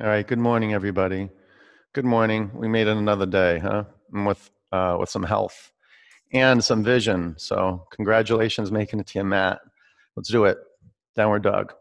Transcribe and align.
All 0.00 0.06
right. 0.06 0.26
Good 0.26 0.38
morning, 0.38 0.72
everybody. 0.72 1.28
Good 1.92 2.06
morning. 2.06 2.50
We 2.54 2.66
made 2.66 2.86
it 2.86 2.96
another 2.96 3.26
day, 3.26 3.58
huh? 3.58 3.84
And 4.14 4.24
with 4.24 4.50
uh, 4.72 4.96
with 4.98 5.10
some 5.10 5.22
health 5.22 5.70
and 6.32 6.64
some 6.64 6.82
vision. 6.82 7.34
So 7.36 7.84
congratulations, 7.90 8.72
making 8.72 9.00
it 9.00 9.08
to 9.08 9.18
your 9.18 9.26
mat. 9.26 9.60
Let's 10.16 10.30
do 10.30 10.46
it. 10.46 10.56
Downward 11.14 11.42
dog. 11.42 11.74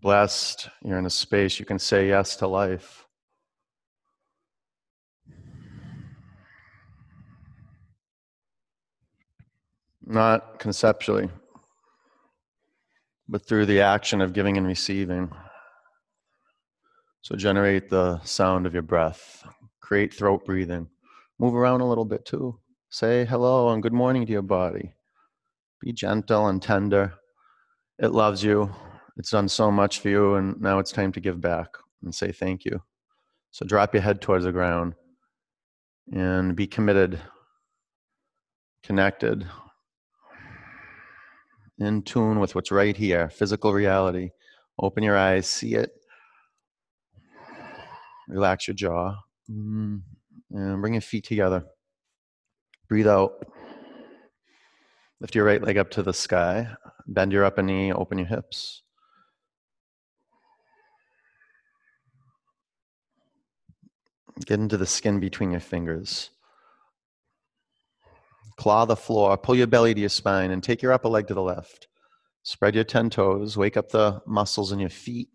Blessed. 0.00 0.68
You're 0.84 0.98
in 0.98 1.06
a 1.06 1.10
space 1.10 1.58
you 1.58 1.64
can 1.64 1.80
say 1.80 2.06
yes 2.06 2.36
to 2.36 2.46
life. 2.46 3.01
Not 10.12 10.58
conceptually, 10.58 11.28
but 13.28 13.46
through 13.46 13.66
the 13.66 13.80
action 13.80 14.20
of 14.20 14.32
giving 14.32 14.56
and 14.56 14.66
receiving. 14.66 15.30
So 17.22 17.36
generate 17.36 17.88
the 17.88 18.20
sound 18.24 18.66
of 18.66 18.74
your 18.74 18.82
breath, 18.82 19.44
create 19.80 20.12
throat 20.12 20.44
breathing, 20.44 20.88
move 21.38 21.54
around 21.54 21.80
a 21.80 21.88
little 21.88 22.04
bit 22.04 22.24
too. 22.24 22.58
Say 22.90 23.24
hello 23.24 23.70
and 23.70 23.82
good 23.82 23.92
morning 23.92 24.26
to 24.26 24.32
your 24.32 24.42
body. 24.42 24.92
Be 25.80 25.92
gentle 25.92 26.48
and 26.48 26.60
tender. 26.60 27.14
It 27.98 28.12
loves 28.12 28.44
you. 28.44 28.74
It's 29.16 29.30
done 29.30 29.48
so 29.48 29.70
much 29.70 30.00
for 30.00 30.08
you, 30.08 30.34
and 30.34 30.60
now 30.60 30.78
it's 30.78 30.92
time 30.92 31.12
to 31.12 31.20
give 31.20 31.40
back 31.40 31.68
and 32.02 32.14
say 32.14 32.32
thank 32.32 32.64
you. 32.64 32.82
So 33.50 33.66
drop 33.66 33.94
your 33.94 34.02
head 34.02 34.20
towards 34.20 34.44
the 34.44 34.52
ground 34.52 34.94
and 36.12 36.56
be 36.56 36.66
committed, 36.66 37.20
connected, 38.82 39.46
in 41.84 42.02
tune 42.02 42.40
with 42.40 42.54
what's 42.54 42.70
right 42.70 42.96
here, 42.96 43.28
physical 43.30 43.72
reality. 43.72 44.30
Open 44.78 45.02
your 45.02 45.16
eyes, 45.16 45.46
see 45.46 45.74
it. 45.74 45.90
Relax 48.28 48.68
your 48.68 48.74
jaw. 48.74 49.16
Mm, 49.50 50.02
and 50.50 50.80
bring 50.80 50.94
your 50.94 51.00
feet 51.00 51.24
together. 51.24 51.64
Breathe 52.88 53.08
out. 53.08 53.32
Lift 55.20 55.34
your 55.34 55.44
right 55.44 55.62
leg 55.62 55.78
up 55.78 55.90
to 55.92 56.02
the 56.02 56.12
sky. 56.12 56.68
Bend 57.06 57.32
your 57.32 57.44
upper 57.44 57.62
knee, 57.62 57.92
open 57.92 58.18
your 58.18 58.26
hips. 58.26 58.82
Get 64.46 64.58
into 64.58 64.76
the 64.76 64.86
skin 64.86 65.20
between 65.20 65.50
your 65.50 65.60
fingers. 65.60 66.30
Claw 68.56 68.84
the 68.84 68.96
floor, 68.96 69.36
pull 69.36 69.54
your 69.54 69.66
belly 69.66 69.94
to 69.94 70.00
your 70.00 70.08
spine, 70.08 70.50
and 70.50 70.62
take 70.62 70.82
your 70.82 70.92
upper 70.92 71.08
leg 71.08 71.26
to 71.28 71.34
the 71.34 71.42
left. 71.42 71.88
Spread 72.42 72.74
your 72.74 72.84
10 72.84 73.10
toes, 73.10 73.56
wake 73.56 73.76
up 73.76 73.90
the 73.90 74.20
muscles 74.26 74.72
in 74.72 74.78
your 74.78 74.90
feet. 74.90 75.28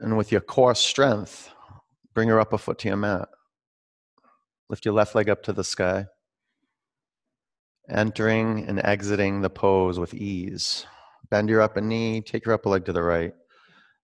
And 0.00 0.16
with 0.16 0.30
your 0.30 0.40
core 0.40 0.74
strength, 0.74 1.50
bring 2.14 2.28
your 2.28 2.40
upper 2.40 2.58
foot 2.58 2.78
to 2.80 2.88
your 2.88 2.96
mat. 2.96 3.28
Lift 4.68 4.84
your 4.84 4.94
left 4.94 5.14
leg 5.14 5.28
up 5.28 5.42
to 5.44 5.52
the 5.52 5.64
sky. 5.64 6.06
Entering 7.88 8.66
and 8.68 8.78
exiting 8.84 9.40
the 9.40 9.50
pose 9.50 9.98
with 9.98 10.14
ease. 10.14 10.86
Bend 11.28 11.48
your 11.48 11.60
upper 11.60 11.80
knee, 11.80 12.20
take 12.20 12.44
your 12.44 12.54
upper 12.54 12.68
leg 12.68 12.84
to 12.84 12.92
the 12.92 13.02
right. 13.02 13.32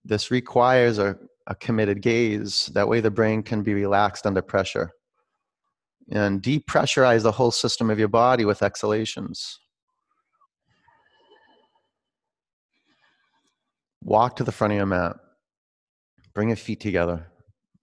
This 0.05 0.31
requires 0.31 0.98
a, 0.98 1.17
a 1.47 1.55
committed 1.55 2.00
gaze. 2.00 2.67
That 2.75 2.89
way, 2.89 3.00
the 3.00 3.11
brain 3.11 3.43
can 3.43 3.62
be 3.62 3.75
relaxed 3.75 4.27
under 4.27 4.43
pressure 4.43 4.93
and 6.11 6.43
depressurize 6.43 7.23
the 7.23 7.33
whole 7.33 7.51
system 7.51 7.91
of 7.91 7.99
your 7.99 8.09
body 8.09 8.45
with 8.45 8.62
exhalations. 8.62 9.59
Walk 14.03 14.37
to 14.37 14.45
the 14.45 14.53
front 14.53 14.73
of 14.73 14.77
your 14.77 14.87
mat. 14.87 15.17
Bring 16.33 16.49
your 16.49 16.56
feet 16.56 16.81
together. 16.81 17.27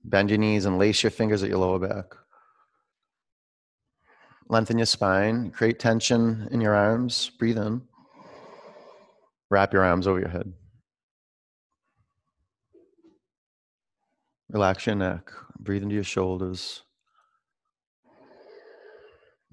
Bend 0.05 0.29
your 0.29 0.39
knees 0.39 0.65
and 0.65 0.77
lace 0.77 1.03
your 1.03 1.11
fingers 1.11 1.43
at 1.43 1.49
your 1.49 1.59
lower 1.59 1.79
back. 1.79 2.05
Lengthen 4.47 4.77
your 4.77 4.85
spine. 4.85 5.51
Create 5.51 5.79
tension 5.79 6.47
in 6.51 6.61
your 6.61 6.75
arms. 6.75 7.31
Breathe 7.39 7.57
in. 7.57 7.81
Wrap 9.49 9.73
your 9.73 9.83
arms 9.83 10.07
over 10.07 10.19
your 10.19 10.29
head. 10.29 10.53
Relax 14.49 14.85
your 14.85 14.95
neck. 14.95 15.31
Breathe 15.59 15.83
into 15.83 15.95
your 15.95 16.03
shoulders. 16.03 16.83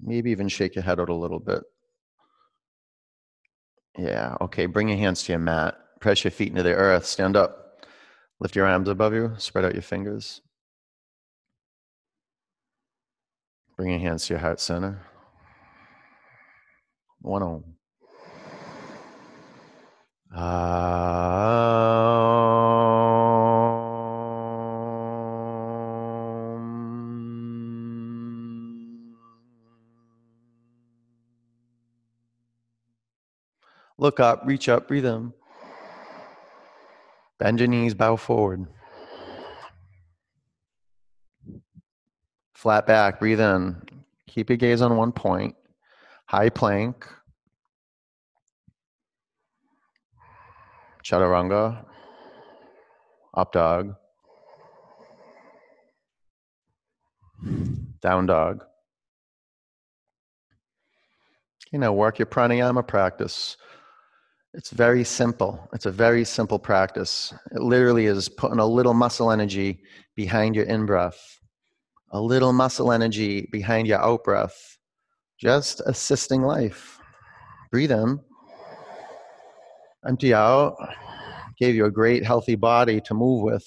Maybe 0.01 0.31
even 0.31 0.47
shake 0.47 0.75
your 0.75 0.83
head 0.83 0.99
out 0.99 1.09
a 1.09 1.13
little 1.13 1.39
bit. 1.39 1.63
Yeah, 3.97 4.35
okay. 4.41 4.65
Bring 4.65 4.89
your 4.89 4.97
hands 4.97 5.23
to 5.23 5.33
your 5.33 5.39
mat. 5.39 5.77
Press 5.99 6.23
your 6.23 6.31
feet 6.31 6.49
into 6.49 6.63
the 6.63 6.73
earth. 6.73 7.05
Stand 7.05 7.35
up. 7.35 7.85
Lift 8.39 8.55
your 8.55 8.65
arms 8.65 8.89
above 8.89 9.13
you. 9.13 9.33
Spread 9.37 9.65
out 9.65 9.73
your 9.73 9.83
fingers. 9.83 10.41
Bring 13.77 13.91
your 13.91 13.99
hands 13.99 14.25
to 14.27 14.33
your 14.33 14.39
heart 14.39 14.59
center. 14.59 15.01
One 17.21 17.43
on. 17.43 17.63
Look 34.01 34.19
up, 34.19 34.41
reach 34.45 34.67
up, 34.67 34.87
breathe 34.87 35.05
in. 35.05 35.31
Bend 37.37 37.59
your 37.59 37.67
knees, 37.67 37.93
bow 37.93 38.15
forward. 38.15 38.65
Flat 42.55 42.87
back, 42.87 43.19
breathe 43.19 43.39
in. 43.39 43.79
Keep 44.25 44.49
your 44.49 44.57
gaze 44.57 44.81
on 44.81 44.97
one 44.97 45.11
point. 45.11 45.55
High 46.25 46.49
plank. 46.49 47.07
Chaturanga. 51.03 51.85
Up 53.35 53.51
dog. 53.51 53.93
Down 58.01 58.25
dog. 58.25 58.63
You 61.71 61.77
know, 61.77 61.93
work 61.93 62.17
your 62.17 62.25
pranayama 62.25 62.87
practice. 62.87 63.57
It's 64.53 64.71
very 64.71 65.05
simple. 65.05 65.69
It's 65.71 65.85
a 65.85 65.91
very 65.91 66.25
simple 66.25 66.59
practice. 66.59 67.33
It 67.51 67.61
literally 67.61 68.07
is 68.07 68.27
putting 68.27 68.59
a 68.59 68.65
little 68.65 68.93
muscle 68.93 69.31
energy 69.31 69.81
behind 70.13 70.57
your 70.57 70.65
in 70.65 70.85
breath, 70.85 71.39
a 72.09 72.19
little 72.19 72.51
muscle 72.51 72.91
energy 72.91 73.47
behind 73.49 73.87
your 73.87 73.99
out 73.99 74.25
breath, 74.25 74.77
just 75.39 75.81
assisting 75.85 76.41
life. 76.41 76.99
Breathe 77.71 77.93
in, 77.93 78.19
empty 80.05 80.33
out, 80.33 80.75
gave 81.57 81.73
you 81.73 81.85
a 81.85 81.91
great 81.91 82.25
healthy 82.25 82.55
body 82.55 82.99
to 83.01 83.13
move 83.13 83.43
with. 83.43 83.65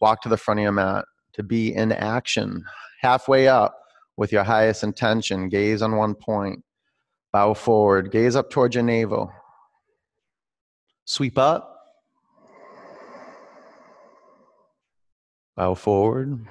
Walk 0.00 0.22
to 0.22 0.28
the 0.28 0.36
front 0.36 0.58
of 0.58 0.62
your 0.62 0.72
mat, 0.72 1.04
to 1.34 1.44
be 1.44 1.72
in 1.72 1.92
action, 1.92 2.64
halfway 3.00 3.46
up 3.46 3.78
with 4.16 4.32
your 4.32 4.42
highest 4.42 4.82
intention. 4.82 5.48
Gaze 5.48 5.82
on 5.82 5.94
one 5.94 6.16
point, 6.16 6.64
bow 7.32 7.54
forward, 7.54 8.10
gaze 8.10 8.34
up 8.34 8.50
towards 8.50 8.74
your 8.74 8.82
navel 8.82 9.32
Sweep 11.10 11.38
up. 11.38 11.76
Bow 15.56 15.74
forward. 15.74 16.46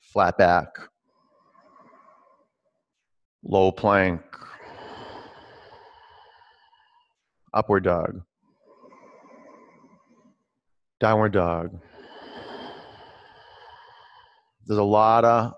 Flat 0.00 0.36
back. 0.36 0.66
Low 3.44 3.70
plank. 3.70 4.20
Upward 7.54 7.84
dog. 7.84 8.22
Downward 10.98 11.32
dog. 11.32 11.80
There's 14.66 14.76
a 14.76 14.82
lot 14.82 15.24
of 15.24 15.52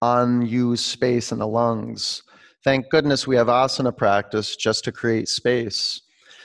unused 0.00 0.84
space 0.84 1.32
in 1.32 1.40
the 1.40 1.48
lungs. 1.48 2.22
Thank 2.62 2.90
goodness 2.90 3.26
we 3.26 3.36
have 3.36 3.46
asana 3.46 3.96
practice 3.96 4.54
just 4.54 4.84
to 4.84 4.92
create 4.92 5.28
space. 5.28 6.02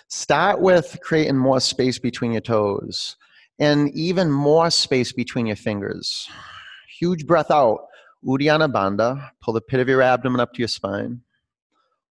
Start 0.08 0.62
with 0.62 0.98
creating 1.02 1.36
more 1.36 1.60
space 1.60 2.00
between 2.00 2.32
your 2.32 2.42
toes 2.42 3.18
and 3.60 3.90
even 3.94 4.32
more 4.32 4.70
space 4.70 5.12
between 5.12 5.46
your 5.46 5.56
fingers. 5.58 6.30
Huge 7.00 7.26
breath 7.26 7.52
out. 7.52 7.88
Uddiyana 8.26 8.72
Bandha. 8.72 9.30
Pull 9.42 9.56
the 9.56 9.62
pit 9.62 9.80
of 9.82 9.90
your 9.90 10.02
abdomen 10.02 10.40
up 10.40 10.54
to 10.54 10.60
your 10.60 10.70
spine. 10.70 11.22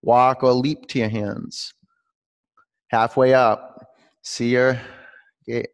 Walk 0.02 0.42
or 0.42 0.52
leap 0.52 0.86
to 0.88 0.98
your 0.98 1.08
hands. 1.08 1.72
Halfway 2.88 3.32
up. 3.32 3.86
See 4.20 4.50
your 4.50 4.78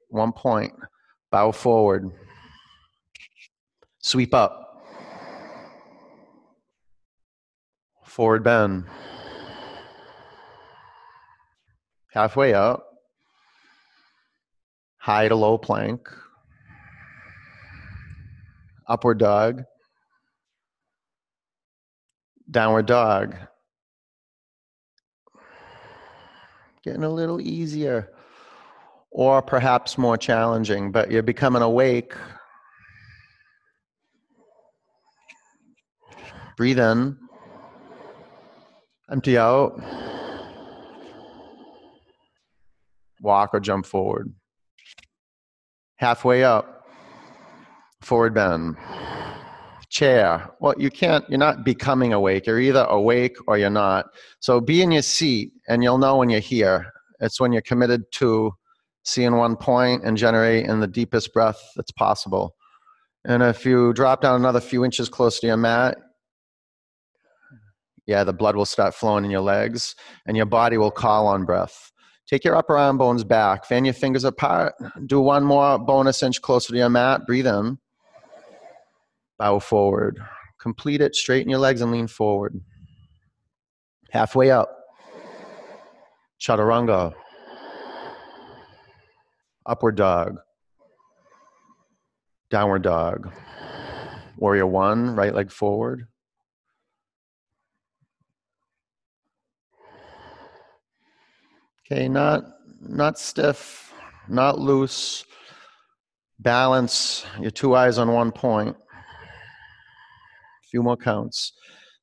one 0.08 0.32
point. 0.32 0.72
Bow 1.32 1.50
forward. 1.50 2.10
Sweep 3.98 4.34
up. 4.34 4.69
Forward 8.20 8.44
bend. 8.44 8.84
Halfway 12.12 12.52
up. 12.52 12.86
High 14.98 15.28
to 15.28 15.34
low 15.34 15.56
plank. 15.56 16.06
Upward 18.86 19.16
dog. 19.16 19.64
Downward 22.50 22.84
dog. 22.84 23.36
Getting 26.84 27.04
a 27.04 27.08
little 27.08 27.40
easier 27.40 28.10
or 29.10 29.40
perhaps 29.40 29.96
more 29.96 30.18
challenging, 30.18 30.92
but 30.92 31.10
you're 31.10 31.22
becoming 31.22 31.62
awake. 31.62 32.12
Breathe 36.58 36.78
in, 36.78 37.16
empty 39.10 39.36
out, 39.36 39.80
walk 43.20 43.50
or 43.52 43.60
jump 43.60 43.86
forward. 43.86 44.32
Halfway 45.96 46.44
up, 46.44 46.86
forward 48.00 48.34
bend. 48.34 48.76
Chair. 49.90 50.48
Well, 50.60 50.74
you 50.78 50.88
can't, 50.88 51.28
you're 51.28 51.38
not 51.38 51.64
becoming 51.64 52.12
awake. 52.12 52.46
You're 52.46 52.60
either 52.60 52.84
awake 52.84 53.36
or 53.48 53.58
you're 53.58 53.70
not. 53.70 54.06
So 54.38 54.60
be 54.60 54.82
in 54.82 54.92
your 54.92 55.02
seat 55.02 55.52
and 55.68 55.82
you'll 55.82 55.98
know 55.98 56.16
when 56.16 56.30
you're 56.30 56.38
here. 56.38 56.92
It's 57.18 57.40
when 57.40 57.52
you're 57.52 57.60
committed 57.62 58.04
to 58.12 58.52
seeing 59.04 59.34
one 59.34 59.56
point 59.56 60.04
and 60.04 60.16
generating 60.16 60.78
the 60.78 60.86
deepest 60.86 61.32
breath 61.32 61.60
that's 61.74 61.90
possible. 61.90 62.54
And 63.24 63.42
if 63.42 63.66
you 63.66 63.92
drop 63.92 64.22
down 64.22 64.36
another 64.36 64.60
few 64.60 64.84
inches 64.84 65.08
close 65.08 65.40
to 65.40 65.48
your 65.48 65.56
mat, 65.56 65.98
yeah, 68.10 68.24
the 68.24 68.32
blood 68.32 68.56
will 68.56 68.66
start 68.66 68.92
flowing 68.92 69.24
in 69.24 69.30
your 69.30 69.40
legs 69.40 69.94
and 70.26 70.36
your 70.36 70.44
body 70.44 70.76
will 70.76 70.90
call 70.90 71.28
on 71.28 71.44
breath. 71.44 71.92
Take 72.26 72.44
your 72.44 72.56
upper 72.56 72.76
arm 72.76 72.98
bones 72.98 73.22
back, 73.22 73.64
fan 73.64 73.84
your 73.84 73.94
fingers 73.94 74.24
apart, 74.24 74.74
do 75.06 75.20
one 75.20 75.44
more 75.44 75.78
bonus 75.78 76.20
inch 76.20 76.42
closer 76.42 76.72
to 76.72 76.78
your 76.78 76.88
mat, 76.88 77.20
breathe 77.24 77.46
in, 77.46 77.78
bow 79.38 79.60
forward. 79.60 80.18
Complete 80.60 81.00
it, 81.00 81.14
straighten 81.14 81.48
your 81.48 81.60
legs 81.60 81.82
and 81.82 81.92
lean 81.92 82.08
forward. 82.08 82.60
Halfway 84.10 84.50
up, 84.50 84.68
chaturanga. 86.40 87.14
Upward 89.66 89.94
dog, 89.94 90.38
downward 92.50 92.82
dog, 92.82 93.32
warrior 94.36 94.66
one, 94.66 95.14
right 95.14 95.32
leg 95.32 95.52
forward. 95.52 96.08
Okay, 101.92 102.08
not 102.08 102.44
not 102.80 103.18
stiff, 103.18 103.92
not 104.28 104.60
loose. 104.60 105.24
Balance 106.38 107.26
your 107.40 107.50
two 107.50 107.74
eyes 107.74 107.98
on 107.98 108.12
one 108.12 108.30
point. 108.30 108.76
A 108.76 110.68
few 110.70 110.84
more 110.84 110.96
counts. 110.96 111.52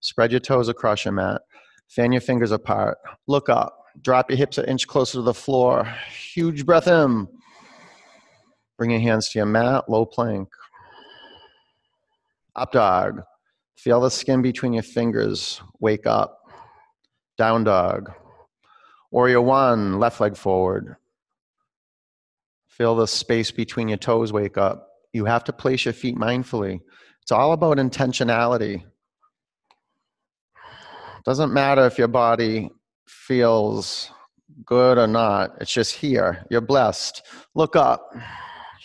Spread 0.01 0.31
your 0.31 0.41
toes 0.41 0.67
across 0.67 1.05
your 1.05 1.13
mat. 1.13 1.41
Fan 1.87 2.11
your 2.11 2.21
fingers 2.21 2.51
apart. 2.51 2.97
Look 3.27 3.47
up. 3.47 3.79
Drop 4.01 4.29
your 4.29 4.37
hips 4.37 4.57
an 4.57 4.65
inch 4.65 4.87
closer 4.87 5.19
to 5.19 5.21
the 5.21 5.33
floor. 5.33 5.85
Huge 6.33 6.65
breath 6.65 6.87
in. 6.87 7.27
Bring 8.77 8.91
your 8.91 8.99
hands 8.99 9.29
to 9.29 9.39
your 9.39 9.45
mat, 9.45 9.89
low 9.89 10.05
plank. 10.05 10.49
Up 12.57 12.73
dog. 12.73 13.21
Feel 13.77 14.01
the 14.01 14.11
skin 14.11 14.41
between 14.41 14.73
your 14.73 14.83
fingers. 14.83 15.61
Wake 15.79 16.05
up. 16.05 16.39
Down 17.37 17.63
dog. 17.63 18.11
Warrior 19.11 19.41
one, 19.41 19.99
left 19.99 20.19
leg 20.19 20.35
forward. 20.35 20.97
Feel 22.67 22.95
the 22.95 23.07
space 23.07 23.51
between 23.51 23.87
your 23.87 23.97
toes. 23.97 24.31
Wake 24.33 24.57
up. 24.57 24.89
You 25.13 25.25
have 25.25 25.43
to 25.45 25.53
place 25.53 25.85
your 25.85 25.93
feet 25.93 26.15
mindfully. 26.15 26.79
It's 27.21 27.31
all 27.31 27.53
about 27.53 27.77
intentionality. 27.77 28.83
Doesn't 31.25 31.53
matter 31.53 31.85
if 31.85 31.97
your 31.97 32.07
body 32.07 32.69
feels 33.05 34.11
good 34.65 34.97
or 34.97 35.07
not. 35.07 35.55
It's 35.59 35.73
just 35.73 35.93
here. 35.95 36.45
You're 36.49 36.61
blessed. 36.61 37.21
Look 37.55 37.75
up. 37.75 38.11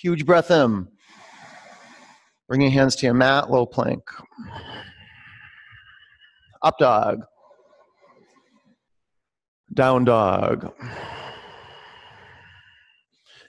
Huge 0.00 0.24
breath 0.26 0.50
in. 0.50 0.88
Bring 2.48 2.62
your 2.62 2.70
hands 2.70 2.96
to 2.96 3.06
your 3.06 3.14
mat, 3.14 3.50
low 3.50 3.66
plank. 3.66 4.02
Up 6.62 6.78
dog. 6.78 7.22
Down 9.74 10.04
dog. 10.04 10.72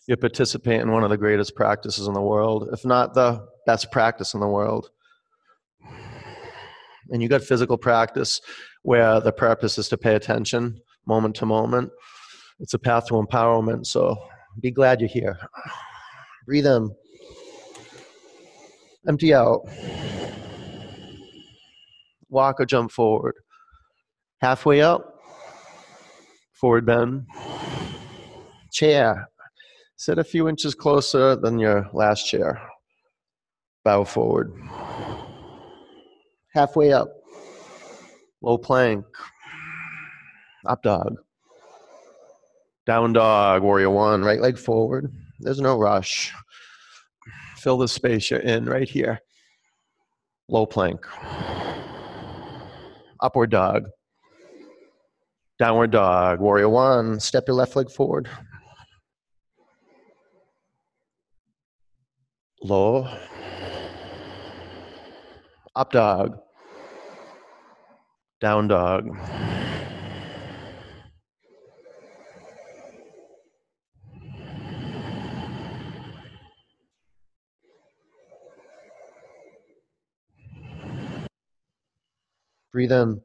You 0.08 0.18
participate 0.18 0.82
in 0.82 0.92
one 0.92 1.04
of 1.04 1.10
the 1.10 1.18
greatest 1.18 1.56
practices 1.56 2.08
in 2.08 2.14
the 2.14 2.22
world, 2.22 2.70
if 2.72 2.86
not 2.86 3.14
the 3.14 3.46
best 3.66 3.92
practice 3.92 4.34
in 4.34 4.40
the 4.40 4.48
world. 4.48 4.90
And 7.10 7.22
you 7.22 7.30
got 7.30 7.42
physical 7.42 7.78
practice 7.78 8.42
where 8.84 9.20
the 9.20 9.32
purpose 9.32 9.78
is 9.78 9.90
to 9.90 9.98
pay 9.98 10.16
attention 10.16 10.80
moment 11.06 11.36
to 11.36 11.46
moment. 11.46 11.92
It's 12.60 12.74
a 12.74 12.80
path 12.80 13.08
to 13.08 13.16
empowerment, 13.16 13.86
so 13.86 14.18
be 14.62 14.72
glad 14.72 15.02
you're 15.02 15.10
here. 15.10 15.38
Breathe 16.46 16.68
in. 16.68 16.96
Empty 19.08 19.34
out. 19.34 19.62
Walk 22.30 22.60
or 22.60 22.66
jump 22.66 22.92
forward. 22.92 23.36
Halfway 24.42 24.82
up. 24.82 25.13
Forward 26.64 26.86
bend. 26.86 27.28
Chair. 28.72 29.28
Sit 29.98 30.18
a 30.18 30.24
few 30.24 30.48
inches 30.48 30.74
closer 30.74 31.36
than 31.36 31.60
your 31.60 31.90
last 31.92 32.24
chair. 32.24 32.62
Bow 33.84 34.06
forward. 34.06 34.54
Halfway 36.54 36.94
up. 36.94 37.10
Low 38.42 38.58
plank. 38.58 39.04
Up 40.66 40.82
dog. 40.84 41.18
Down 42.86 43.12
dog. 43.12 43.62
Warrior 43.62 43.90
one. 43.90 44.24
Right 44.24 44.40
leg 44.40 44.58
forward. 44.58 45.12
There's 45.42 45.60
no 45.60 45.78
rush. 45.78 46.32
Fill 47.58 47.78
the 47.78 47.90
space 47.90 48.32
you're 48.32 48.40
in 48.40 48.68
right 48.68 48.88
here. 48.88 49.20
Low 50.48 50.66
plank. 50.66 51.06
Upward 53.20 53.50
dog. 53.50 53.90
Downward 55.64 55.92
dog. 55.92 56.42
Warrior 56.42 56.68
one. 56.68 57.22
Step 57.22 57.46
your 57.48 57.56
left 57.56 57.78
leg 57.78 57.90
forward. 57.90 58.28
Low. 62.62 63.08
Up 65.74 65.90
dog. 65.94 66.38
Down 68.42 68.68
dog. 68.68 69.08
Breathe 82.74 82.92
in. 82.92 83.22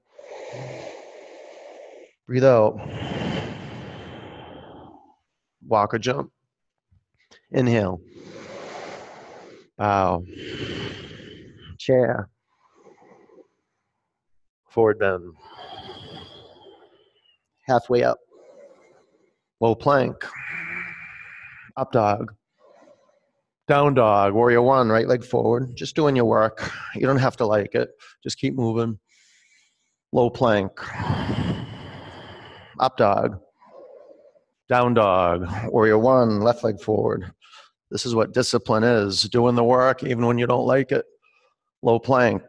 Breathe 2.29 2.45
out. 2.45 2.79
Walk 5.67 5.95
or 5.95 5.99
jump. 5.99 6.31
Inhale. 7.51 8.03
Bow. 9.79 10.23
Chair. 11.79 12.29
Forward 14.69 14.99
bend. 14.99 15.33
Halfway 17.67 18.03
up. 18.03 18.19
Low 19.59 19.75
plank. 19.75 20.23
Up 21.79 21.93
dog. 21.93 22.35
Down 23.69 23.95
dog. 23.95 24.35
Warrior 24.35 24.61
one. 24.61 24.91
Right 24.91 25.09
leg 25.09 25.25
forward. 25.25 25.75
Just 25.75 25.97
doing 25.97 26.15
your 26.15 26.27
work. 26.27 26.71
You 26.95 27.07
don't 27.07 27.17
have 27.17 27.39
to 27.39 27.47
like 27.47 27.75
it. 27.75 27.89
Just 28.23 28.39
keep 28.39 28.55
moving 28.55 28.99
low 30.13 30.31
plank, 30.31 30.73
up 32.81 32.97
dog, 32.97 33.41
down 34.69 34.95
dog, 34.95 35.49
warrior 35.67 35.99
one, 35.99 36.41
left 36.41 36.65
leg 36.65 36.81
forward. 36.81 37.33
This 37.91 38.05
is 38.05 38.15
what 38.15 38.33
discipline 38.33 38.85
is 38.85 39.23
doing 39.23 39.55
the 39.55 39.65
work 39.65 40.03
even 40.05 40.27
when 40.27 40.39
you 40.39 40.47
don't 40.47 40.67
like 40.67 40.93
it. 40.93 41.05
Low 41.83 41.99
plank, 41.99 42.43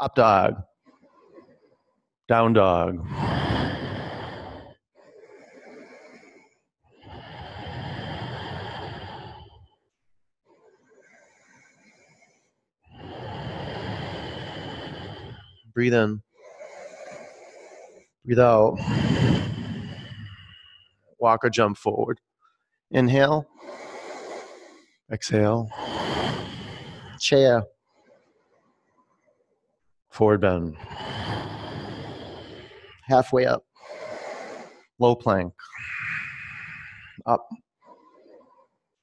up 0.00 0.14
dog, 0.14 0.62
down 2.28 2.52
dog. 2.52 3.04
Breathe 15.72 15.94
in. 15.94 16.22
Breathe 18.24 18.38
out. 18.38 18.78
Walk 21.18 21.44
or 21.44 21.50
jump 21.50 21.76
forward. 21.76 22.20
Inhale. 22.90 23.46
Exhale. 25.12 25.68
Chair. 27.20 27.64
Forward 30.10 30.40
bend. 30.40 30.76
Halfway 33.02 33.44
up. 33.44 33.64
Low 34.98 35.14
plank. 35.14 35.52
Up. 37.26 37.46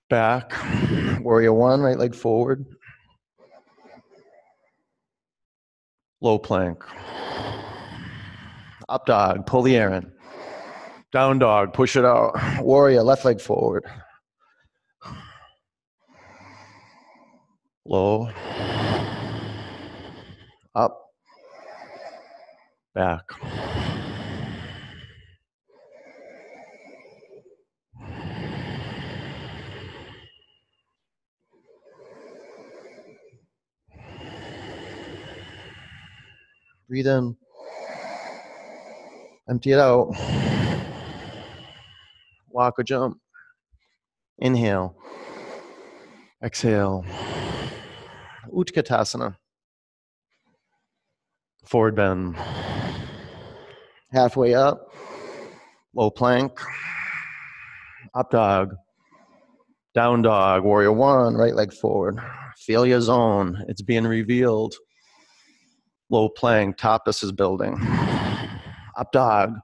Back. 0.10 0.54
Warrior 1.22 1.54
one, 1.54 1.82
right 1.82 1.98
leg 1.98 2.16
forward. 2.16 2.66
Low 6.22 6.40
plank. 6.40 6.84
Up 8.92 9.06
dog, 9.06 9.46
pull 9.46 9.62
the 9.62 9.78
in. 9.78 10.12
Down 11.14 11.40
dog, 11.40 11.72
push 11.72 11.96
it 11.96 12.04
out. 12.04 12.34
Warrior, 12.60 13.04
left 13.04 13.24
leg 13.24 13.40
forward. 13.40 13.86
Low. 17.86 18.30
Up. 20.76 21.00
Back. 22.94 23.22
Breathe 36.90 37.08
in. 37.08 37.38
Empty 39.52 39.74
it 39.74 39.80
out. 39.80 40.16
Walk 42.52 42.80
or 42.80 42.84
jump. 42.84 43.20
Inhale. 44.38 44.96
Exhale. 46.42 47.04
Utkatasana. 48.54 49.36
Forward 51.66 51.98
bend. 51.98 52.38
Halfway 54.14 54.54
up. 54.54 54.94
Low 55.94 56.10
plank. 56.10 56.58
Up 58.16 58.32
dog. 58.32 58.76
Down 59.94 60.22
dog. 60.22 60.64
Warrior 60.64 60.94
one. 60.94 61.36
Right 61.36 61.56
leg 61.56 61.74
forward. 61.74 62.22
Feel 62.58 62.86
your 62.86 63.02
zone. 63.02 63.66
It's 63.68 63.82
being 63.82 64.06
revealed. 64.06 64.76
Low 66.10 66.30
plank. 66.30 66.78
Tapas 66.78 67.22
is 67.22 67.34
building. 67.34 67.78
Up 69.02 69.12
dog. 69.12 69.56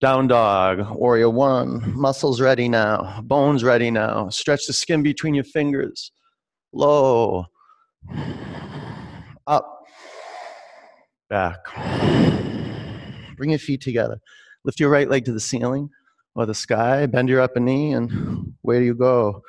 Down 0.00 0.26
dog, 0.26 0.96
warrior 0.96 1.28
one, 1.28 1.92
muscles 1.94 2.40
ready 2.40 2.66
now, 2.66 3.20
bones 3.20 3.62
ready 3.62 3.90
now. 3.90 4.30
Stretch 4.30 4.66
the 4.66 4.72
skin 4.72 5.02
between 5.02 5.34
your 5.34 5.44
fingers. 5.44 6.12
Low, 6.72 7.44
up, 9.46 9.84
back. 11.28 11.58
Bring 13.36 13.50
your 13.50 13.58
feet 13.58 13.82
together. 13.82 14.16
Lift 14.64 14.80
your 14.80 14.88
right 14.88 15.10
leg 15.10 15.26
to 15.26 15.32
the 15.32 15.38
ceiling 15.38 15.90
or 16.34 16.46
the 16.46 16.54
sky. 16.54 17.04
Bend 17.04 17.28
your 17.28 17.42
upper 17.42 17.60
knee, 17.60 17.92
and 17.92 18.54
where 18.62 18.80
do 18.80 18.86
you 18.86 18.94
go? 18.94 19.42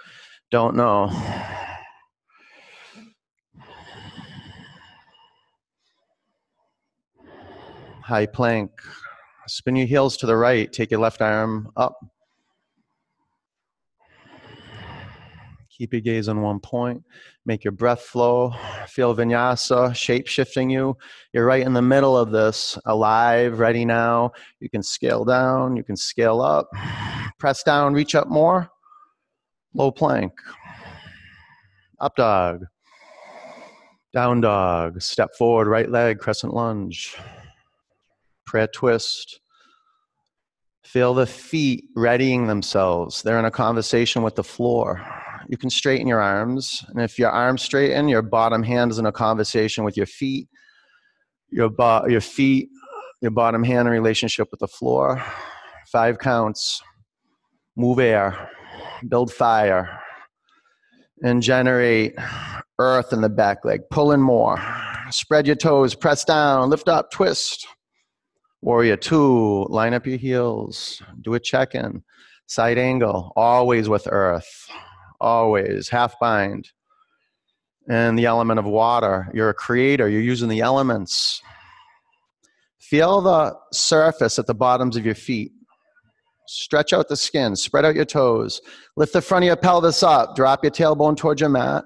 Don't 0.51 0.75
know. 0.75 1.09
High 8.03 8.25
plank. 8.25 8.69
Spin 9.47 9.77
your 9.77 9.87
heels 9.87 10.17
to 10.17 10.25
the 10.25 10.35
right. 10.35 10.71
Take 10.71 10.91
your 10.91 10.99
left 10.99 11.21
arm 11.21 11.71
up. 11.77 11.97
Keep 15.69 15.93
your 15.93 16.01
gaze 16.01 16.27
on 16.27 16.41
one 16.41 16.59
point. 16.59 17.01
Make 17.45 17.63
your 17.63 17.71
breath 17.71 18.01
flow. 18.01 18.53
Feel 18.87 19.15
vinyasa 19.15 19.95
shape 19.95 20.27
shifting 20.27 20.69
you. 20.69 20.97
You're 21.31 21.45
right 21.45 21.65
in 21.65 21.71
the 21.71 21.81
middle 21.81 22.17
of 22.17 22.31
this, 22.31 22.77
alive, 22.85 23.59
ready 23.59 23.85
now. 23.85 24.31
You 24.59 24.69
can 24.69 24.83
scale 24.83 25.23
down, 25.23 25.77
you 25.77 25.83
can 25.83 25.95
scale 25.95 26.41
up. 26.41 26.69
Press 27.39 27.63
down, 27.63 27.93
reach 27.93 28.15
up 28.15 28.27
more. 28.27 28.69
Low 29.73 29.91
plank. 29.91 30.33
Up 32.01 32.17
dog. 32.17 32.65
Down 34.13 34.41
dog. 34.41 35.01
Step 35.01 35.35
forward, 35.35 35.67
right 35.67 35.89
leg, 35.89 36.19
crescent 36.19 36.53
lunge 36.53 37.17
prayer 38.53 38.67
twist. 38.67 39.39
Feel 40.83 41.15
the 41.15 41.25
feet 41.25 41.85
readying 41.95 42.45
themselves. 42.45 43.23
They're 43.23 43.39
in 43.39 43.45
a 43.45 43.49
conversation 43.49 44.21
with 44.21 44.35
the 44.35 44.43
floor. 44.43 45.03
You 45.49 45.57
can 45.57 45.71
straighten 45.71 46.05
your 46.05 46.21
arms. 46.21 46.85
And 46.89 47.01
if 47.01 47.17
your 47.17 47.31
arms 47.31 47.63
straighten, 47.63 48.07
your 48.07 48.21
bottom 48.21 48.61
hand 48.61 48.91
is 48.91 48.99
in 48.99 49.07
a 49.07 49.11
conversation 49.11 49.83
with 49.83 49.97
your 49.97 50.05
feet. 50.05 50.49
Your, 51.49 51.71
bo- 51.71 52.05
your 52.05 52.21
feet, 52.21 52.69
your 53.23 53.31
bottom 53.31 53.63
hand 53.63 53.87
in 53.87 53.91
relationship 53.91 54.49
with 54.51 54.59
the 54.59 54.67
floor. 54.67 55.23
Five 55.91 56.19
counts. 56.19 56.79
Move 57.75 57.97
air. 57.97 58.51
Build 59.09 59.33
fire. 59.33 59.99
And 61.23 61.41
generate 61.41 62.13
earth 62.77 63.13
in 63.13 63.21
the 63.21 63.29
back 63.29 63.65
leg. 63.65 63.81
Pull 63.89 64.11
in 64.11 64.21
more. 64.21 64.61
Spread 65.09 65.47
your 65.47 65.55
toes. 65.55 65.95
Press 65.95 66.23
down. 66.23 66.69
Lift 66.69 66.87
up. 66.87 67.09
Twist. 67.09 67.65
Warrior 68.63 68.95
two, 68.95 69.65
line 69.65 69.93
up 69.93 70.07
your 70.07 70.15
heels, 70.15 71.01
do 71.19 71.33
a 71.33 71.39
check 71.39 71.75
in, 71.75 72.01
side 72.45 72.77
angle, 72.77 73.33
always 73.35 73.89
with 73.89 74.07
earth, 74.09 74.69
always, 75.19 75.89
half 75.89 76.17
bind. 76.17 76.69
And 77.89 78.17
the 78.17 78.25
element 78.25 78.59
of 78.59 78.65
water, 78.65 79.29
you're 79.33 79.49
a 79.49 79.53
creator, 79.53 80.07
you're 80.07 80.21
using 80.21 80.47
the 80.47 80.61
elements. 80.61 81.41
Feel 82.79 83.19
the 83.19 83.53
surface 83.73 84.39
at 84.39 84.47
the 84.47 84.55
bottoms 84.55 84.95
of 84.95 85.05
your 85.05 85.15
feet. 85.15 85.51
Stretch 86.47 86.93
out 86.93 87.09
the 87.09 87.17
skin, 87.17 87.57
spread 87.57 87.83
out 87.83 87.95
your 87.95 88.05
toes, 88.05 88.61
lift 88.95 89.11
the 89.11 89.21
front 89.21 89.43
of 89.43 89.47
your 89.47 89.57
pelvis 89.57 90.03
up, 90.03 90.37
drop 90.37 90.63
your 90.63 90.71
tailbone 90.71 91.17
towards 91.17 91.41
your 91.41 91.49
mat. 91.49 91.83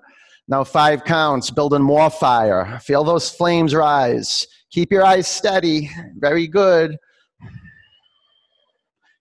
Now, 0.47 0.63
five 0.63 1.05
counts, 1.05 1.49
building 1.49 1.81
more 1.81 2.11
fire. 2.11 2.79
Feel 2.83 3.03
those 3.03 3.31
flames 3.31 3.73
rise. 3.73 4.45
Keep 4.71 4.91
your 4.91 5.05
eyes 5.05 5.27
steady. 5.27 5.89
Very 6.17 6.47
good. 6.47 6.97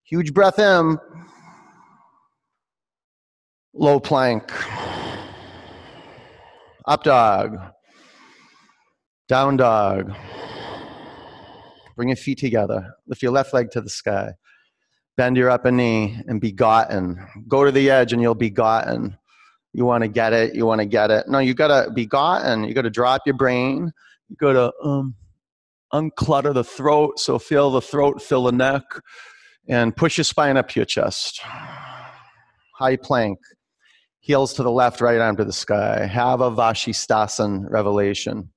Huge 0.04 0.32
breath 0.32 0.58
in. 0.58 0.98
Low 3.74 4.00
plank. 4.00 4.52
Up 6.86 7.02
dog. 7.02 7.58
Down 9.28 9.56
dog. 9.56 10.12
Bring 11.96 12.08
your 12.08 12.16
feet 12.16 12.38
together. 12.38 12.94
Lift 13.06 13.22
your 13.22 13.32
left 13.32 13.52
leg 13.52 13.70
to 13.72 13.80
the 13.80 13.90
sky. 13.90 14.32
Bend 15.16 15.36
your 15.36 15.50
upper 15.50 15.70
knee 15.70 16.20
and 16.26 16.40
be 16.40 16.52
gotten. 16.52 17.18
Go 17.48 17.64
to 17.64 17.72
the 17.72 17.90
edge 17.90 18.12
and 18.12 18.20
you'll 18.20 18.34
be 18.34 18.50
gotten. 18.50 19.16
You 19.72 19.84
want 19.84 20.02
to 20.02 20.08
get 20.08 20.32
it. 20.32 20.54
You 20.54 20.66
want 20.66 20.80
to 20.80 20.86
get 20.86 21.10
it. 21.10 21.26
No, 21.28 21.38
you 21.38 21.54
got 21.54 21.68
to 21.68 21.90
be 21.90 22.06
gotten. 22.06 22.64
You 22.64 22.74
got 22.74 22.82
to 22.82 22.90
drop 22.90 23.22
your 23.26 23.36
brain. 23.36 23.92
You 24.28 24.36
got 24.36 24.52
to 24.52 24.72
um, 24.82 25.14
unclutter 26.00 26.52
the 26.54 26.64
throat. 26.64 27.18
So 27.18 27.38
feel 27.38 27.70
the 27.70 27.80
throat, 27.80 28.22
fill 28.22 28.44
the 28.44 28.52
neck, 28.52 28.82
and 29.68 29.96
push 29.96 30.18
your 30.18 30.24
spine 30.24 30.56
up 30.56 30.68
to 30.70 30.80
your 30.80 30.86
chest. 30.86 31.40
High 32.78 32.96
plank. 32.96 33.38
Heels 34.20 34.54
to 34.54 34.62
the 34.62 34.70
left, 34.70 35.00
right 35.00 35.20
arm 35.20 35.36
to 35.36 35.44
the 35.44 35.52
sky. 35.52 36.04
Have 36.06 36.40
a 36.40 36.50
Vashisthasana 36.50 37.70
revelation. 37.70 38.50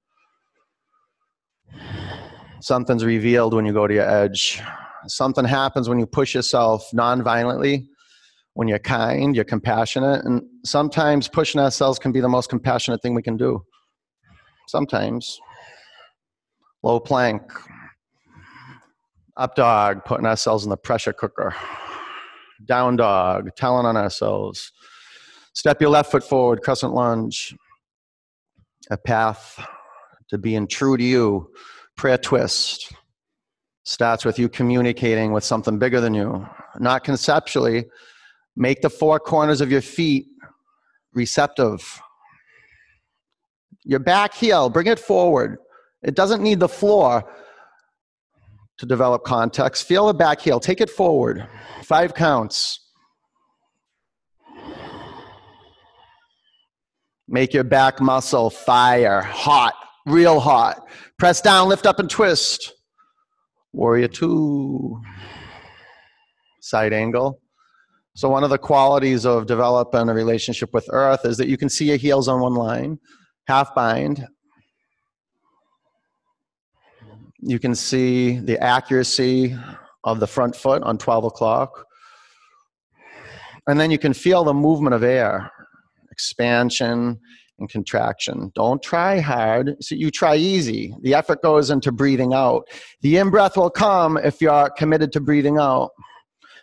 Something's 2.61 3.05
revealed 3.05 3.53
when 3.53 3.65
you 3.65 3.73
go 3.73 3.87
to 3.87 3.93
your 3.93 4.09
edge. 4.09 4.61
Something 5.07 5.45
happens 5.45 5.87
when 5.87 5.99
you 5.99 6.05
push 6.05 6.35
yourself 6.35 6.89
non-violently, 6.91 7.87
when 8.53 8.67
you're 8.67 8.79
kind, 8.79 9.35
you're 9.35 9.45
compassionate, 9.45 10.25
and 10.25 10.41
sometimes 10.65 11.27
pushing 11.29 11.61
ourselves 11.61 11.99
can 11.99 12.11
be 12.11 12.19
the 12.19 12.27
most 12.27 12.49
compassionate 12.49 13.01
thing 13.01 13.13
we 13.13 13.21
can 13.21 13.37
do. 13.37 13.63
Sometimes. 14.67 15.39
Low 16.81 16.99
plank. 16.99 17.41
Up 19.35 19.55
dog, 19.55 20.05
putting 20.05 20.25
ourselves 20.25 20.63
in 20.63 20.69
the 20.69 20.77
pressure 20.77 21.13
cooker. 21.13 21.53
Down 22.65 22.95
dog, 22.95 23.49
telling 23.55 23.85
on 23.85 23.97
ourselves. 23.97 24.71
Step 25.53 25.81
your 25.81 25.89
left 25.89 26.11
foot 26.11 26.23
forward, 26.23 26.61
crescent 26.61 26.93
lunge. 26.93 27.55
A 28.91 28.97
path 28.97 29.65
to 30.29 30.37
being 30.37 30.67
true 30.67 30.95
to 30.95 31.03
you. 31.03 31.51
Prayer 31.97 32.17
twist 32.17 32.93
starts 33.83 34.23
with 34.23 34.39
you 34.39 34.47
communicating 34.47 35.33
with 35.33 35.43
something 35.43 35.79
bigger 35.79 35.99
than 35.99 36.13
you. 36.13 36.47
Not 36.79 37.03
conceptually. 37.03 37.85
Make 38.55 38.81
the 38.81 38.89
four 38.89 39.19
corners 39.19 39.61
of 39.61 39.71
your 39.71 39.81
feet 39.81 40.27
receptive. 41.13 42.01
Your 43.83 43.99
back 43.99 44.33
heel, 44.33 44.69
bring 44.69 44.87
it 44.87 44.99
forward 44.99 45.57
It 46.01 46.15
doesn't 46.15 46.41
need 46.41 46.59
the 46.59 46.69
floor 46.69 47.29
to 48.77 48.85
develop 48.85 49.23
context. 49.23 49.85
Feel 49.85 50.07
the 50.07 50.13
back 50.13 50.39
heel. 50.39 50.59
Take 50.59 50.81
it 50.81 50.89
forward. 50.89 51.47
Five 51.83 52.13
counts. 52.13 52.79
Make 57.27 57.53
your 57.53 57.63
back 57.63 58.01
muscle 58.01 58.49
fire, 58.49 59.21
hot, 59.21 59.75
real 60.07 60.39
hot. 60.39 60.87
Press 61.19 61.41
down, 61.41 61.69
lift 61.69 61.85
up, 61.85 61.99
and 61.99 62.09
twist. 62.09 62.73
Warrior 63.71 64.07
two. 64.07 64.99
Side 66.61 66.91
angle. 66.91 67.39
So, 68.15 68.29
one 68.29 68.43
of 68.43 68.49
the 68.49 68.57
qualities 68.57 69.25
of 69.25 69.45
developing 69.45 70.09
a 70.09 70.13
relationship 70.13 70.73
with 70.73 70.87
Earth 70.89 71.23
is 71.23 71.37
that 71.37 71.47
you 71.47 71.57
can 71.57 71.69
see 71.69 71.85
your 71.85 71.97
heels 71.97 72.27
on 72.27 72.41
one 72.41 72.55
line, 72.55 72.97
half 73.47 73.75
bind. 73.75 74.25
You 77.41 77.59
can 77.59 77.75
see 77.75 78.39
the 78.39 78.61
accuracy 78.61 79.55
of 80.03 80.19
the 80.19 80.27
front 80.27 80.55
foot 80.55 80.83
on 80.83 80.97
12 80.97 81.25
o'clock. 81.25 81.85
And 83.67 83.79
then 83.79 83.91
you 83.91 83.97
can 83.97 84.13
feel 84.13 84.43
the 84.43 84.53
movement 84.53 84.95
of 84.95 85.03
air 85.03 85.51
expansion 86.11 87.19
and 87.59 87.69
contraction. 87.69 88.51
Don't 88.55 88.81
try 88.81 89.19
hard. 89.19 89.75
So 89.81 89.95
you 89.95 90.11
try 90.11 90.35
easy. 90.35 90.93
The 91.01 91.13
effort 91.13 91.41
goes 91.41 91.69
into 91.69 91.91
breathing 91.91 92.33
out. 92.33 92.63
The 93.01 93.17
in 93.17 93.29
breath 93.29 93.55
will 93.55 93.69
come 93.69 94.17
if 94.17 94.41
you're 94.41 94.69
committed 94.71 95.11
to 95.13 95.21
breathing 95.21 95.57
out. 95.57 95.91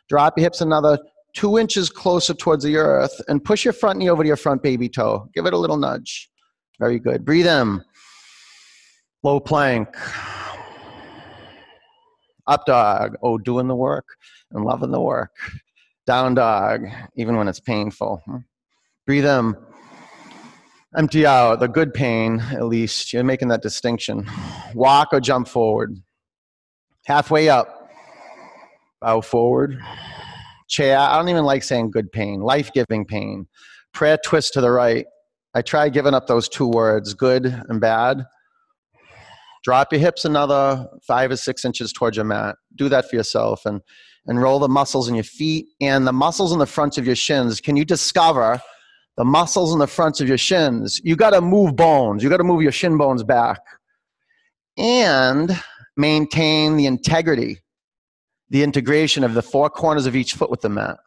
Drop 0.09 0.35
your 0.37 0.45
hips 0.45 0.61
another 0.61 0.99
two 1.35 1.59
inches 1.59 1.91
closer 1.91 2.35
towards 2.35 2.65
the 2.65 2.77
earth 2.77 3.21
and 3.29 3.45
push 3.45 3.65
your 3.65 3.73
front 3.73 3.99
knee 3.99 4.09
over 4.09 4.23
to 4.23 4.27
your 4.27 4.37
front 4.37 4.63
baby 4.63 4.89
toe. 4.89 5.29
Give 5.35 5.47
it 5.47 5.53
a 5.53 5.59
little 5.59 5.77
nudge. 5.77 6.31
Very 6.79 6.99
good. 6.99 7.25
Breathe 7.25 7.47
in. 7.47 7.83
Low 9.23 9.41
plank. 9.41 9.89
Up 12.47 12.65
dog. 12.67 13.17
Oh, 13.23 13.39
doing 13.39 13.67
the 13.67 13.75
work 13.75 14.07
and 14.53 14.65
loving 14.65 14.91
the 14.91 15.01
work. 15.01 15.33
Down 16.07 16.35
dog, 16.35 16.83
even 17.17 17.37
when 17.37 17.49
it's 17.49 17.61
painful. 17.61 18.23
Breathe 19.07 19.27
in. 19.27 19.57
Empty 20.97 21.27
out 21.27 21.61
the 21.61 21.69
good 21.69 21.93
pain, 21.93 22.41
at 22.53 22.65
least. 22.65 23.13
You're 23.13 23.25
making 23.25 23.49
that 23.49 23.61
distinction. 23.61 24.29
Walk 24.75 25.09
or 25.13 25.21
jump 25.21 25.49
forward. 25.49 26.01
Halfway 27.05 27.49
up. 27.49 27.91
Bow 29.01 29.21
forward. 29.21 29.79
Chair. 30.69 30.99
I 30.99 31.17
don't 31.19 31.29
even 31.29 31.45
like 31.45 31.63
saying 31.63 31.91
good 31.91 32.11
pain. 32.11 32.41
Life 32.41 32.73
giving 32.73 33.05
pain. 33.05 33.47
Prayer 33.93 34.19
twist 34.25 34.55
to 34.55 34.61
the 34.61 34.71
right. 34.71 35.07
I 35.55 35.63
try 35.63 35.89
giving 35.89 36.15
up 36.15 36.27
those 36.27 36.49
two 36.49 36.69
words, 36.69 37.15
good 37.15 37.47
and 37.69 37.81
bad. 37.81 38.27
Drop 39.67 39.93
your 39.93 40.01
hips 40.01 40.25
another 40.25 40.87
five 41.05 41.33
or 41.33 41.37
six 41.37 41.65
inches 41.65 41.93
towards 41.93 42.17
your 42.17 42.25
mat. 42.25 42.55
Do 42.77 42.89
that 42.89 43.11
for 43.11 43.17
yourself 43.17 43.67
and, 43.67 43.81
and 44.27 44.41
roll 44.41 44.61
the 44.61 44.69
muscles 44.69 45.09
in 45.09 45.17
your 45.17 45.25
feet 45.25 45.67
and 45.81 46.07
the 46.07 46.13
muscles 46.13 46.53
in 46.53 46.61
the 46.61 46.67
front 46.67 46.99
of 46.99 47.05
your 47.05 47.17
shins. 47.17 47.61
Can 47.61 47.77
you 47.77 47.85
discover 47.85 48.61
the 49.17 49.25
muscles 49.25 49.73
in 49.73 49.81
the 49.81 49.89
fronts 49.89 50.21
of 50.21 50.29
your 50.29 50.39
shins. 50.39 51.01
You 51.03 51.17
got 51.17 51.31
to 51.31 51.41
move 51.41 51.75
bones. 51.75 52.23
You 52.23 52.29
got 52.29 52.37
to 52.37 52.45
move 52.45 52.63
your 52.63 52.71
shin 52.71 52.97
bones 52.97 53.25
back 53.25 53.59
and 54.77 55.61
maintain 55.97 56.77
the 56.77 56.87
integrity, 56.87 57.59
the 58.51 58.63
integration 58.63 59.25
of 59.25 59.35
the 59.35 59.43
four 59.43 59.69
corners 59.69 60.07
of 60.07 60.15
each 60.15 60.35
foot 60.35 60.51
with 60.51 60.61
the 60.61 60.69
mat. 60.69 60.99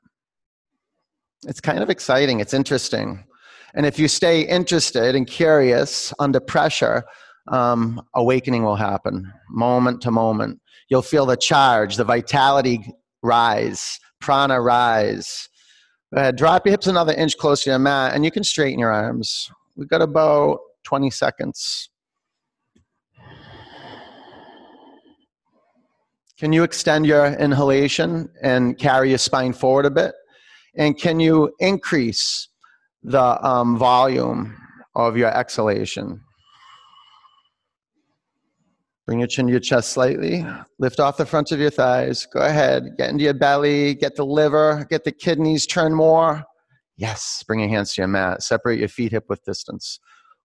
It's 1.47 1.61
kind 1.61 1.79
of 1.79 1.89
exciting. 1.89 2.41
It's 2.41 2.53
interesting. 2.53 3.23
And 3.73 3.85
if 3.85 3.99
you 3.99 4.09
stay 4.09 4.41
interested 4.41 5.15
and 5.15 5.27
curious 5.27 6.11
under 6.19 6.41
pressure, 6.41 7.05
um, 7.49 8.01
awakening 8.15 8.63
will 8.63 8.75
happen 8.75 9.31
moment 9.49 10.01
to 10.01 10.11
moment. 10.11 10.61
You'll 10.89 11.01
feel 11.01 11.25
the 11.25 11.37
charge, 11.37 11.97
the 11.97 12.03
vitality 12.03 12.93
rise, 13.21 13.99
prana 14.19 14.61
rise 14.61 15.49
ahead. 16.13 16.35
Drop 16.35 16.65
your 16.65 16.71
hips 16.71 16.87
another 16.87 17.13
inch 17.13 17.37
closer 17.37 17.65
to 17.65 17.69
your 17.71 17.79
mat, 17.79 18.13
and 18.13 18.25
you 18.25 18.31
can 18.31 18.43
straighten 18.43 18.79
your 18.79 18.91
arms. 18.91 19.51
We've 19.75 19.87
got 19.87 20.01
about 20.01 20.59
20 20.83 21.09
seconds. 21.09 21.89
Can 26.37 26.53
you 26.53 26.63
extend 26.63 27.05
your 27.05 27.25
inhalation 27.25 28.29
and 28.41 28.77
carry 28.77 29.09
your 29.09 29.17
spine 29.17 29.51
forward 29.51 29.85
a 29.85 29.91
bit? 29.91 30.13
And 30.75 30.97
can 30.97 31.19
you 31.19 31.53
increase 31.59 32.47
the 33.03 33.45
um, 33.45 33.77
volume 33.77 34.55
of 34.95 35.17
your 35.17 35.35
exhalation? 35.35 36.21
Bring 39.09 39.17
your 39.17 39.27
chin 39.27 39.47
to 39.47 39.51
your 39.51 39.59
chest 39.59 39.89
slightly. 39.89 40.45
Lift 40.77 40.99
off 40.99 41.17
the 41.17 41.25
front 41.25 41.51
of 41.51 41.59
your 41.59 41.71
thighs. 41.71 42.27
Go 42.31 42.41
ahead. 42.41 42.95
Get 42.95 43.09
into 43.09 43.23
your 43.23 43.33
belly. 43.33 43.95
Get 43.95 44.15
the 44.15 44.23
liver. 44.23 44.85
Get 44.87 45.03
the 45.03 45.11
kidneys. 45.11 45.65
Turn 45.65 45.95
more. 45.95 46.43
Yes. 46.95 47.43
Bring 47.47 47.61
your 47.61 47.69
hands 47.69 47.95
to 47.95 48.01
your 48.01 48.07
mat. 48.07 48.43
Separate 48.43 48.77
your 48.77 48.87
feet 48.87 49.11
hip 49.11 49.25
width 49.27 49.43
distance. 49.45 49.99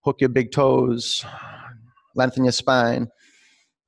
Hook 0.07 0.17
your 0.23 0.31
big 0.31 0.51
toes. 0.51 1.27
Lengthen 2.15 2.45
your 2.45 2.53
spine. 2.53 3.09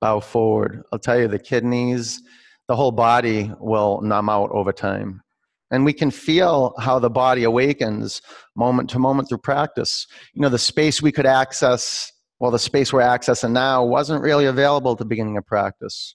Bow 0.02 0.20
forward. 0.20 0.82
I'll 0.92 0.98
tell 0.98 1.18
you, 1.18 1.26
the 1.26 1.38
kidneys, 1.38 2.20
the 2.68 2.76
whole 2.76 2.92
body 2.92 3.50
will 3.58 4.02
numb 4.02 4.28
out 4.28 4.50
over 4.50 4.74
time. 4.74 5.22
And 5.70 5.86
we 5.86 5.94
can 5.94 6.10
feel 6.10 6.74
how 6.78 6.98
the 6.98 7.08
body 7.08 7.44
awakens 7.44 8.20
moment 8.54 8.90
to 8.90 8.98
moment 8.98 9.30
through 9.30 9.38
practice. 9.38 10.06
You 10.34 10.42
know, 10.42 10.50
the 10.50 10.58
space 10.58 11.00
we 11.00 11.12
could 11.12 11.24
access 11.24 12.12
well, 12.38 12.50
the 12.50 12.58
space 12.58 12.92
we're 12.92 13.00
accessing 13.00 13.52
now 13.52 13.84
wasn't 13.84 14.22
really 14.22 14.46
available 14.46 14.92
at 14.92 14.98
the 14.98 15.04
beginning 15.04 15.36
of 15.36 15.46
practice. 15.46 16.14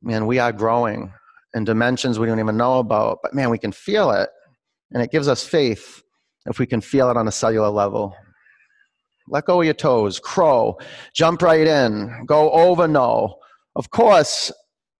Man, 0.00 0.26
we 0.26 0.38
are 0.38 0.52
growing 0.52 1.12
in 1.54 1.64
dimensions 1.64 2.18
we 2.18 2.26
don't 2.26 2.40
even 2.40 2.56
know 2.56 2.78
about, 2.78 3.18
but 3.22 3.34
man, 3.34 3.50
we 3.50 3.58
can 3.58 3.72
feel 3.72 4.10
it. 4.10 4.30
And 4.92 5.02
it 5.02 5.10
gives 5.10 5.28
us 5.28 5.44
faith 5.44 6.02
if 6.46 6.58
we 6.58 6.66
can 6.66 6.80
feel 6.80 7.10
it 7.10 7.16
on 7.16 7.28
a 7.28 7.32
cellular 7.32 7.70
level. 7.70 8.14
Let 9.28 9.46
go 9.46 9.60
of 9.60 9.64
your 9.64 9.74
toes, 9.74 10.18
crow, 10.18 10.78
jump 11.14 11.42
right 11.42 11.66
in, 11.66 12.24
go 12.26 12.50
over 12.50 12.88
no. 12.88 13.38
Of 13.76 13.90
course, 13.90 14.52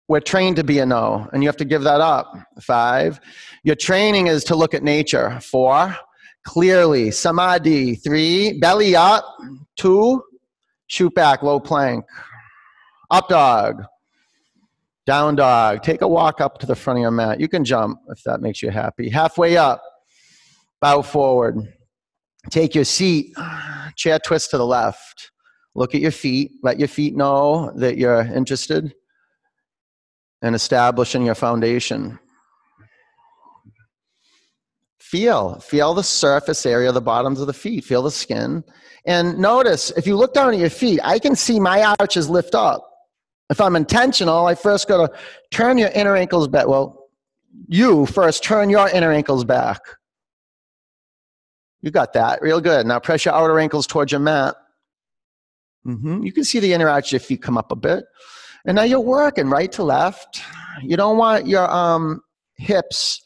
we're 0.09 0.21
trained 0.21 0.57
to 0.57 0.65
be 0.65 0.79
a 0.79 0.87
no, 0.87 1.29
and 1.33 1.43
you 1.43 1.49
have 1.49 1.57
to 1.59 1.65
give 1.65 1.83
that 1.83 2.01
up. 2.01 2.33
Five, 2.61 3.21
your 3.65 3.77
training 3.77 4.29
is 4.29 4.45
to 4.45 4.57
look 4.57 4.75
at 4.75 4.83
nature. 4.83 5.39
Four, 5.41 5.97
clearly. 6.45 7.11
Samadhi. 7.11 7.95
Three, 7.95 8.59
belly 8.59 8.97
up. 8.97 9.25
Two, 9.77 10.23
shoot 10.87 11.15
back, 11.15 11.43
low 11.43 11.61
plank. 11.61 12.05
Up 13.11 13.29
dog. 13.29 13.83
Down 15.07 15.37
dog. 15.37 15.83
Take 15.83 16.03
a 16.03 16.09
walk 16.09 16.41
up 16.41 16.59
to 16.59 16.67
the 16.67 16.77
front 16.77 16.99
of 16.99 17.03
your 17.03 17.11
mat. 17.11 17.41
You 17.41 17.49
can 17.49 17.65
jump 17.65 17.99
if 18.09 18.23
that 18.25 18.41
makes 18.41 18.63
you 18.63 18.71
happy. 18.71 19.09
Halfway 19.09 19.57
up. 19.57 19.83
Bow 20.81 21.03
forward. 21.03 21.57
Take 22.51 22.75
your 22.75 22.85
seat. 22.85 23.35
Chair 23.97 24.19
twist 24.19 24.51
to 24.51 24.59
the 24.59 24.67
left. 24.67 25.31
Look 25.75 25.95
at 25.95 26.01
your 26.01 26.11
feet. 26.11 26.53
Let 26.63 26.79
your 26.79 26.89
feet 26.89 27.17
know 27.17 27.73
that 27.77 27.97
you're 27.97 28.21
interested 28.21 28.95
in 30.43 30.55
establishing 30.55 31.25
your 31.25 31.35
foundation 31.35 32.19
feel 35.13 35.61
feel 35.61 35.93
the 35.93 36.03
surface 36.03 36.65
area 36.65 36.91
the 36.91 37.01
bottoms 37.01 37.39
of 37.39 37.47
the 37.47 37.53
feet 37.53 37.85
feel 37.85 38.03
the 38.03 38.11
skin. 38.11 38.65
And 39.05 39.37
notice 39.37 39.91
if 39.91 40.07
you 40.07 40.17
look 40.17 40.33
down 40.33 40.55
at 40.55 40.59
your 40.59 40.71
feet 40.71 41.01
i 41.05 41.19
can 41.19 41.37
see 41.37 41.61
my 41.61 41.95
arches 42.01 42.31
lift 42.31 42.55
up. 42.55 42.83
If 43.51 43.61
i'm 43.61 43.77
intentional 43.77 44.47
i 44.47 44.55
first 44.55 44.89
got 44.89 45.07
to 45.07 45.19
turn 45.51 45.77
your 45.77 45.91
inner 45.91 46.17
ankles 46.17 46.49
back 46.49 46.67
well 46.67 47.11
you 47.69 48.07
first 48.07 48.43
turn 48.43 48.71
your 48.71 48.89
inner 48.89 49.13
ankles 49.13 49.45
back. 49.45 49.81
You 51.83 51.91
got 51.91 52.15
that 52.15 52.41
real 52.41 52.61
good. 52.61 52.87
Now 52.87 52.99
press 52.99 53.27
your 53.27 53.35
outer 53.35 53.59
ankles 53.59 53.87
towards 53.87 54.13
your 54.13 54.21
mat. 54.21 54.55
Mm-hmm. 55.85 56.23
you 56.23 56.33
can 56.33 56.45
see 56.45 56.61
the 56.61 56.73
inner 56.73 56.89
arch 56.89 57.09
of 57.09 57.13
your 57.13 57.21
feet 57.21 57.43
come 57.43 57.59
up 57.59 57.73
a 57.73 57.77
bit. 57.77 58.05
And 58.65 58.77
now 58.77 58.85
you're 58.85 59.01
working 59.01 59.51
right 59.51 59.71
to 59.73 59.83
left. 59.83 60.41
You 60.81 60.97
don't 60.97 61.19
want 61.19 61.49
your 61.49 61.69
um, 61.69 62.21
hips 62.57 63.22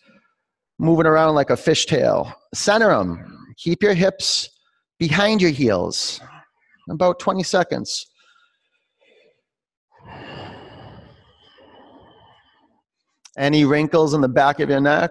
moving 0.79 1.07
around 1.07 1.35
like 1.35 1.51
a 1.51 1.55
fishtail. 1.55 2.33
Center 2.55 2.89
them. 2.89 3.55
Keep 3.57 3.83
your 3.83 3.95
hips 3.95 4.51
behind 4.99 5.41
your 5.41 5.51
heels. 5.51 6.21
About 6.91 7.19
20 7.19 7.43
seconds. 7.43 8.07
Any 13.37 13.65
wrinkles 13.65 14.15
in 14.15 14.21
the 14.21 14.29
back 14.29 14.61
of 14.61 14.71
your 14.71 14.81
neck? 14.81 15.11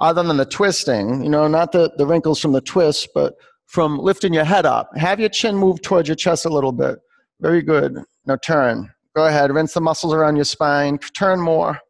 Other 0.00 0.22
than 0.22 0.36
the 0.36 0.44
twisting, 0.44 1.22
you 1.22 1.30
know, 1.30 1.46
not 1.48 1.72
the, 1.72 1.92
the 1.96 2.06
wrinkles 2.06 2.40
from 2.40 2.52
the 2.52 2.60
twist, 2.60 3.08
but 3.14 3.34
from 3.66 3.98
lifting 3.98 4.34
your 4.34 4.44
head 4.44 4.66
up. 4.66 4.90
Have 4.96 5.20
your 5.20 5.28
chin 5.28 5.56
move 5.56 5.80
towards 5.80 6.08
your 6.08 6.16
chest 6.16 6.44
a 6.44 6.48
little 6.48 6.72
bit. 6.72 6.98
Very 7.40 7.62
good. 7.62 7.98
Now 8.26 8.36
turn. 8.36 8.92
Go 9.14 9.26
ahead. 9.26 9.52
Rinse 9.52 9.74
the 9.74 9.80
muscles 9.80 10.12
around 10.12 10.36
your 10.36 10.44
spine. 10.44 10.98
Turn 10.98 11.40
more. 11.40 11.80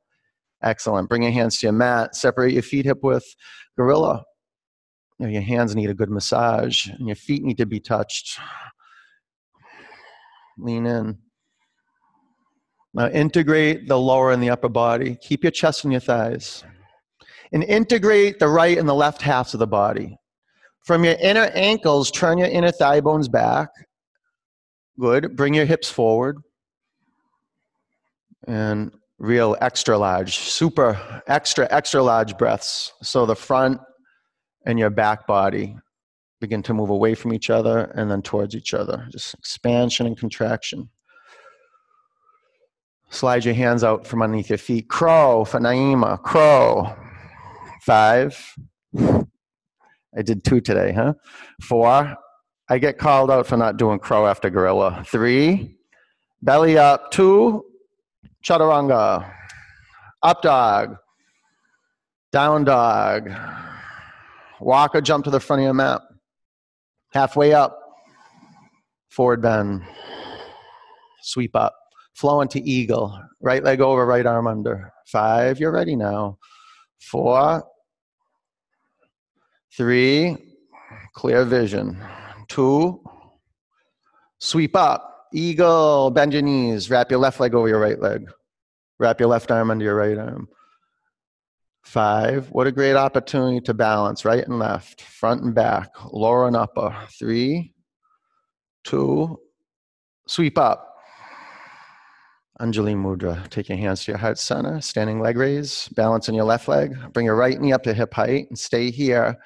Excellent. 0.62 1.08
Bring 1.08 1.22
your 1.22 1.32
hands 1.32 1.58
to 1.58 1.66
your 1.66 1.72
mat. 1.72 2.14
Separate 2.14 2.52
your 2.52 2.62
feet 2.62 2.84
hip 2.84 2.98
width. 3.02 3.34
Gorilla. 3.76 4.24
You 5.18 5.26
know, 5.26 5.32
your 5.32 5.42
hands 5.42 5.74
need 5.76 5.90
a 5.90 5.94
good 5.94 6.10
massage, 6.10 6.88
and 6.88 7.06
your 7.06 7.16
feet 7.16 7.42
need 7.42 7.58
to 7.58 7.66
be 7.66 7.80
touched. 7.80 8.38
Lean 10.58 10.86
in. 10.86 11.18
Now 12.94 13.08
integrate 13.08 13.88
the 13.88 13.98
lower 13.98 14.32
and 14.32 14.42
the 14.42 14.50
upper 14.50 14.68
body. 14.68 15.16
Keep 15.22 15.44
your 15.44 15.50
chest 15.50 15.84
and 15.84 15.92
your 15.92 16.00
thighs. 16.00 16.64
And 17.52 17.62
integrate 17.64 18.38
the 18.38 18.48
right 18.48 18.76
and 18.78 18.88
the 18.88 18.94
left 18.94 19.22
halves 19.22 19.54
of 19.54 19.60
the 19.60 19.66
body. 19.66 20.16
From 20.84 21.04
your 21.04 21.14
inner 21.14 21.50
ankles, 21.54 22.10
turn 22.10 22.38
your 22.38 22.48
inner 22.48 22.72
thigh 22.72 23.00
bones 23.00 23.28
back. 23.28 23.68
Good. 24.98 25.36
Bring 25.36 25.54
your 25.54 25.64
hips 25.64 25.90
forward. 25.90 26.38
And 28.46 28.92
real 29.22 29.56
extra 29.60 29.96
large, 29.96 30.36
super 30.36 31.22
extra, 31.28 31.68
extra 31.70 32.02
large 32.02 32.36
breaths. 32.36 32.92
So 33.02 33.24
the 33.24 33.36
front 33.36 33.80
and 34.66 34.78
your 34.78 34.90
back 34.90 35.28
body 35.28 35.76
begin 36.40 36.60
to 36.64 36.74
move 36.74 36.90
away 36.90 37.14
from 37.14 37.32
each 37.32 37.48
other 37.48 37.92
and 37.94 38.10
then 38.10 38.20
towards 38.20 38.56
each 38.56 38.74
other. 38.74 39.06
Just 39.12 39.34
expansion 39.34 40.08
and 40.08 40.18
contraction. 40.18 40.90
Slide 43.10 43.44
your 43.44 43.54
hands 43.54 43.84
out 43.84 44.06
from 44.06 44.22
underneath 44.22 44.50
your 44.50 44.58
feet. 44.58 44.88
Crow 44.88 45.44
for 45.44 45.60
Naima. 45.60 46.20
Crow. 46.20 46.92
Five. 47.82 48.56
I 48.98 50.22
did 50.24 50.42
two 50.42 50.60
today, 50.60 50.92
huh? 50.92 51.14
Four. 51.62 52.16
I 52.68 52.78
get 52.78 52.98
called 52.98 53.30
out 53.30 53.46
for 53.46 53.56
not 53.56 53.76
doing 53.76 54.00
crow 54.00 54.26
after 54.26 54.50
gorilla. 54.50 55.04
Three. 55.06 55.76
Belly 56.42 56.76
up. 56.76 57.12
Two. 57.12 57.64
Chaturanga. 58.42 59.32
Up 60.22 60.42
dog. 60.42 60.96
Down 62.32 62.64
dog. 62.64 63.30
Walk 64.60 64.94
or 64.94 65.00
jump 65.00 65.24
to 65.24 65.30
the 65.30 65.40
front 65.40 65.60
of 65.60 65.64
your 65.64 65.74
mat. 65.74 66.00
Halfway 67.12 67.52
up. 67.52 67.78
Forward 69.10 69.42
bend. 69.42 69.82
Sweep 71.22 71.54
up. 71.54 71.74
Flow 72.14 72.40
into 72.40 72.60
eagle. 72.64 73.18
Right 73.40 73.62
leg 73.62 73.80
over, 73.80 74.06
right 74.06 74.24
arm 74.24 74.46
under. 74.46 74.92
Five, 75.06 75.58
you're 75.58 75.72
ready 75.72 75.96
now. 75.96 76.38
Four, 77.00 77.64
three, 79.76 80.36
clear 81.14 81.44
vision. 81.44 81.98
Two, 82.48 83.02
sweep 84.38 84.76
up. 84.76 85.11
Eagle, 85.32 86.10
bend 86.10 86.32
your 86.32 86.42
knees. 86.42 86.90
Wrap 86.90 87.10
your 87.10 87.20
left 87.20 87.40
leg 87.40 87.54
over 87.54 87.68
your 87.68 87.80
right 87.80 88.00
leg. 88.00 88.30
Wrap 88.98 89.18
your 89.18 89.28
left 89.28 89.50
arm 89.50 89.70
under 89.70 89.84
your 89.84 89.96
right 89.96 90.18
arm. 90.18 90.48
Five, 91.82 92.48
what 92.50 92.66
a 92.66 92.72
great 92.72 92.94
opportunity 92.94 93.60
to 93.62 93.74
balance 93.74 94.24
right 94.24 94.46
and 94.46 94.58
left, 94.58 95.02
front 95.02 95.42
and 95.42 95.54
back, 95.54 95.88
lower 96.12 96.46
and 96.46 96.54
upper. 96.54 96.96
Three, 97.18 97.74
two, 98.84 99.40
sweep 100.26 100.56
up. 100.56 100.88
Anjali 102.60 102.94
Mudra. 102.94 103.48
Take 103.48 103.68
your 103.68 103.78
hands 103.78 104.04
to 104.04 104.12
your 104.12 104.18
heart 104.18 104.38
center, 104.38 104.80
standing 104.80 105.20
leg 105.20 105.36
raise, 105.36 105.88
balance 105.88 106.28
on 106.28 106.34
your 106.36 106.44
left 106.44 106.68
leg. 106.68 106.94
Bring 107.12 107.26
your 107.26 107.34
right 107.34 107.60
knee 107.60 107.72
up 107.72 107.82
to 107.82 107.92
hip 107.92 108.14
height 108.14 108.46
and 108.48 108.58
stay 108.58 108.92
here 108.92 109.36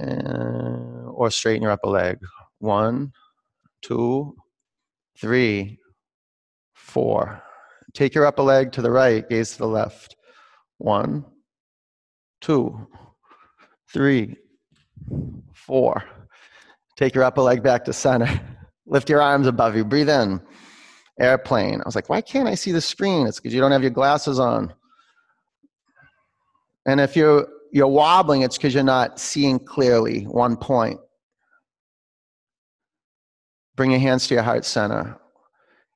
uh, 0.00 1.10
or 1.10 1.30
straighten 1.30 1.62
your 1.62 1.72
upper 1.72 1.88
leg. 1.88 2.18
One, 2.60 3.12
two, 3.82 4.36
three, 5.18 5.78
four. 6.74 7.42
Take 7.94 8.14
your 8.14 8.26
upper 8.26 8.42
leg 8.42 8.72
to 8.72 8.82
the 8.82 8.90
right, 8.90 9.28
gaze 9.28 9.52
to 9.52 9.58
the 9.58 9.66
left. 9.66 10.16
One, 10.78 11.24
two, 12.40 12.86
three, 13.92 14.36
four. 15.52 16.04
Take 16.96 17.14
your 17.14 17.24
upper 17.24 17.42
leg 17.42 17.62
back 17.62 17.84
to 17.84 17.92
center. 17.92 18.40
Lift 18.86 19.08
your 19.08 19.22
arms 19.22 19.46
above 19.46 19.76
you. 19.76 19.84
Breathe 19.84 20.10
in 20.10 20.40
airplane. 21.20 21.80
I 21.80 21.84
was 21.84 21.94
like, 21.94 22.08
why 22.08 22.20
can't 22.20 22.48
I 22.48 22.54
see 22.54 22.72
the 22.72 22.80
screen? 22.80 23.26
It's 23.26 23.38
because 23.38 23.54
you 23.54 23.60
don't 23.60 23.72
have 23.72 23.82
your 23.82 23.90
glasses 23.90 24.38
on. 24.38 24.72
And 26.86 27.00
if 27.00 27.16
you're 27.16 27.46
you're 27.72 27.88
wobbling, 27.88 28.42
it's 28.42 28.58
because 28.58 28.74
you're 28.74 28.82
not 28.82 29.18
seeing 29.18 29.58
clearly 29.58 30.24
one 30.24 30.56
point. 30.56 30.98
Bring 33.76 33.90
your 33.90 34.00
hands 34.00 34.26
to 34.28 34.34
your 34.34 34.42
heart 34.42 34.64
center. 34.64 35.18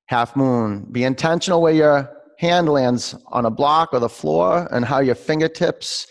Half 0.06 0.36
moon. 0.36 0.86
Be 0.92 1.04
intentional 1.04 1.60
where 1.60 1.72
your 1.72 2.10
hand 2.38 2.68
lands 2.68 3.14
on 3.28 3.46
a 3.46 3.50
block 3.50 3.90
or 3.92 3.98
the 3.98 4.08
floor 4.08 4.68
and 4.70 4.84
how 4.84 5.00
your 5.00 5.14
fingertips 5.14 6.06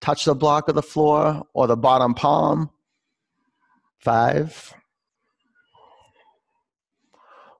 touch 0.00 0.24
the 0.24 0.34
block 0.34 0.68
or 0.68 0.72
the 0.72 0.82
floor 0.82 1.42
or 1.54 1.66
the 1.66 1.76
bottom 1.76 2.14
palm. 2.14 2.70
Five, 3.98 4.74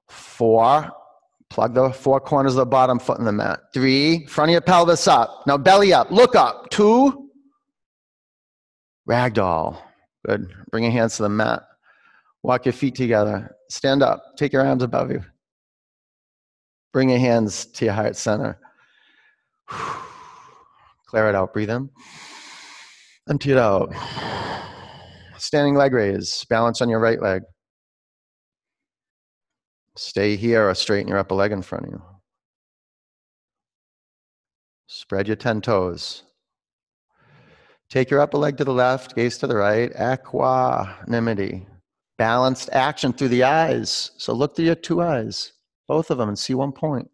four, 0.07 0.91
Plug 1.49 1.73
the 1.73 1.89
four 1.89 2.19
corners 2.19 2.53
of 2.53 2.57
the 2.57 2.65
bottom 2.65 2.99
foot 2.99 3.17
in 3.17 3.25
the 3.25 3.31
mat. 3.31 3.59
Three, 3.73 4.25
front 4.27 4.49
of 4.49 4.53
your 4.53 4.61
pelvis 4.61 5.07
up. 5.07 5.43
Now 5.47 5.57
belly 5.57 5.91
up, 5.91 6.11
look 6.11 6.35
up. 6.35 6.69
Two, 6.69 7.29
ragdoll. 9.09 9.81
Good. 10.27 10.53
Bring 10.69 10.83
your 10.83 10.93
hands 10.93 11.17
to 11.17 11.23
the 11.23 11.29
mat. 11.29 11.63
Walk 12.43 12.65
your 12.65 12.73
feet 12.73 12.95
together. 12.95 13.55
Stand 13.69 14.01
up. 14.01 14.21
Take 14.37 14.53
your 14.53 14.65
arms 14.65 14.83
above 14.83 15.11
you. 15.11 15.23
Bring 16.93 17.09
your 17.09 17.19
hands 17.19 17.65
to 17.65 17.85
your 17.85 17.93
heart 17.93 18.15
center. 18.15 18.59
Clear 21.07 21.29
it 21.29 21.35
out. 21.35 21.53
Breathe 21.53 21.69
in. 21.69 21.89
Empty 23.29 23.51
it 23.51 23.57
out. 23.57 23.93
Standing 25.37 25.75
leg 25.75 25.93
raise. 25.93 26.45
Balance 26.49 26.81
on 26.81 26.89
your 26.89 26.99
right 26.99 27.21
leg. 27.21 27.43
Stay 29.95 30.35
here 30.35 30.69
or 30.69 30.73
straighten 30.75 31.09
your 31.09 31.17
upper 31.17 31.35
leg 31.35 31.51
in 31.51 31.61
front 31.61 31.85
of 31.85 31.91
you. 31.91 32.01
Spread 34.87 35.27
your 35.27 35.35
10 35.35 35.61
toes. 35.61 36.23
Take 37.89 38.09
your 38.09 38.21
upper 38.21 38.37
leg 38.37 38.57
to 38.57 38.63
the 38.63 38.73
left, 38.73 39.15
gaze 39.15 39.37
to 39.39 39.47
the 39.47 39.55
right. 39.55 39.91
Equanimity. 39.91 41.65
Balanced 42.19 42.69
action 42.73 43.13
through 43.13 43.29
the 43.29 43.43
eyes. 43.43 44.11
So 44.17 44.33
look 44.33 44.55
through 44.55 44.65
your 44.65 44.75
two 44.75 45.01
eyes, 45.01 45.53
both 45.87 46.11
of 46.11 46.17
them, 46.17 46.27
and 46.27 46.37
see 46.37 46.53
one 46.53 46.73
point. 46.73 47.09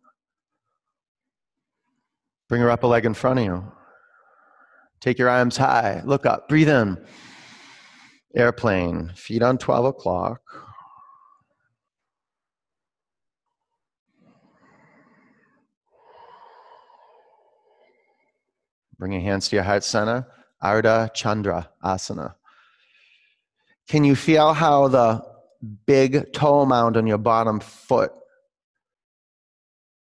Bring 2.49 2.59
your 2.59 2.71
upper 2.71 2.87
leg 2.87 3.05
in 3.05 3.13
front 3.13 3.37
of 3.37 3.45
you. 3.45 3.71
Take 4.99 5.19
your 5.19 5.29
arms 5.29 5.57
high. 5.57 6.01
Look 6.05 6.25
up. 6.25 6.49
Breathe 6.49 6.69
in. 6.69 6.97
Airplane. 8.35 9.11
Feet 9.15 9.43
on 9.43 9.59
12 9.59 9.85
o'clock. 9.85 10.41
Bring 18.97 19.11
your 19.11 19.21
hands 19.21 19.49
to 19.49 19.55
your 19.55 19.63
heart 19.63 19.83
center. 19.83 20.25
Ardha 20.63 21.13
Chandra 21.13 21.69
Asana. 21.83 22.33
Can 23.87 24.03
you 24.03 24.15
feel 24.15 24.53
how 24.53 24.87
the 24.87 25.23
big 25.85 26.33
toe 26.33 26.65
mound 26.65 26.97
on 26.97 27.05
your 27.05 27.17
bottom 27.17 27.59
foot 27.59 28.11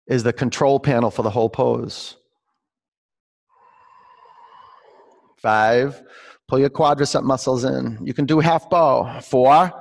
is 0.08 0.24
the 0.24 0.34
control 0.34 0.80
panel 0.80 1.10
for 1.10 1.24
the 1.24 1.30
whole 1.30 1.50
pose? 1.50 2.18
Five, 5.38 6.02
pull 6.48 6.60
your 6.60 6.70
quadricep 6.70 7.24
muscles 7.24 7.66
in. 7.66 8.00
You 8.04 8.14
can 8.14 8.26
do 8.26 8.40
half 8.40 8.70
bow. 8.70 9.20
Four, 9.22 9.74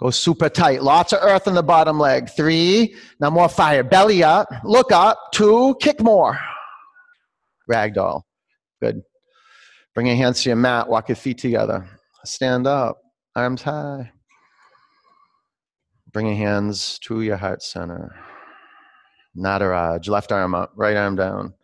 go 0.00 0.10
super 0.10 0.48
tight. 0.48 0.82
Lots 0.82 1.12
of 1.12 1.20
earth 1.22 1.46
in 1.46 1.54
the 1.54 1.62
bottom 1.62 2.00
leg. 2.00 2.30
Three, 2.30 2.96
now 3.20 3.30
more 3.30 3.48
fire. 3.48 3.84
Belly 3.84 4.24
up, 4.24 4.48
look 4.64 4.90
up. 4.90 5.18
Two, 5.32 5.76
kick 5.80 6.00
more. 6.00 6.38
Ragdoll. 7.70 8.22
Good. 8.80 9.02
Bring 9.94 10.06
your 10.06 10.16
hands 10.16 10.42
to 10.42 10.48
your 10.48 10.56
mat. 10.56 10.88
Walk 10.88 11.08
your 11.08 11.16
feet 11.16 11.38
together. 11.38 11.86
Stand 12.24 12.66
up. 12.66 12.98
Arms 13.38 13.62
high. 13.62 14.10
Bring 16.12 16.26
your 16.26 16.34
hands 16.34 16.98
to 17.04 17.22
your 17.22 17.36
heart 17.36 17.62
center. 17.62 18.12
Nataraj. 19.36 20.08
Left 20.08 20.32
arm 20.32 20.56
up. 20.56 20.72
Right 20.74 20.96
arm 20.96 21.14
down. 21.14 21.54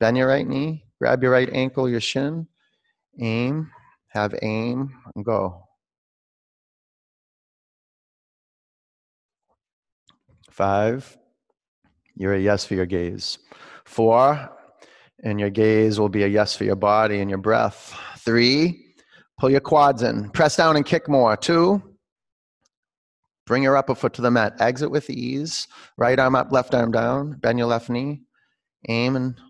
Bend 0.00 0.16
your 0.16 0.26
right 0.26 0.46
knee. 0.46 0.86
Grab 0.98 1.22
your 1.22 1.32
right 1.32 1.50
ankle, 1.52 1.86
your 1.86 2.00
shin. 2.00 2.46
Aim. 3.20 3.70
Have 4.08 4.34
aim. 4.40 4.90
And 5.14 5.22
go. 5.22 5.64
Five. 10.50 11.18
You're 12.14 12.36
a 12.36 12.40
yes 12.40 12.64
for 12.64 12.72
your 12.74 12.86
gaze. 12.86 13.36
Four. 13.84 14.48
And 15.22 15.38
your 15.38 15.50
gaze 15.50 16.00
will 16.00 16.08
be 16.08 16.22
a 16.22 16.26
yes 16.28 16.56
for 16.56 16.64
your 16.64 16.76
body 16.76 17.20
and 17.20 17.28
your 17.28 17.38
breath. 17.38 17.94
Three, 18.20 18.87
pull 19.38 19.50
your 19.50 19.60
quads 19.60 20.02
in. 20.02 20.30
Press 20.30 20.56
down 20.56 20.76
and 20.76 20.84
kick 20.84 21.08
more. 21.08 21.36
Two, 21.36 21.82
bring 23.46 23.62
your 23.62 23.76
upper 23.76 23.94
foot 23.94 24.14
to 24.14 24.22
the 24.22 24.30
mat. 24.30 24.54
Exit 24.60 24.90
with 24.90 25.10
ease. 25.10 25.66
Right 25.96 26.18
arm 26.18 26.34
up, 26.34 26.52
left 26.52 26.74
arm 26.74 26.92
down. 26.92 27.38
Bend 27.38 27.58
your 27.58 27.68
left 27.68 27.90
knee. 27.90 28.22
Aim 28.88 29.16
and 29.16 29.40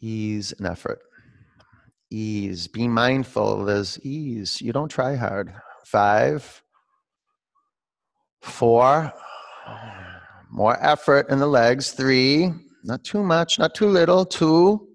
ease 0.00 0.52
and 0.52 0.66
effort. 0.66 1.00
Ease. 2.10 2.68
Be 2.68 2.86
mindful 2.86 3.64
there's 3.64 3.98
ease. 4.00 4.60
You 4.60 4.72
don't 4.72 4.90
try 4.90 5.16
hard. 5.16 5.52
Five, 5.84 6.62
Four. 8.44 9.10
More 10.50 10.76
effort 10.84 11.30
in 11.30 11.38
the 11.38 11.46
legs. 11.46 11.92
Three. 11.92 12.52
Not 12.84 13.02
too 13.02 13.22
much, 13.22 13.58
not 13.58 13.74
too 13.74 13.88
little. 13.88 14.26
Two. 14.26 14.86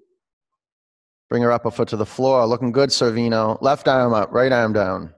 Bring 1.30 1.44
her 1.44 1.52
up 1.52 1.66
a 1.66 1.72
foot 1.72 1.88
to 1.90 1.98
the 1.98 2.06
floor. 2.06 2.46
Looking 2.48 2.72
good, 2.72 2.90
Servino. 2.90 3.62
Left 3.62 3.88
arm 3.88 4.14
up, 4.14 4.32
right 4.32 4.52
arm 4.52 4.74
down. 4.74 5.14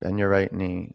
Bend 0.00 0.18
your 0.18 0.30
right 0.30 0.52
knee. 0.52 0.94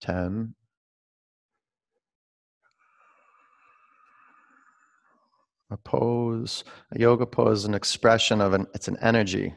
10. 0.00 0.54
A 5.72 5.76
pose, 5.76 6.64
a 6.90 6.98
yoga 6.98 7.26
pose 7.26 7.60
is 7.60 7.64
an 7.64 7.74
expression 7.74 8.40
of 8.40 8.54
an, 8.54 8.66
it's 8.74 8.88
an 8.88 8.96
energy. 9.00 9.54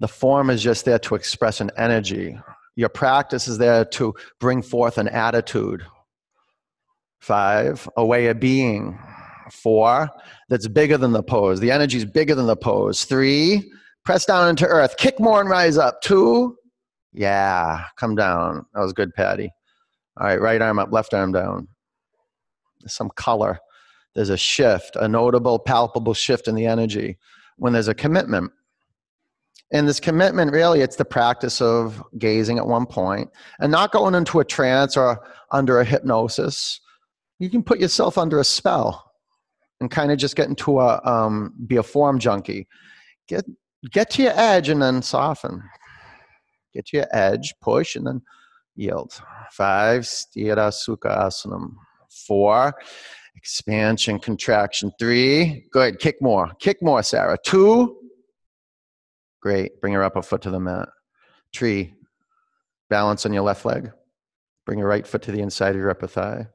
The 0.00 0.08
form 0.08 0.50
is 0.50 0.62
just 0.62 0.84
there 0.84 0.98
to 1.00 1.14
express 1.14 1.60
an 1.60 1.70
energy. 1.76 2.38
Your 2.76 2.88
practice 2.88 3.48
is 3.48 3.58
there 3.58 3.84
to 3.86 4.14
bring 4.38 4.62
forth 4.62 4.98
an 4.98 5.08
attitude. 5.08 5.84
Five, 7.20 7.88
a 7.96 8.04
way 8.04 8.26
of 8.26 8.40
being. 8.40 8.98
Four, 9.50 10.08
that's 10.48 10.68
bigger 10.68 10.96
than 10.96 11.12
the 11.12 11.22
pose. 11.22 11.60
The 11.60 11.72
energy 11.72 11.98
is 11.98 12.04
bigger 12.04 12.34
than 12.34 12.46
the 12.46 12.56
pose. 12.56 13.04
Three, 13.04 13.70
press 14.04 14.24
down 14.24 14.48
into 14.48 14.66
earth. 14.66 14.96
Kick 14.96 15.18
more 15.18 15.40
and 15.40 15.50
rise 15.50 15.76
up. 15.76 16.00
Two, 16.02 16.56
yeah, 17.12 17.84
come 17.96 18.14
down. 18.14 18.64
That 18.74 18.80
was 18.80 18.92
good, 18.92 19.12
Patty. 19.14 19.50
All 20.18 20.26
right, 20.26 20.40
right 20.40 20.62
arm 20.62 20.78
up, 20.78 20.92
left 20.92 21.14
arm 21.14 21.32
down. 21.32 21.66
There's 22.80 22.94
some 22.94 23.10
color. 23.16 23.58
There's 24.14 24.30
a 24.30 24.36
shift, 24.36 24.96
a 24.96 25.08
notable, 25.08 25.58
palpable 25.58 26.14
shift 26.14 26.48
in 26.48 26.54
the 26.54 26.66
energy 26.66 27.18
when 27.56 27.72
there's 27.72 27.88
a 27.88 27.94
commitment. 27.94 28.52
And 29.72 29.86
this 29.86 30.00
commitment, 30.00 30.52
really, 30.52 30.80
it's 30.80 30.96
the 30.96 31.04
practice 31.04 31.60
of 31.60 32.02
gazing 32.18 32.58
at 32.58 32.66
one 32.66 32.86
point 32.86 33.30
and 33.60 33.70
not 33.70 33.92
going 33.92 34.14
into 34.14 34.40
a 34.40 34.44
trance 34.44 34.96
or 34.96 35.20
under 35.52 35.78
a 35.78 35.84
hypnosis. 35.84 36.80
You 37.38 37.48
can 37.50 37.62
put 37.62 37.78
yourself 37.78 38.18
under 38.18 38.40
a 38.40 38.44
spell 38.44 39.12
and 39.80 39.90
kind 39.90 40.10
of 40.10 40.18
just 40.18 40.36
get 40.36 40.48
into 40.48 40.80
a 40.80 41.00
um, 41.04 41.54
be 41.66 41.76
a 41.76 41.82
form 41.82 42.18
junkie. 42.18 42.66
Get 43.28 43.44
get 43.90 44.10
to 44.10 44.22
your 44.22 44.32
edge 44.34 44.68
and 44.68 44.82
then 44.82 45.02
soften. 45.02 45.62
Get 46.74 46.86
to 46.86 46.98
your 46.98 47.06
edge, 47.12 47.54
push, 47.60 47.96
and 47.96 48.06
then 48.06 48.22
yield. 48.76 49.20
Five, 49.52 50.02
Sthira 50.02 50.70
Sukha 50.70 51.16
Asanam. 51.16 51.74
Four, 52.26 52.74
expansion, 53.36 54.18
contraction. 54.18 54.92
Three, 54.98 55.66
good. 55.72 55.98
Kick 55.98 56.20
more. 56.20 56.50
Kick 56.60 56.82
more, 56.82 57.02
Sarah. 57.02 57.38
Two, 57.44 57.96
great. 59.40 59.80
Bring 59.80 59.94
her 59.94 60.02
up 60.02 60.16
a 60.16 60.22
foot 60.22 60.42
to 60.42 60.50
the 60.50 60.60
mat. 60.60 60.88
Tree. 61.52 61.94
balance 62.88 63.24
on 63.26 63.32
your 63.32 63.42
left 63.42 63.64
leg. 63.64 63.92
Bring 64.66 64.78
your 64.78 64.88
right 64.88 65.06
foot 65.06 65.22
to 65.22 65.32
the 65.32 65.40
inside 65.40 65.70
of 65.70 65.80
your 65.80 65.90
upper 65.90 66.06
thigh. 66.06 66.48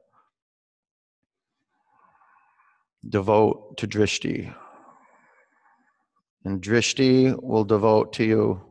Devote 3.08 3.76
to 3.78 3.86
drishti. 3.86 4.54
And 6.44 6.62
drishti 6.62 7.42
will 7.42 7.64
devote 7.64 8.12
to 8.14 8.24
you 8.24 8.66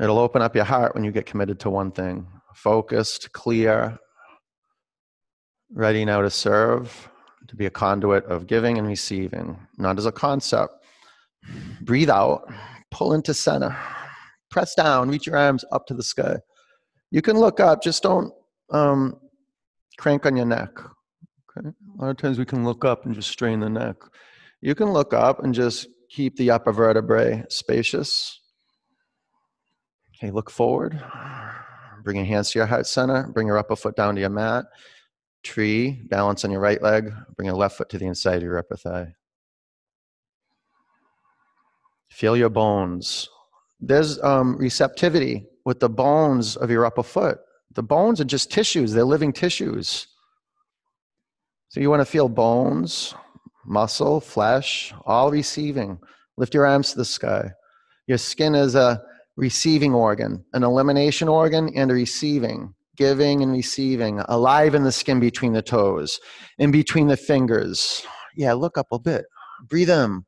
It'll 0.00 0.18
open 0.18 0.42
up 0.42 0.54
your 0.54 0.64
heart 0.64 0.94
when 0.94 1.02
you 1.02 1.10
get 1.10 1.26
committed 1.26 1.58
to 1.60 1.70
one 1.70 1.90
thing 1.90 2.26
focused, 2.54 3.32
clear, 3.32 3.98
ready 5.70 6.04
now 6.04 6.22
to 6.22 6.30
serve, 6.30 7.08
to 7.46 7.54
be 7.54 7.66
a 7.66 7.70
conduit 7.70 8.24
of 8.24 8.48
giving 8.48 8.78
and 8.78 8.86
receiving, 8.86 9.56
not 9.76 9.96
as 9.96 10.06
a 10.06 10.12
concept. 10.12 10.77
Breathe 11.80 12.10
out, 12.10 12.42
pull 12.90 13.12
into 13.12 13.34
center, 13.34 13.76
press 14.50 14.74
down, 14.74 15.08
reach 15.08 15.26
your 15.26 15.36
arms 15.36 15.64
up 15.72 15.86
to 15.86 15.94
the 15.94 16.02
sky. 16.02 16.36
You 17.10 17.22
can 17.22 17.38
look 17.38 17.60
up, 17.60 17.82
just 17.82 18.02
don't 18.02 18.32
um, 18.70 19.18
crank 19.98 20.26
on 20.26 20.36
your 20.36 20.46
neck. 20.46 20.70
Okay? 20.78 21.68
A 21.68 22.02
lot 22.02 22.10
of 22.10 22.16
times 22.16 22.38
we 22.38 22.44
can 22.44 22.64
look 22.64 22.84
up 22.84 23.06
and 23.06 23.14
just 23.14 23.30
strain 23.30 23.60
the 23.60 23.70
neck. 23.70 23.96
You 24.60 24.74
can 24.74 24.92
look 24.92 25.14
up 25.14 25.42
and 25.42 25.54
just 25.54 25.88
keep 26.10 26.36
the 26.36 26.50
upper 26.50 26.72
vertebrae 26.72 27.44
spacious 27.48 28.40
Okay, 30.18 30.32
look 30.32 30.50
forward. 30.50 31.00
Bring 32.02 32.16
your 32.16 32.24
hands 32.24 32.50
to 32.50 32.58
your 32.58 32.66
heart 32.66 32.88
center. 32.88 33.28
Bring 33.28 33.46
your 33.46 33.58
upper 33.58 33.76
foot 33.76 33.94
down 33.94 34.16
to 34.16 34.20
your 34.20 34.30
mat. 34.30 34.64
Tree, 35.44 36.02
balance 36.06 36.44
on 36.44 36.50
your 36.50 36.60
right 36.60 36.82
leg. 36.82 37.12
Bring 37.36 37.46
your 37.46 37.54
left 37.54 37.76
foot 37.76 37.88
to 37.90 37.98
the 37.98 38.06
inside 38.06 38.38
of 38.38 38.42
your 38.42 38.58
upper 38.58 38.76
thigh. 38.76 39.14
Feel 42.08 42.36
your 42.36 42.48
bones. 42.50 43.28
There's 43.80 44.20
um, 44.22 44.56
receptivity 44.56 45.46
with 45.64 45.80
the 45.80 45.88
bones 45.88 46.56
of 46.56 46.70
your 46.70 46.84
upper 46.84 47.02
foot. 47.02 47.38
The 47.74 47.82
bones 47.82 48.20
are 48.20 48.24
just 48.24 48.50
tissues, 48.50 48.92
they're 48.92 49.04
living 49.04 49.32
tissues. 49.32 50.06
So 51.68 51.80
you 51.80 51.90
want 51.90 52.00
to 52.00 52.06
feel 52.06 52.28
bones, 52.28 53.14
muscle, 53.66 54.20
flesh, 54.20 54.92
all 55.04 55.30
receiving. 55.30 55.98
Lift 56.36 56.54
your 56.54 56.66
arms 56.66 56.92
to 56.92 56.98
the 56.98 57.04
sky. 57.04 57.52
Your 58.06 58.18
skin 58.18 58.54
is 58.54 58.74
a 58.74 59.02
receiving 59.36 59.94
organ, 59.94 60.44
an 60.54 60.64
elimination 60.64 61.28
organ, 61.28 61.70
and 61.76 61.90
a 61.90 61.94
receiving, 61.94 62.74
giving 62.96 63.42
and 63.42 63.52
receiving, 63.52 64.20
alive 64.28 64.74
in 64.74 64.82
the 64.82 64.92
skin 64.92 65.20
between 65.20 65.52
the 65.52 65.62
toes, 65.62 66.18
in 66.58 66.70
between 66.70 67.06
the 67.06 67.16
fingers. 67.16 68.02
Yeah, 68.34 68.54
look 68.54 68.78
up 68.78 68.88
a 68.90 68.98
bit. 68.98 69.26
Breathe 69.68 69.90
in. 69.90 70.24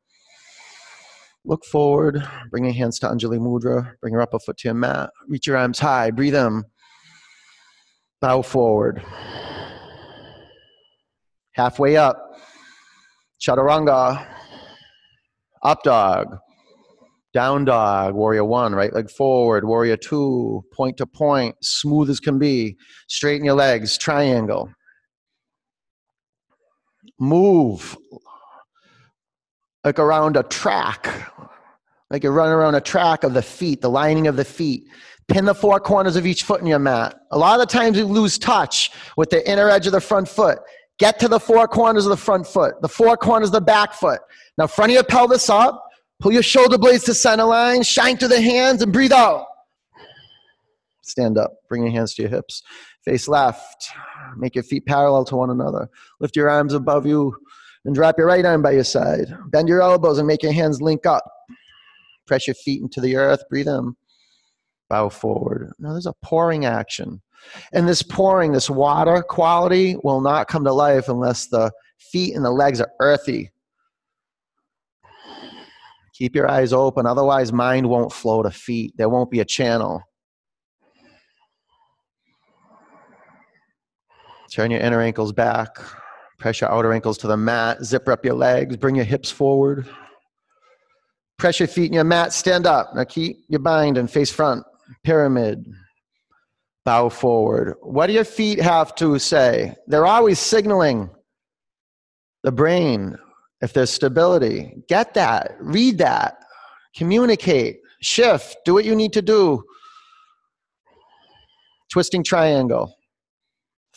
Look 1.44 1.64
forward. 1.64 2.22
Bring 2.50 2.64
your 2.64 2.74
hands 2.74 2.98
to 3.00 3.06
Anjali 3.06 3.38
Mudra. 3.38 3.94
Bring 4.00 4.12
your 4.12 4.22
upper 4.22 4.38
foot 4.38 4.58
to 4.58 4.68
your 4.68 4.74
mat. 4.74 5.10
Reach 5.28 5.46
your 5.46 5.56
arms 5.56 5.78
high. 5.78 6.10
Breathe 6.10 6.34
in. 6.34 6.64
Bow 8.20 8.42
forward. 8.42 9.02
Halfway 11.52 11.96
up. 11.96 12.16
Chaturanga. 13.40 14.26
Up 15.62 15.82
dog. 15.82 16.36
Down 17.32 17.64
dog, 17.64 18.14
warrior 18.14 18.44
one, 18.44 18.74
right 18.74 18.92
leg 18.92 19.08
forward, 19.08 19.64
warrior 19.64 19.96
two, 19.96 20.64
point 20.72 20.96
to 20.96 21.06
point, 21.06 21.54
smooth 21.62 22.10
as 22.10 22.18
can 22.18 22.40
be. 22.40 22.76
Straighten 23.08 23.44
your 23.44 23.54
legs, 23.54 23.96
triangle. 23.96 24.68
Move 27.20 27.96
like 29.84 29.98
around 29.98 30.36
a 30.36 30.42
track, 30.42 31.08
like 32.10 32.24
you 32.24 32.30
run 32.30 32.50
around 32.50 32.74
a 32.74 32.80
track 32.80 33.24
of 33.24 33.34
the 33.34 33.42
feet, 33.42 33.80
the 33.80 33.90
lining 33.90 34.26
of 34.26 34.36
the 34.36 34.44
feet. 34.44 34.84
Pin 35.28 35.44
the 35.44 35.54
four 35.54 35.78
corners 35.78 36.16
of 36.16 36.26
each 36.26 36.42
foot 36.42 36.60
in 36.60 36.66
your 36.66 36.80
mat. 36.80 37.14
A 37.30 37.38
lot 37.38 37.60
of 37.60 37.68
the 37.68 37.72
times 37.72 37.96
you 37.96 38.04
lose 38.04 38.36
touch 38.36 38.90
with 39.16 39.30
the 39.30 39.48
inner 39.48 39.68
edge 39.70 39.86
of 39.86 39.92
the 39.92 40.00
front 40.00 40.28
foot. 40.28 40.58
Get 40.98 41.20
to 41.20 41.28
the 41.28 41.38
four 41.38 41.68
corners 41.68 42.04
of 42.04 42.10
the 42.10 42.16
front 42.16 42.46
foot, 42.46 42.74
the 42.82 42.88
four 42.88 43.16
corners 43.16 43.50
of 43.50 43.52
the 43.52 43.60
back 43.60 43.94
foot. 43.94 44.20
Now, 44.58 44.66
front 44.66 44.90
of 44.90 44.94
your 44.94 45.04
pelvis 45.04 45.48
up, 45.48 45.86
Pull 46.20 46.32
your 46.32 46.42
shoulder 46.42 46.76
blades 46.76 47.04
to 47.04 47.14
center 47.14 47.44
line, 47.44 47.82
shine 47.82 48.18
through 48.18 48.28
the 48.28 48.42
hands, 48.42 48.82
and 48.82 48.92
breathe 48.92 49.12
out. 49.12 49.46
Stand 51.00 51.38
up, 51.38 51.54
bring 51.66 51.82
your 51.82 51.90
hands 51.90 52.14
to 52.14 52.22
your 52.22 52.30
hips. 52.30 52.62
Face 53.04 53.26
left, 53.26 53.88
make 54.36 54.54
your 54.54 54.62
feet 54.62 54.84
parallel 54.84 55.24
to 55.24 55.36
one 55.36 55.48
another. 55.48 55.88
Lift 56.20 56.36
your 56.36 56.50
arms 56.50 56.74
above 56.74 57.06
you 57.06 57.34
and 57.84 57.94
drop 57.94 58.16
your 58.18 58.26
right 58.26 58.44
arm 58.44 58.62
by 58.62 58.72
your 58.72 58.84
side. 58.84 59.26
Bend 59.48 59.68
your 59.68 59.82
elbows 59.82 60.18
and 60.18 60.26
make 60.26 60.42
your 60.42 60.52
hands 60.52 60.82
link 60.82 61.06
up. 61.06 61.24
Press 62.26 62.46
your 62.46 62.54
feet 62.54 62.82
into 62.82 63.00
the 63.00 63.16
earth, 63.16 63.42
breathe 63.48 63.68
in. 63.68 63.94
Bow 64.88 65.08
forward. 65.08 65.72
Now 65.78 65.92
there's 65.92 66.06
a 66.06 66.14
pouring 66.22 66.64
action. 66.64 67.22
And 67.72 67.88
this 67.88 68.02
pouring, 68.02 68.52
this 68.52 68.68
water 68.68 69.22
quality 69.22 69.96
will 70.02 70.20
not 70.20 70.48
come 70.48 70.64
to 70.64 70.72
life 70.72 71.08
unless 71.08 71.46
the 71.46 71.70
feet 71.98 72.34
and 72.34 72.44
the 72.44 72.50
legs 72.50 72.80
are 72.80 72.90
earthy. 73.00 73.50
Keep 76.14 76.34
your 76.34 76.50
eyes 76.50 76.72
open, 76.74 77.06
otherwise, 77.06 77.50
mind 77.50 77.88
won't 77.88 78.12
flow 78.12 78.42
to 78.42 78.50
feet. 78.50 78.92
There 78.98 79.08
won't 79.08 79.30
be 79.30 79.40
a 79.40 79.44
channel. 79.44 80.02
Turn 84.52 84.70
your 84.70 84.80
inner 84.80 85.00
ankles 85.00 85.32
back. 85.32 85.78
Press 86.40 86.60
your 86.60 86.72
outer 86.72 86.92
ankles 86.92 87.18
to 87.18 87.26
the 87.28 87.36
mat. 87.36 87.84
Zipper 87.84 88.10
up 88.10 88.24
your 88.24 88.34
legs. 88.34 88.76
Bring 88.76 88.96
your 88.96 89.04
hips 89.04 89.30
forward. 89.30 89.88
Press 91.38 91.60
your 91.60 91.68
feet 91.68 91.86
in 91.86 91.92
your 91.92 92.04
mat. 92.04 92.32
Stand 92.32 92.66
up. 92.66 92.94
Now 92.94 93.04
keep 93.04 93.44
your 93.48 93.60
bind 93.60 93.96
and 93.96 94.10
face 94.10 94.30
front. 94.30 94.64
Pyramid. 95.04 95.64
Bow 96.84 97.10
forward. 97.10 97.76
What 97.82 98.08
do 98.08 98.14
your 98.14 98.24
feet 98.24 98.60
have 98.60 98.94
to 98.96 99.18
say? 99.18 99.76
They're 99.86 100.06
always 100.06 100.38
signaling 100.40 101.10
the 102.42 102.50
brain 102.50 103.16
if 103.60 103.72
there's 103.74 103.90
stability, 103.90 104.82
get 104.88 105.14
that, 105.14 105.56
read 105.60 105.98
that, 105.98 106.38
communicate, 106.96 107.80
shift, 108.00 108.56
do 108.64 108.72
what 108.74 108.84
you 108.84 108.94
need 108.94 109.12
to 109.12 109.22
do. 109.22 109.62
Twisting 111.92 112.24
triangle. 112.24 112.94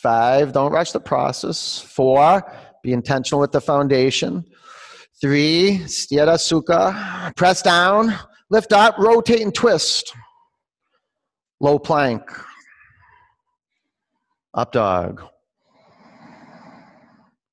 Five, 0.04 0.52
don't 0.52 0.70
rush 0.70 0.92
the 0.92 1.00
process. 1.00 1.80
Four, 1.80 2.44
Be 2.82 2.92
intentional 2.92 3.40
with 3.40 3.52
the 3.52 3.60
foundation. 3.62 4.44
Three, 5.18 5.78
Sthira 5.84 6.36
Sukha. 6.36 7.34
Press 7.36 7.62
down, 7.62 8.14
lift 8.50 8.74
up, 8.74 8.98
rotate 8.98 9.40
and 9.40 9.54
twist. 9.54 10.12
Low 11.58 11.78
plank. 11.78 12.20
Up 14.52 14.72
dog. 14.72 15.22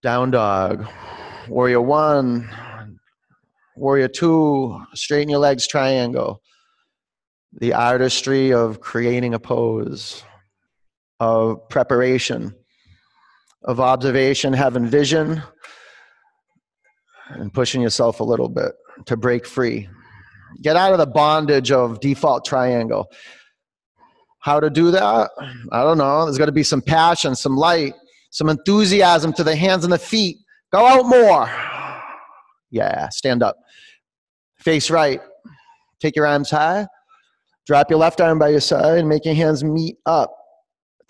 Down 0.03 0.31
dog. 0.31 0.85
Warrior 1.47 1.79
one. 1.79 2.49
Warrior 3.77 4.09
two. 4.09 4.77
Straighten 4.93 5.29
your 5.29 5.39
legs, 5.39 5.67
triangle. 5.67 6.41
The 7.53 7.71
artistry 7.71 8.51
of 8.51 8.81
creating 8.81 9.33
a 9.35 9.39
pose, 9.39 10.25
of 11.21 11.69
preparation, 11.69 12.51
of 13.65 13.79
observation, 13.79 14.51
having 14.51 14.88
vision, 14.88 15.41
and 17.29 17.53
pushing 17.53 17.79
yourself 17.79 18.21
a 18.21 18.23
little 18.23 18.49
bit 18.49 18.71
to 19.05 19.15
break 19.15 19.45
free. 19.45 19.88
Get 20.63 20.75
out 20.75 20.93
of 20.93 20.97
the 20.97 21.05
bondage 21.05 21.71
of 21.71 21.99
default 21.99 22.43
triangle. 22.43 23.12
How 24.39 24.60
to 24.60 24.71
do 24.71 24.89
that? 24.89 25.29
I 25.71 25.84
don't 25.84 25.99
know. 25.99 26.25
There's 26.25 26.39
got 26.39 26.47
to 26.47 26.51
be 26.51 26.63
some 26.63 26.81
passion, 26.81 27.36
some 27.36 27.55
light, 27.55 27.93
some 28.31 28.49
enthusiasm 28.49 29.31
to 29.34 29.43
the 29.43 29.55
hands 29.55 29.84
and 29.84 29.93
the 29.93 29.99
feet. 29.99 30.38
Go 30.71 30.88
out 30.88 31.05
more. 31.05 31.47
Yeah, 32.71 33.10
stand 33.10 33.43
up. 33.43 33.57
Face 34.57 34.89
right. 34.89 35.21
Take 35.99 36.15
your 36.15 36.25
arms 36.25 36.49
high. 36.49 36.88
Drop 37.67 37.91
your 37.91 37.99
left 37.99 38.21
arm 38.21 38.39
by 38.39 38.49
your 38.49 38.60
side 38.60 38.97
and 38.97 39.07
make 39.07 39.23
your 39.23 39.36
hands 39.36 39.63
meet 39.63 39.97
up 40.07 40.36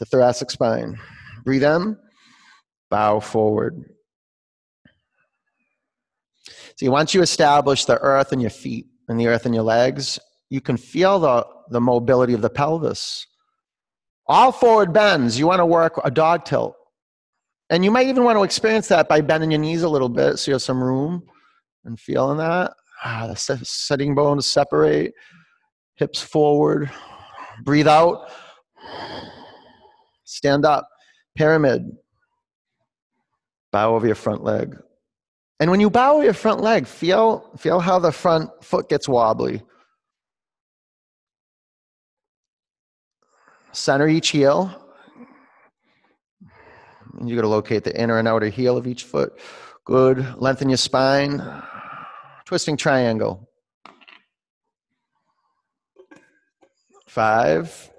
the 0.02 0.06
thoracic 0.06 0.50
spine. 0.50 1.00
Breathe 1.46 1.64
in, 1.64 1.96
bow 2.90 3.20
forward. 3.20 3.86
See, 6.76 6.90
once 6.90 7.14
you 7.14 7.22
establish 7.22 7.86
the 7.86 8.00
earth 8.00 8.34
in 8.34 8.40
your 8.40 8.50
feet 8.50 8.88
and 9.08 9.20
the 9.20 9.28
earth 9.28 9.46
in 9.46 9.54
your 9.54 9.64
legs, 9.64 10.18
you 10.50 10.60
can 10.60 10.76
feel 10.76 11.20
the, 11.20 11.46
the 11.70 11.80
mobility 11.80 12.34
of 12.34 12.42
the 12.42 12.50
pelvis. 12.50 13.28
All 14.26 14.52
forward 14.52 14.92
bends, 14.92 15.38
you 15.38 15.46
want 15.46 15.60
to 15.60 15.68
work 15.68 16.02
a 16.04 16.10
dog 16.10 16.46
tilt. 16.46 16.74
And 17.70 17.86
you 17.86 17.92
might 17.92 18.08
even 18.08 18.24
want 18.24 18.40
to 18.40 18.44
experience 18.44 18.88
that 18.88 19.08
by 19.08 19.22
bending 19.22 19.52
your 19.52 19.60
knees 19.60 19.84
a 19.84 19.90
little 19.90 20.10
bit 20.10 20.40
so 20.40 20.50
you 20.50 20.56
have 20.56 20.64
some 20.64 20.84
room 20.84 21.22
and 21.86 22.00
feeling 22.00 22.40
that. 22.40 22.74
Ah, 23.04 23.28
the 23.28 23.36
sitting 23.36 24.16
bones 24.16 24.48
separate, 24.48 25.14
hips 25.96 26.24
forward. 26.24 26.90
Breathe 27.64 27.88
out. 27.88 28.32
Stand 30.32 30.66
up. 30.66 30.88
Pyramid. 31.36 31.92
Bow 33.74 33.96
over 33.96 34.06
your 34.06 34.16
front 34.16 34.44
leg. 34.44 34.78
And 35.60 35.70
when 35.70 35.82
you 35.82 35.90
bow 35.90 36.16
over 36.16 36.24
your 36.24 36.34
front 36.34 36.62
leg, 36.62 36.88
feel, 36.88 37.52
feel 37.58 37.82
how 37.82 38.00
the 38.00 38.14
front 38.14 38.50
foot 38.64 38.88
gets 38.88 39.10
wobbly. 39.10 39.62
Center 43.74 44.08
each 44.08 44.30
heel. 44.30 44.74
You're 47.20 47.36
going 47.36 47.42
to 47.42 47.48
locate 47.48 47.84
the 47.84 48.02
inner 48.02 48.18
and 48.18 48.28
outer 48.28 48.48
heel 48.48 48.78
of 48.78 48.88
each 48.88 49.04
foot. 49.04 49.38
Good. 49.86 50.26
Lengthen 50.38 50.70
your 50.70 50.78
spine. 50.78 51.42
Twisting 52.46 52.78
triangle. 52.78 53.50
Five. 57.06 57.91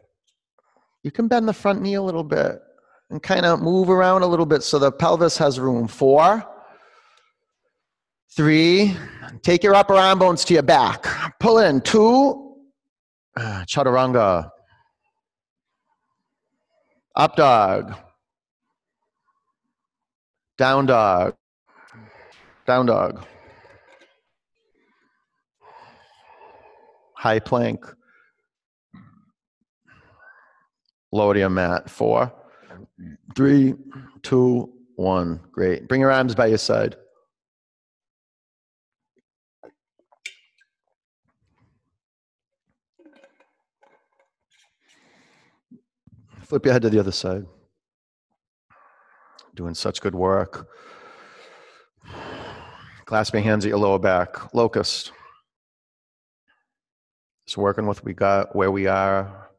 You 1.03 1.11
can 1.11 1.29
bend 1.29 1.49
the 1.49 1.53
front 1.53 1.83
knee 1.83 1.95
a 1.95 2.03
little 2.03 2.25
bit 2.25 2.61
and 3.11 3.23
kind 3.23 3.45
of 3.45 3.61
move 3.61 3.91
around 3.91 4.23
a 4.23 4.27
little 4.27 4.47
bit 4.47 4.63
so 4.63 4.79
the 4.79 4.93
pelvis 4.93 5.37
has 5.39 5.59
room. 5.59 5.89
Four. 5.89 6.47
Three, 8.35 8.97
take 9.43 9.63
your 9.63 9.75
upper 9.75 9.93
arm 9.93 10.19
bones 10.19 10.45
to 10.47 10.55
your 10.55 10.63
back. 10.63 11.05
Pull 11.39 11.59
in. 11.59 11.83
Two, 11.83 12.57
uh, 13.37 13.65
chaturanga. 13.67 14.49
Up 17.15 17.37
dog. 17.37 17.95
Down 20.57 20.87
dog. 20.87 21.35
Down 22.67 22.87
dog. 22.87 23.27
High 27.17 27.41
plank. 27.41 27.85
Your 31.13 31.51
mat. 31.51 31.91
Four, 31.91 32.33
three, 33.37 33.75
two, 34.23 34.73
one. 34.97 35.41
Great. 35.53 35.89
Bring 35.89 36.01
your 36.01 36.11
arms 36.11 36.35
by 36.35 36.47
your 36.47 36.59
side. 36.59 36.97
Flip 46.41 46.65
your 46.67 46.73
head 46.73 46.83
to 46.83 46.91
the 46.91 46.99
other 46.99 47.13
side. 47.13 47.47
Doing 49.55 49.75
such 49.75 50.01
good 50.01 50.15
work. 50.15 50.69
Clasping 53.07 53.45
hands 53.45 53.65
at 53.65 53.71
your 53.71 53.79
lower 53.79 53.99
back. 53.99 54.55
Locust. 54.55 55.13
Just 57.47 57.59
working 57.59 57.87
with 57.87 58.05
we 58.05 58.15
got 58.15 58.55
where 58.55 58.71
we 58.71 58.87
are. 58.87 59.51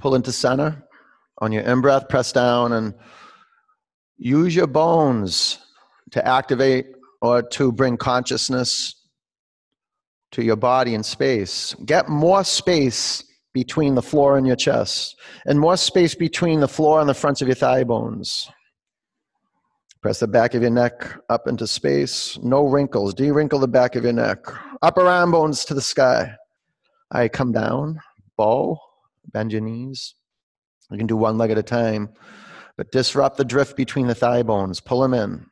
Pull 0.00 0.14
into 0.14 0.32
center. 0.32 0.82
On 1.38 1.52
your 1.52 1.62
in 1.62 1.80
breath, 1.80 2.08
press 2.08 2.32
down 2.32 2.72
and 2.72 2.94
use 4.18 4.54
your 4.54 4.66
bones 4.66 5.58
to 6.10 6.26
activate 6.26 6.86
or 7.22 7.42
to 7.42 7.70
bring 7.70 7.96
consciousness 7.96 8.94
to 10.32 10.42
your 10.42 10.56
body 10.56 10.94
in 10.94 11.02
space. 11.02 11.74
Get 11.84 12.08
more 12.08 12.44
space 12.44 13.24
between 13.52 13.94
the 13.94 14.02
floor 14.02 14.36
and 14.36 14.46
your 14.46 14.56
chest, 14.56 15.16
and 15.46 15.58
more 15.58 15.76
space 15.76 16.14
between 16.14 16.60
the 16.60 16.68
floor 16.68 17.00
and 17.00 17.08
the 17.08 17.14
fronts 17.14 17.42
of 17.42 17.48
your 17.48 17.54
thigh 17.54 17.84
bones. 17.84 18.48
Press 20.02 20.20
the 20.20 20.28
back 20.28 20.54
of 20.54 20.62
your 20.62 20.70
neck 20.70 21.14
up 21.28 21.46
into 21.46 21.66
space. 21.66 22.38
No 22.42 22.66
wrinkles. 22.66 23.12
De-wrinkle 23.12 23.58
the 23.58 23.68
back 23.68 23.96
of 23.96 24.04
your 24.04 24.12
neck. 24.12 24.38
Upper 24.80 25.06
arm 25.06 25.32
bones 25.32 25.64
to 25.66 25.74
the 25.74 25.82
sky. 25.82 26.34
I 27.10 27.28
come 27.28 27.52
down, 27.52 28.00
bow, 28.36 28.78
bend 29.32 29.52
your 29.52 29.60
knees. 29.60 30.14
You 30.90 30.98
can 30.98 31.06
do 31.06 31.16
one 31.16 31.38
leg 31.38 31.50
at 31.50 31.58
a 31.58 31.62
time, 31.62 32.10
but 32.76 32.90
disrupt 32.90 33.36
the 33.36 33.44
drift 33.44 33.76
between 33.76 34.06
the 34.06 34.14
thigh 34.14 34.42
bones. 34.42 34.80
Pull 34.80 35.00
them 35.00 35.14
in. 35.14 35.46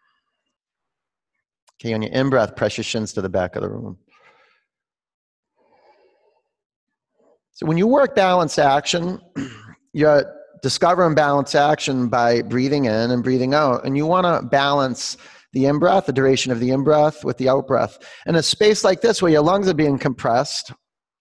Okay, 1.81 1.95
on 1.95 2.03
your 2.03 2.12
in 2.12 2.29
breath, 2.29 2.57
press 2.57 2.77
your 2.77 2.85
shins 2.85 3.12
to 3.12 3.23
the 3.23 3.29
back 3.29 3.55
of 3.55 3.62
the 3.62 3.69
room. 3.69 3.99
So 7.53 7.67
when 7.67 7.77
you 7.77 7.87
work 7.87 8.14
balance 8.14 8.59
action, 8.59 9.21
you're 9.93 10.25
discovering 10.62 11.14
balanced 11.14 11.55
action 11.55 12.09
by 12.09 12.43
breathing 12.43 12.87
in 12.87 13.11
and 13.11 13.23
breathing 13.23 13.55
out. 13.55 13.85
And 13.85 13.97
you 13.97 14.07
want 14.07 14.27
to 14.27 14.47
balance 14.47 15.17
the 15.53 15.67
in 15.67 15.79
breath, 15.79 16.07
the 16.07 16.12
duration 16.12 16.53
of 16.53 16.61
the 16.61 16.71
in 16.71 16.85
breath, 16.85 17.25
with 17.25 17.38
the 17.38 17.49
out 17.49 17.67
breath. 17.67 17.99
In 18.27 18.35
a 18.35 18.43
space 18.43 18.85
like 18.85 19.01
this 19.01 19.23
where 19.23 19.33
your 19.33 19.43
lungs 19.43 19.69
are 19.69 19.75
being 19.75 19.99
compressed, 19.99 20.73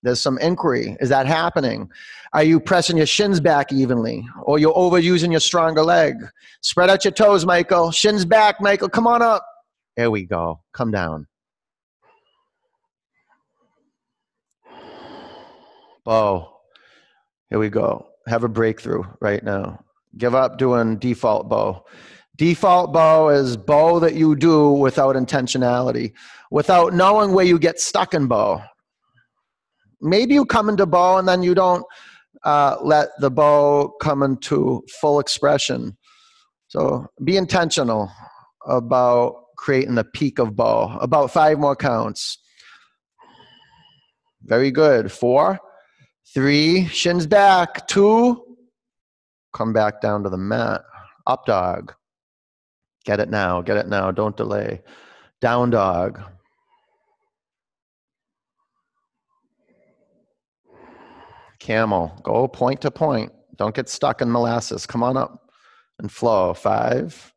there's 0.04 0.22
some 0.22 0.38
inquiry. 0.39 0.98
Is 1.00 1.10
that 1.10 1.26
happening? 1.26 1.89
Are 2.34 2.44
you 2.44 2.60
pressing 2.60 2.98
your 2.98 3.06
shins 3.06 3.40
back 3.40 3.72
evenly? 3.72 4.28
Or 4.44 4.60
you're 4.60 4.74
overusing 4.74 5.32
your 5.32 5.40
stronger 5.40 5.84
leg? 5.84 6.16
Spread 6.62 6.90
out 6.90 7.06
your 7.06 7.13
toes, 7.13 7.46
Michael. 7.46 7.92
Shins 7.92 8.26
back, 8.26 8.62
Michael. 8.62 8.90
Come 8.90 9.08
on 9.08 9.22
up. 9.22 9.46
There 9.96 10.12
we 10.12 10.26
go. 10.26 10.62
Come 10.74 10.92
down. 10.92 11.28
bow. 16.08 16.54
Here 17.49 17.60
we 17.60 17.70
go. 17.70 18.08
Have 18.28 18.45
a 18.45 18.47
breakthrough 18.47 19.04
right 19.20 19.43
now. 19.43 19.84
Give 20.18 20.34
up 20.34 20.58
doing 20.58 20.97
default 20.99 21.49
bow. 21.49 21.84
Default 22.38 22.93
bow 22.93 23.28
is 23.28 23.58
bow 23.58 23.99
that 23.99 24.14
you 24.14 24.34
do 24.36 24.70
without 24.72 25.18
intentionality, 25.18 26.14
without 26.49 26.93
knowing 26.93 27.34
where 27.34 27.45
you 27.45 27.60
get 27.60 27.82
stuck 27.82 28.14
in 28.14 28.28
bow. 28.28 28.64
Maybe 29.99 30.34
you 30.34 30.45
come 30.45 30.70
into 30.70 30.86
bow 30.86 31.18
and 31.18 31.28
then 31.28 31.43
you 31.43 31.54
don't 31.54 31.84
uh, 32.44 32.78
let 32.82 33.10
the 33.20 33.32
bow 33.32 33.94
come 34.02 34.24
into 34.24 34.84
full 35.02 35.20
expression. 35.20 35.98
So 36.68 37.08
be 37.24 37.38
intentional 37.38 38.12
about 38.66 39.36
creating 39.58 39.96
the 39.96 40.04
peak 40.04 40.40
of 40.40 40.56
bow. 40.56 40.98
About 41.00 41.32
five 41.32 41.60
more 41.60 41.76
counts. 41.76 42.38
Very 44.44 44.72
good. 44.72 45.12
Four. 45.12 45.60
Three, 46.34 46.86
shins 46.88 47.26
back. 47.26 47.88
Two, 47.88 48.58
come 49.54 49.74
back 49.74 50.02
down 50.02 50.24
to 50.24 50.30
the 50.30 50.38
mat. 50.38 50.82
Up 51.26 51.46
dog. 51.46 51.94
Get 53.06 53.22
it 53.22 53.30
now, 53.30 53.62
get 53.62 53.78
it 53.78 53.88
now, 53.88 54.12
don't 54.12 54.36
delay. 54.36 54.82
Down 55.40 55.70
dog. 55.70 56.22
Camel, 61.60 62.20
go 62.24 62.47
point 62.47 62.82
to 62.82 62.91
point. 62.91 63.32
Don't 63.55 63.76
get 63.76 63.89
stuck 63.89 64.22
in 64.22 64.32
molasses. 64.32 64.86
Come 64.86 65.03
on 65.03 65.18
up 65.18 65.51
and 65.99 66.12
flow. 66.12 66.53
Five, 66.53 67.34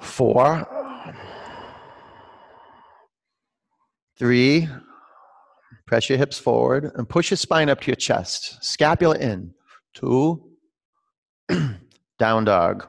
four, 0.00 0.66
three. 4.18 4.68
Press 5.86 6.08
your 6.08 6.18
hips 6.18 6.38
forward 6.38 6.92
and 6.94 7.08
push 7.08 7.30
your 7.30 7.36
spine 7.36 7.68
up 7.68 7.80
to 7.80 7.88
your 7.88 7.96
chest. 7.96 8.62
Scapula 8.64 9.16
in. 9.18 9.52
Two, 9.94 10.42
down 12.18 12.44
dog. 12.44 12.88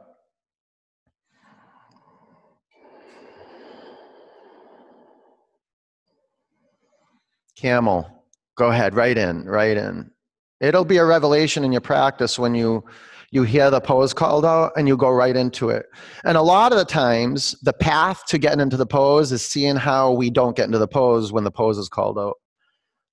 Camel. 7.64 8.26
Go 8.58 8.72
ahead, 8.72 8.94
right 8.94 9.18
in, 9.18 9.46
right 9.46 9.78
in. 9.78 10.12
It'll 10.60 10.84
be 10.84 10.98
a 10.98 11.06
revelation 11.06 11.64
in 11.64 11.72
your 11.72 11.80
practice 11.80 12.38
when 12.38 12.56
you 12.56 12.84
you 13.32 13.44
hear 13.44 13.72
the 13.72 13.80
pose 13.80 14.14
called 14.14 14.46
out 14.46 14.74
and 14.76 14.86
you 14.86 14.98
go 14.98 15.10
right 15.10 15.36
into 15.36 15.70
it. 15.70 15.86
And 16.26 16.36
a 16.38 16.42
lot 16.42 16.74
of 16.74 16.78
the 16.78 16.86
times, 16.86 17.56
the 17.64 17.72
path 17.72 18.26
to 18.28 18.38
getting 18.38 18.60
into 18.60 18.76
the 18.76 18.86
pose 18.86 19.32
is 19.32 19.44
seeing 19.44 19.78
how 19.78 20.12
we 20.12 20.30
don't 20.30 20.58
get 20.58 20.66
into 20.66 20.78
the 20.78 20.90
pose 20.90 21.32
when 21.32 21.46
the 21.46 21.52
pose 21.52 21.78
is 21.78 21.88
called 21.88 22.20
out. 22.20 22.36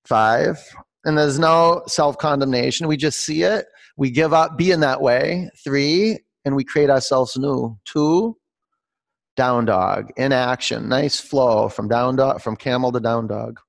Five. 0.03 0.59
And 1.05 1.17
there's 1.17 1.39
no 1.39 1.83
self 1.87 2.17
condemnation. 2.17 2.89
We 2.89 2.97
just 2.97 3.21
see 3.21 3.43
it. 3.43 3.65
We 3.95 4.11
give 4.11 4.33
up 4.33 4.57
being 4.57 4.81
that 4.81 5.01
way. 5.01 5.49
Three. 5.63 6.19
And 6.43 6.57
we 6.57 6.65
create 6.65 6.89
ourselves 6.89 7.37
new. 7.37 7.79
Two. 7.85 8.37
Down 9.37 9.63
dog 9.63 10.11
in 10.17 10.33
action. 10.33 10.89
Nice 10.89 11.21
flow 11.21 11.69
from 11.69 11.87
down 11.87 12.17
dog, 12.17 12.41
from 12.41 12.57
camel 12.57 12.91
to 12.91 12.99
down 12.99 13.27
dog. 13.27 13.61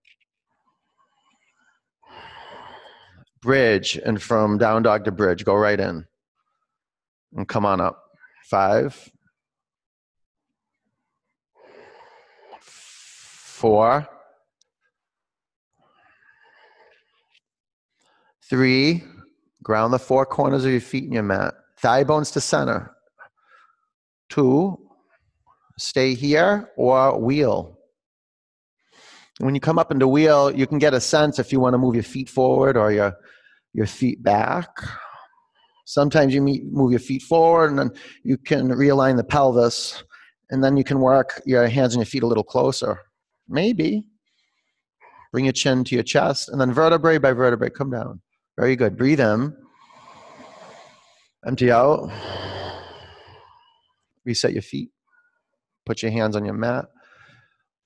Bridge 3.43 3.99
and 4.05 4.23
from 4.23 4.57
down 4.57 4.83
dog 4.83 5.05
to 5.05 5.13
bridge 5.13 5.45
go 5.45 5.55
right 5.55 5.79
in. 5.79 6.07
And 7.35 7.47
come 7.47 7.67
on 7.67 7.81
up. 7.81 8.03
Five. 8.45 9.11
Four. 12.61 14.09
Three. 18.49 19.05
Ground 19.63 19.93
the 19.93 19.99
four 19.99 20.27
corners 20.27 20.65
of 20.65 20.73
your 20.73 20.81
feet 20.81 21.05
in 21.05 21.13
your 21.13 21.23
mat. 21.23 21.55
Thigh 21.79 22.05
bones 22.05 22.31
to 22.33 22.41
center. 22.41 22.95
Two. 24.29 24.79
Stay 25.79 26.15
here 26.15 26.71
or 26.77 27.19
wheel. 27.19 27.79
When 29.39 29.55
you 29.55 29.61
come 29.61 29.79
up 29.79 29.91
into 29.91 30.07
wheel, 30.07 30.55
you 30.55 30.67
can 30.67 30.79
get 30.79 30.95
a 30.95 31.01
sense 31.01 31.39
if 31.39 31.51
you 31.53 31.59
want 31.59 31.75
to 31.75 31.79
move 31.79 31.95
your 31.95 32.05
feet 32.05 32.29
forward 32.29 32.77
or 32.77 32.93
your, 32.93 33.17
your 33.73 33.87
feet 33.87 34.23
back. 34.23 34.69
Sometimes 35.85 36.35
you 36.35 36.41
move 36.41 36.91
your 36.91 37.01
feet 37.01 37.23
forward 37.23 37.71
and 37.71 37.79
then 37.79 37.91
you 38.23 38.39
can 38.39 38.69
realign 38.69 39.17
the 39.17 39.25
pelvis 39.25 40.03
and 40.51 40.63
then 40.63 40.77
you 40.77 40.85
can 40.85 41.01
work 41.01 41.41
your 41.45 41.67
hands 41.69 41.95
and 41.95 42.01
your 42.01 42.07
feet 42.07 42.23
a 42.23 42.27
little 42.27 42.45
closer. 42.45 42.99
Maybe. 43.49 44.05
Bring 45.33 45.47
your 45.47 45.53
chin 45.53 45.83
to 45.85 45.95
your 45.95 46.05
chest 46.05 46.49
and 46.49 46.61
then 46.61 46.73
vertebrae 46.73 47.19
by 47.19 47.33
vertebrae 47.33 47.71
come 47.71 47.91
down. 47.91 48.21
Very 48.59 48.77
good. 48.77 48.97
Breathe 48.97 49.21
in. 49.21 49.57
Empty 51.47 51.73
out. 51.73 52.11
Reset 54.25 54.53
your 54.53 54.63
feet. 54.63 54.91
Put 55.85 56.03
your 56.03 56.13
hands 56.13 56.37
on 56.37 56.45
your 56.45 56.55
mat. 56.55 56.85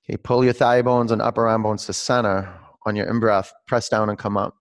Okay, 0.07 0.17
pull 0.17 0.43
your 0.43 0.53
thigh 0.53 0.81
bones 0.81 1.11
and 1.11 1.21
upper 1.21 1.47
arm 1.47 1.63
bones 1.63 1.85
to 1.85 1.93
center 1.93 2.53
on 2.85 2.95
your 2.95 3.07
in 3.07 3.19
breath. 3.19 3.51
Press 3.65 3.89
down 3.89 4.09
and 4.09 4.19
come 4.19 4.37
up. 4.37 4.55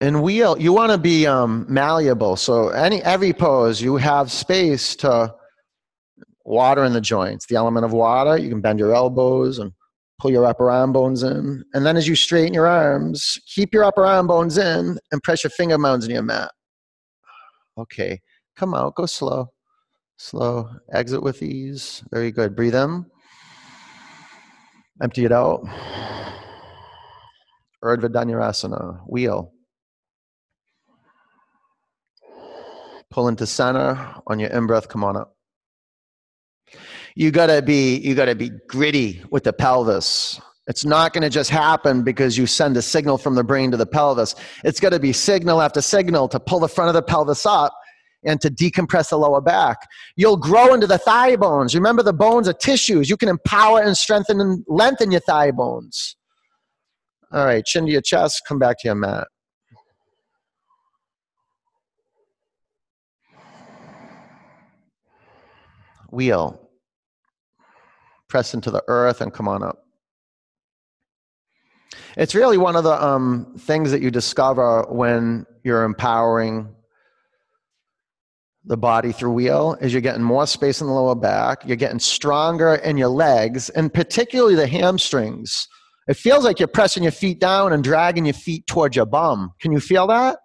In 0.00 0.20
wheel, 0.20 0.58
you 0.60 0.72
want 0.72 0.92
to 0.92 0.98
be 0.98 1.26
um, 1.26 1.64
malleable. 1.68 2.36
So 2.36 2.68
any 2.68 3.02
every 3.02 3.32
pose, 3.32 3.80
you 3.80 3.96
have 3.96 4.30
space 4.30 4.94
to 4.96 5.34
water 6.44 6.84
in 6.84 6.92
the 6.92 7.00
joints. 7.00 7.46
The 7.46 7.56
element 7.56 7.86
of 7.86 7.92
water, 7.92 8.36
you 8.36 8.50
can 8.50 8.60
bend 8.60 8.78
your 8.78 8.94
elbows 8.94 9.58
and 9.58 9.72
pull 10.18 10.30
your 10.30 10.44
upper 10.44 10.70
arm 10.70 10.92
bones 10.92 11.22
in. 11.22 11.64
And 11.72 11.86
then 11.86 11.96
as 11.96 12.06
you 12.06 12.14
straighten 12.14 12.52
your 12.52 12.66
arms, 12.66 13.38
keep 13.46 13.72
your 13.72 13.84
upper 13.84 14.04
arm 14.04 14.26
bones 14.26 14.58
in 14.58 14.98
and 15.12 15.22
press 15.22 15.42
your 15.44 15.50
finger 15.50 15.78
mounds 15.78 16.04
in 16.04 16.12
your 16.12 16.22
mat. 16.22 16.50
Okay, 17.78 18.20
come 18.54 18.74
out, 18.74 18.94
go 18.96 19.06
slow. 19.06 19.50
Slow. 20.18 20.70
Exit 20.92 21.22
with 21.22 21.42
ease. 21.42 22.02
Very 22.10 22.30
good. 22.30 22.56
Breathe 22.56 22.74
in. 22.74 23.04
Empty 25.02 25.26
it 25.26 25.32
out. 25.32 25.62
Urdhva 27.84 28.08
Dhanurasana, 28.08 29.00
wheel. 29.06 29.52
Pull 33.16 33.28
into 33.28 33.46
center 33.46 34.14
on 34.26 34.38
your 34.38 34.50
in 34.50 34.66
breath, 34.66 34.90
come 34.90 35.02
on 35.02 35.16
up. 35.16 35.34
You 37.14 37.30
gotta 37.30 37.62
be, 37.62 37.96
you 37.96 38.14
gotta 38.14 38.34
be 38.34 38.50
gritty 38.68 39.22
with 39.30 39.44
the 39.44 39.54
pelvis. 39.54 40.38
It's 40.66 40.84
not 40.84 41.14
gonna 41.14 41.30
just 41.30 41.48
happen 41.48 42.02
because 42.02 42.36
you 42.36 42.46
send 42.46 42.76
a 42.76 42.82
signal 42.82 43.16
from 43.16 43.34
the 43.34 43.42
brain 43.42 43.70
to 43.70 43.78
the 43.78 43.86
pelvis. 43.86 44.34
It's 44.64 44.80
gotta 44.80 45.00
be 45.00 45.14
signal 45.14 45.62
after 45.62 45.80
signal 45.80 46.28
to 46.28 46.38
pull 46.38 46.60
the 46.60 46.68
front 46.68 46.88
of 46.88 46.94
the 46.94 47.00
pelvis 47.00 47.46
up 47.46 47.72
and 48.22 48.38
to 48.42 48.50
decompress 48.50 49.08
the 49.08 49.16
lower 49.16 49.40
back. 49.40 49.78
You'll 50.16 50.36
grow 50.36 50.74
into 50.74 50.86
the 50.86 50.98
thigh 50.98 51.36
bones. 51.36 51.74
Remember, 51.74 52.02
the 52.02 52.12
bones 52.12 52.46
are 52.48 52.52
tissues. 52.52 53.08
You 53.08 53.16
can 53.16 53.30
empower 53.30 53.80
and 53.80 53.96
strengthen 53.96 54.42
and 54.42 54.62
lengthen 54.68 55.10
your 55.10 55.22
thigh 55.22 55.52
bones. 55.52 56.16
All 57.32 57.46
right, 57.46 57.64
chin 57.64 57.86
to 57.86 57.92
your 57.92 58.02
chest, 58.02 58.42
come 58.46 58.58
back 58.58 58.76
to 58.80 58.88
your 58.88 58.94
mat. 58.94 59.26
Wheel. 66.10 66.60
Press 68.28 68.54
into 68.54 68.70
the 68.70 68.82
earth 68.88 69.20
and 69.20 69.32
come 69.32 69.48
on 69.48 69.62
up. 69.62 69.82
It's 72.16 72.34
really 72.34 72.56
one 72.56 72.76
of 72.76 72.84
the 72.84 73.02
um, 73.02 73.54
things 73.58 73.90
that 73.90 74.00
you 74.00 74.10
discover 74.10 74.86
when 74.88 75.46
you're 75.64 75.84
empowering 75.84 76.74
the 78.64 78.76
body 78.76 79.12
through 79.12 79.32
wheel 79.32 79.76
is 79.80 79.92
you're 79.92 80.02
getting 80.02 80.22
more 80.22 80.46
space 80.46 80.80
in 80.80 80.88
the 80.88 80.92
lower 80.92 81.14
back. 81.14 81.64
You're 81.64 81.76
getting 81.76 82.00
stronger 82.00 82.74
in 82.76 82.96
your 82.96 83.08
legs 83.08 83.68
and 83.70 83.92
particularly 83.92 84.56
the 84.56 84.66
hamstrings. 84.66 85.68
It 86.08 86.16
feels 86.16 86.44
like 86.44 86.58
you're 86.58 86.68
pressing 86.68 87.02
your 87.02 87.12
feet 87.12 87.38
down 87.38 87.72
and 87.72 87.84
dragging 87.84 88.24
your 88.24 88.34
feet 88.34 88.66
towards 88.66 88.96
your 88.96 89.06
bum. 89.06 89.52
Can 89.60 89.70
you 89.70 89.78
feel 89.78 90.06
that? 90.08 90.38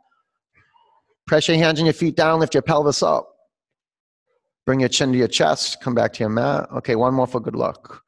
Press 1.26 1.48
your 1.48 1.58
hands 1.58 1.80
on 1.80 1.86
your 1.86 1.94
feet 1.94 2.16
down 2.16 2.40
lift 2.40 2.54
your 2.54 2.64
pelvis 2.64 3.02
up 3.02 3.31
bring 4.66 4.80
your 4.80 4.90
chin 4.90 5.12
to 5.12 5.18
your 5.18 5.28
chest 5.28 5.82
come 5.82 5.96
back 5.96 6.14
to 6.14 6.20
your 6.20 6.30
mat 6.30 6.68
okay 6.72 6.96
one 6.96 7.14
more 7.14 7.28
for 7.28 7.40
good 7.40 7.56
luck 7.56 8.02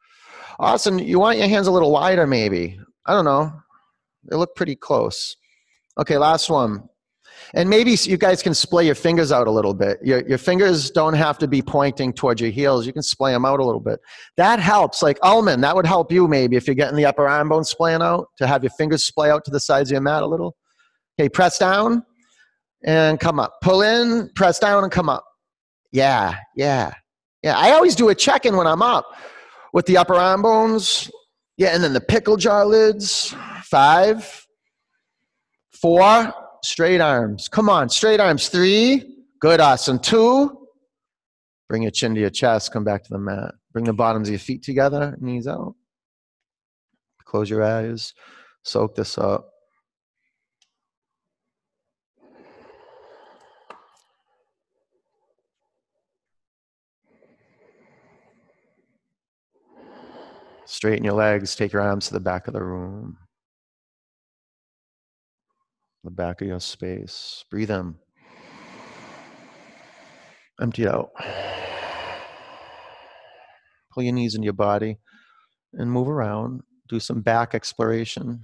austin 0.59 0.99
you 0.99 1.19
want 1.19 1.37
your 1.37 1.47
hands 1.47 1.67
a 1.67 1.71
little 1.71 1.91
wider 1.91 2.27
maybe 2.27 2.79
i 3.05 3.13
don't 3.13 3.25
know 3.25 3.51
they 4.29 4.35
look 4.35 4.55
pretty 4.55 4.75
close 4.75 5.35
okay 5.97 6.17
last 6.17 6.49
one 6.49 6.87
and 7.53 7.69
maybe 7.69 7.95
you 8.03 8.17
guys 8.17 8.41
can 8.41 8.53
splay 8.53 8.85
your 8.85 8.95
fingers 8.95 9.31
out 9.31 9.47
a 9.47 9.51
little 9.51 9.73
bit. 9.73 9.99
Your, 10.03 10.27
your 10.27 10.37
fingers 10.37 10.89
don't 10.89 11.13
have 11.13 11.37
to 11.39 11.47
be 11.47 11.61
pointing 11.61 12.13
towards 12.13 12.41
your 12.41 12.49
heels. 12.49 12.87
You 12.87 12.93
can 12.93 13.03
splay 13.03 13.31
them 13.31 13.45
out 13.45 13.59
a 13.59 13.65
little 13.65 13.81
bit. 13.81 13.99
That 14.37 14.59
helps. 14.59 15.03
Like 15.03 15.19
Ullman, 15.21 15.61
that 15.61 15.75
would 15.75 15.85
help 15.85 16.11
you 16.11 16.27
maybe 16.27 16.55
if 16.55 16.67
you're 16.67 16.75
getting 16.75 16.95
the 16.95 17.05
upper 17.05 17.27
arm 17.27 17.49
bone 17.49 17.63
splaying 17.63 18.01
out 18.01 18.27
to 18.37 18.47
have 18.47 18.63
your 18.63 18.71
fingers 18.71 19.05
splay 19.05 19.29
out 19.29 19.45
to 19.45 19.51
the 19.51 19.59
sides 19.59 19.89
of 19.91 19.93
your 19.93 20.01
mat 20.01 20.23
a 20.23 20.27
little. 20.27 20.55
Okay, 21.19 21.29
press 21.29 21.59
down 21.59 22.03
and 22.83 23.19
come 23.19 23.39
up. 23.39 23.53
Pull 23.61 23.81
in, 23.83 24.29
press 24.35 24.57
down 24.57 24.83
and 24.83 24.91
come 24.91 25.09
up. 25.09 25.23
Yeah, 25.93 26.37
yeah, 26.55 26.91
yeah. 27.43 27.55
I 27.55 27.71
always 27.71 27.95
do 27.95 28.09
a 28.09 28.15
check 28.15 28.47
in 28.47 28.57
when 28.57 28.65
I'm 28.65 28.81
up 28.81 29.05
with 29.73 29.85
the 29.85 29.95
upper 29.95 30.15
arm 30.15 30.41
bones. 30.41 31.09
Yeah, 31.55 31.69
and 31.69 31.83
then 31.83 31.93
the 31.93 32.01
pickle 32.01 32.35
jar 32.35 32.65
lids. 32.65 33.33
Five, 33.65 34.47
four, 35.71 36.33
straight 36.63 36.99
arms. 36.99 37.47
Come 37.47 37.69
on, 37.69 37.89
straight 37.89 38.19
arms. 38.19 38.49
Three, 38.49 39.25
good, 39.39 39.59
awesome. 39.59 39.99
Two, 39.99 40.67
bring 41.69 41.83
your 41.83 41.91
chin 41.91 42.15
to 42.15 42.21
your 42.21 42.31
chest, 42.31 42.73
come 42.73 42.83
back 42.83 43.03
to 43.03 43.09
the 43.11 43.19
mat. 43.19 43.53
Bring 43.71 43.85
the 43.85 43.93
bottoms 43.93 44.29
of 44.29 44.33
your 44.33 44.39
feet 44.39 44.63
together, 44.63 45.15
knees 45.21 45.47
out. 45.47 45.75
Close 47.25 47.51
your 47.51 47.63
eyes, 47.63 48.13
soak 48.63 48.95
this 48.95 49.19
up. 49.19 49.52
Straighten 60.73 61.03
your 61.05 61.13
legs, 61.13 61.55
take 61.55 61.71
your 61.71 61.83
arms 61.83 62.07
to 62.07 62.13
the 62.13 62.19
back 62.19 62.47
of 62.47 62.53
the 62.53 62.63
room 62.63 63.15
the 66.03 66.11
back 66.11 66.41
of 66.41 66.47
your 66.47 66.59
space. 66.59 67.45
Breathe 67.49 67.71
in. 67.71 67.95
Empty 70.61 70.87
out. 70.87 71.11
Pull 73.93 74.03
your 74.03 74.13
knees 74.13 74.35
into 74.35 74.45
your 74.45 74.53
body 74.53 74.97
and 75.73 75.89
move 75.89 76.09
around. 76.09 76.61
Do 76.89 76.99
some 76.99 77.21
back 77.21 77.55
exploration. 77.55 78.41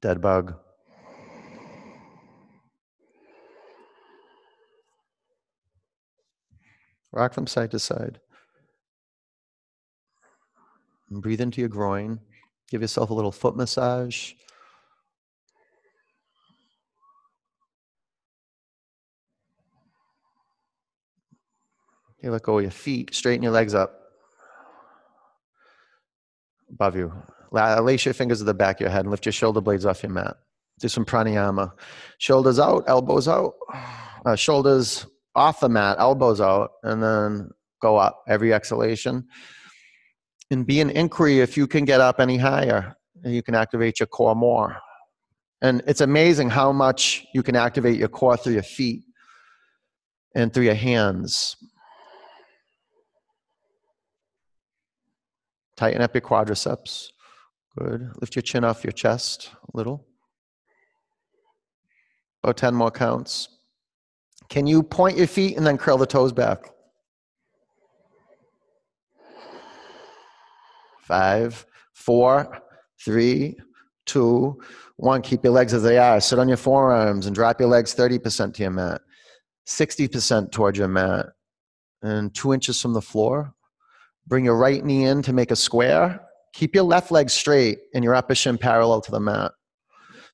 Dead 0.00 0.20
bug. 0.20 0.54
Rock 7.12 7.34
from 7.34 7.46
side 7.46 7.70
to 7.72 7.78
side. 7.78 8.20
And 11.10 11.22
breathe 11.22 11.40
into 11.40 11.60
your 11.60 11.68
groin. 11.68 12.20
Give 12.70 12.80
yourself 12.80 13.10
a 13.10 13.14
little 13.14 13.32
foot 13.32 13.54
massage. 13.54 14.32
You 22.22 22.30
let 22.30 22.42
go 22.42 22.58
of 22.58 22.62
your 22.62 22.70
feet, 22.70 23.14
straighten 23.14 23.42
your 23.42 23.52
legs 23.52 23.74
up 23.74 23.98
above 26.70 26.96
you. 26.96 27.12
Lace 27.50 28.04
your 28.04 28.14
fingers 28.14 28.38
to 28.38 28.44
the 28.44 28.54
back 28.54 28.76
of 28.76 28.80
your 28.82 28.90
head 28.90 29.00
and 29.00 29.10
lift 29.10 29.26
your 29.26 29.32
shoulder 29.32 29.60
blades 29.60 29.84
off 29.84 30.02
your 30.02 30.12
mat. 30.12 30.36
Do 30.80 30.88
some 30.88 31.04
pranayama. 31.04 31.72
Shoulders 32.18 32.58
out, 32.58 32.84
elbows 32.86 33.28
out. 33.28 33.54
Uh, 34.24 34.36
shoulders 34.36 35.04
off 35.34 35.60
the 35.60 35.68
mat, 35.68 35.96
elbows 35.98 36.40
out, 36.40 36.72
and 36.82 37.02
then 37.02 37.50
go 37.80 37.96
up 37.96 38.22
every 38.28 38.52
exhalation. 38.52 39.26
And 40.50 40.66
be 40.66 40.80
an 40.80 40.90
inquiry 40.90 41.40
if 41.40 41.56
you 41.56 41.66
can 41.66 41.84
get 41.84 42.00
up 42.00 42.20
any 42.20 42.36
higher. 42.36 42.94
You 43.24 43.42
can 43.42 43.54
activate 43.54 44.00
your 44.00 44.06
core 44.06 44.34
more. 44.34 44.76
And 45.62 45.82
it's 45.86 46.00
amazing 46.00 46.50
how 46.50 46.72
much 46.72 47.24
you 47.32 47.42
can 47.42 47.56
activate 47.56 47.96
your 47.96 48.08
core 48.08 48.36
through 48.36 48.54
your 48.54 48.62
feet 48.62 49.04
and 50.34 50.52
through 50.52 50.64
your 50.64 50.74
hands. 50.74 51.56
Tighten 55.76 56.02
up 56.02 56.14
your 56.14 56.20
quadriceps. 56.20 57.08
Good. 57.78 58.10
Lift 58.20 58.36
your 58.36 58.42
chin 58.42 58.64
off 58.64 58.84
your 58.84 58.92
chest 58.92 59.50
a 59.72 59.76
little. 59.76 60.06
About 62.42 62.56
10 62.56 62.74
more 62.74 62.90
counts. 62.90 63.48
Can 64.52 64.66
you 64.66 64.82
point 64.82 65.16
your 65.16 65.26
feet 65.26 65.56
and 65.56 65.66
then 65.66 65.78
curl 65.78 65.96
the 65.96 66.04
toes 66.04 66.30
back? 66.30 66.68
Five, 71.00 71.64
four, 71.94 72.60
three, 73.02 73.56
two, 74.04 74.60
one. 74.96 75.22
Keep 75.22 75.44
your 75.44 75.54
legs 75.54 75.72
as 75.72 75.82
they 75.82 75.96
are. 75.96 76.20
Sit 76.20 76.38
on 76.38 76.48
your 76.48 76.58
forearms 76.58 77.24
and 77.24 77.34
drop 77.34 77.60
your 77.60 77.70
legs 77.70 77.94
30% 77.94 78.52
to 78.52 78.62
your 78.62 78.70
mat, 78.70 79.00
60% 79.66 80.52
towards 80.52 80.76
your 80.76 80.86
mat, 80.86 81.28
and 82.02 82.34
two 82.34 82.52
inches 82.52 82.78
from 82.78 82.92
the 82.92 83.00
floor. 83.00 83.54
Bring 84.26 84.44
your 84.44 84.58
right 84.58 84.84
knee 84.84 85.06
in 85.06 85.22
to 85.22 85.32
make 85.32 85.50
a 85.50 85.56
square. 85.56 86.20
Keep 86.52 86.74
your 86.74 86.84
left 86.84 87.10
leg 87.10 87.30
straight 87.30 87.78
and 87.94 88.04
your 88.04 88.14
upper 88.14 88.34
shin 88.34 88.58
parallel 88.58 89.00
to 89.00 89.12
the 89.12 89.18
mat. 89.18 89.52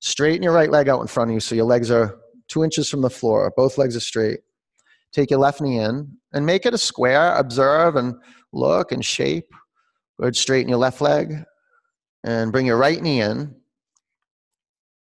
Straighten 0.00 0.42
your 0.42 0.54
right 0.54 0.72
leg 0.72 0.88
out 0.88 1.02
in 1.02 1.06
front 1.06 1.30
of 1.30 1.34
you 1.34 1.40
so 1.40 1.54
your 1.54 1.66
legs 1.66 1.88
are 1.88 2.18
two 2.48 2.64
inches 2.64 2.88
from 2.88 3.02
the 3.02 3.10
floor. 3.10 3.52
Both 3.56 3.78
legs 3.78 3.96
are 3.96 4.00
straight. 4.00 4.40
Take 5.12 5.30
your 5.30 5.40
left 5.40 5.60
knee 5.60 5.78
in 5.78 6.16
and 6.32 6.44
make 6.44 6.66
it 6.66 6.74
a 6.74 6.78
square. 6.78 7.34
Observe 7.36 7.96
and 7.96 8.14
look 8.52 8.92
and 8.92 9.04
shape. 9.04 9.52
Good. 10.20 10.36
Straighten 10.36 10.68
your 10.68 10.78
left 10.78 11.00
leg 11.00 11.44
and 12.24 12.52
bring 12.52 12.66
your 12.66 12.76
right 12.76 13.00
knee 13.00 13.20
in. 13.20 13.54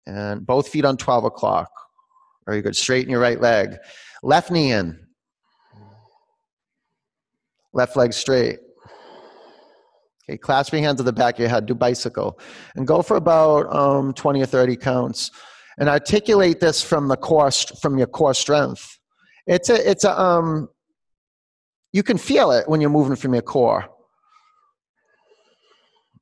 And 0.07 0.47
both 0.47 0.69
feet 0.69 0.85
on 0.85 0.97
12 0.97 1.25
o'clock. 1.25 1.71
Very 2.47 2.61
good. 2.61 2.77
Straighten 2.77 3.11
your 3.11 3.21
right 3.21 3.41
leg. 3.41 3.77
Left 4.23 4.51
knee 4.51 4.73
in. 4.73 4.99
Left 7.73 7.97
leg 7.97 8.13
straight. 8.13 8.59
Okay, 10.29 10.39
clasp 10.39 10.73
your 10.73 10.81
hands 10.81 11.01
at 11.01 11.07
the 11.07 11.13
back 11.13 11.35
of 11.35 11.41
your 11.41 11.49
head, 11.49 11.67
do 11.67 11.75
bicycle, 11.75 12.39
and 12.77 12.87
go 12.87 13.03
for 13.03 13.17
about 13.17 13.75
um, 13.75 14.15
20 14.15 14.41
or 14.41 14.47
30 14.47 14.77
counts. 14.77 15.31
And 15.79 15.89
articulate 15.89 16.61
this 16.61 16.83
from 16.83 17.09
the 17.09 17.17
core, 17.17 17.51
from 17.51 17.99
your 17.99 18.07
core 18.07 18.35
strength. 18.35 18.99
It's 19.47 19.69
a, 19.71 19.91
it's 19.91 20.05
a, 20.05 20.21
um, 20.21 20.69
you 21.93 22.03
can 22.03 22.19
feel 22.19 22.51
it 22.53 22.69
when 22.69 22.81
you're 22.81 22.91
moving 22.91 23.17
from 23.17 23.35
your 23.35 23.43
core, 23.43 23.87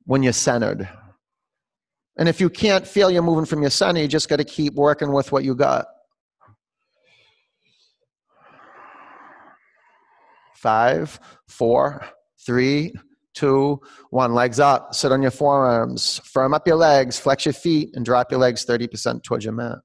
when 0.05 0.23
you're 0.23 0.33
centered. 0.33 0.89
And 2.17 2.29
if 2.29 2.39
you 2.39 2.49
can't 2.49 2.85
feel 2.85 3.09
you're 3.09 3.23
moving 3.23 3.45
from 3.45 3.61
your 3.61 3.71
center, 3.71 4.01
you 4.01 4.07
just 4.07 4.29
got 4.29 4.37
to 4.37 4.43
keep 4.43 4.73
working 4.75 5.11
with 5.11 5.31
what 5.31 5.43
you 5.43 5.55
got. 5.55 5.85
Five, 10.55 11.19
four, 11.47 12.05
three, 12.45 12.93
two, 13.33 13.79
one. 14.09 14.33
Legs 14.33 14.59
up, 14.59 14.93
sit 14.93 15.11
on 15.11 15.21
your 15.21 15.31
forearms, 15.31 16.19
firm 16.25 16.53
up 16.53 16.67
your 16.67 16.75
legs, 16.77 17.19
flex 17.19 17.45
your 17.45 17.53
feet, 17.53 17.89
and 17.93 18.05
drop 18.05 18.31
your 18.31 18.39
legs 18.39 18.65
30% 18.65 19.23
towards 19.23 19.45
your 19.45 19.53
mat. 19.53 19.77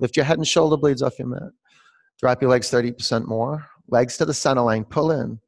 Lift 0.00 0.16
your 0.16 0.24
head 0.24 0.38
and 0.38 0.46
shoulder 0.46 0.76
blades 0.76 1.02
off 1.02 1.18
your 1.18 1.28
mat. 1.28 1.50
Drop 2.20 2.42
your 2.42 2.50
legs 2.50 2.70
30% 2.70 3.26
more. 3.26 3.66
Legs 3.88 4.16
to 4.18 4.24
the 4.24 4.34
center 4.34 4.62
line, 4.62 4.84
pull 4.84 5.10
in. 5.10 5.38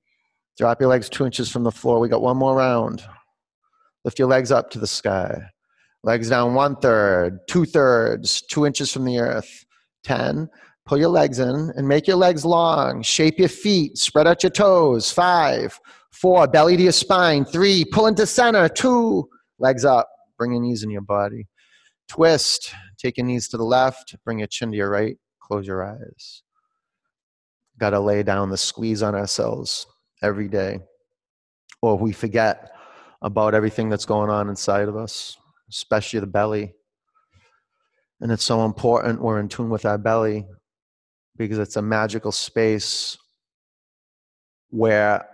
Drop 0.59 0.81
your 0.81 0.91
legs 0.91 1.09
two 1.09 1.25
inches 1.25 1.51
from 1.51 1.65
the 1.65 1.71
floor. 1.71 2.01
We 2.01 2.09
got 2.09 2.23
one 2.23 2.37
more 2.37 2.57
round. 2.57 3.05
Lift 4.05 4.19
your 4.19 4.29
legs 4.29 4.51
up 4.51 4.71
to 4.71 4.79
the 4.79 4.87
sky. 4.87 5.43
Legs 6.03 6.31
down 6.31 6.55
one 6.55 6.77
third, 6.77 7.41
two 7.49 7.65
thirds, 7.65 8.43
two 8.43 8.67
inches 8.67 8.93
from 8.93 9.05
the 9.05 9.19
earth. 9.19 9.65
10. 10.05 10.49
Pull 10.87 10.99
your 10.99 11.09
legs 11.09 11.39
in 11.39 11.73
and 11.77 11.87
make 11.87 12.07
your 12.07 12.17
legs 12.17 12.45
long. 12.45 13.03
Shape 13.03 13.39
your 13.39 13.49
feet. 13.49 13.99
Spread 13.99 14.27
out 14.27 14.43
your 14.43 14.51
toes. 14.51 15.13
Five, 15.13 15.79
Four, 16.13 16.47
belly 16.49 16.77
to 16.77 16.83
your 16.83 16.93
spine. 16.93 17.45
Three, 17.45 17.85
pull 17.85 18.07
into 18.07 18.27
center. 18.27 18.69
Two, 18.69 19.29
legs 19.59 19.85
up. 19.85 20.09
Bring 20.37 20.53
your 20.53 20.61
knees 20.63 20.83
in 20.83 20.91
your 20.91 21.03
body. 21.03 21.47
Twist. 22.09 22.75
Take 22.99 23.17
your 23.17 23.27
knees 23.27 23.49
to 23.49 23.57
the 23.57 23.65
left. 23.65 24.17
Bring 24.25 24.39
your 24.39 24.49
chin 24.49 24.71
to 24.73 24.77
your 24.77 24.91
right. 24.91 25.17
Close 25.41 25.67
your 25.67 25.85
eyes. 25.85 26.43
Got 27.79 27.91
to 27.91 28.01
lay 28.01 28.23
down 28.23 28.51
the 28.51 28.57
squeeze 28.57 29.03
on 29.03 29.15
ourselves 29.15 29.87
every 30.23 30.49
day. 30.49 30.81
Or 31.81 31.97
we 31.97 32.13
forget 32.13 32.71
about 33.23 33.55
everything 33.55 33.89
that's 33.89 34.05
going 34.05 34.31
on 34.31 34.49
inside 34.49 34.89
of 34.89 34.97
us, 34.97 35.37
especially 35.71 36.21
the 36.21 36.27
belly. 36.27 36.75
And 38.21 38.31
it's 38.31 38.45
so 38.45 38.65
important 38.65 39.23
we're 39.23 39.41
in 39.41 39.49
tune 39.49 39.71
with 39.71 39.87
our 39.87 39.97
belly 39.97 40.47
because 41.37 41.59
it's 41.59 41.77
a 41.77 41.83
magical 41.83 42.33
space 42.33 43.17
where 44.69 45.27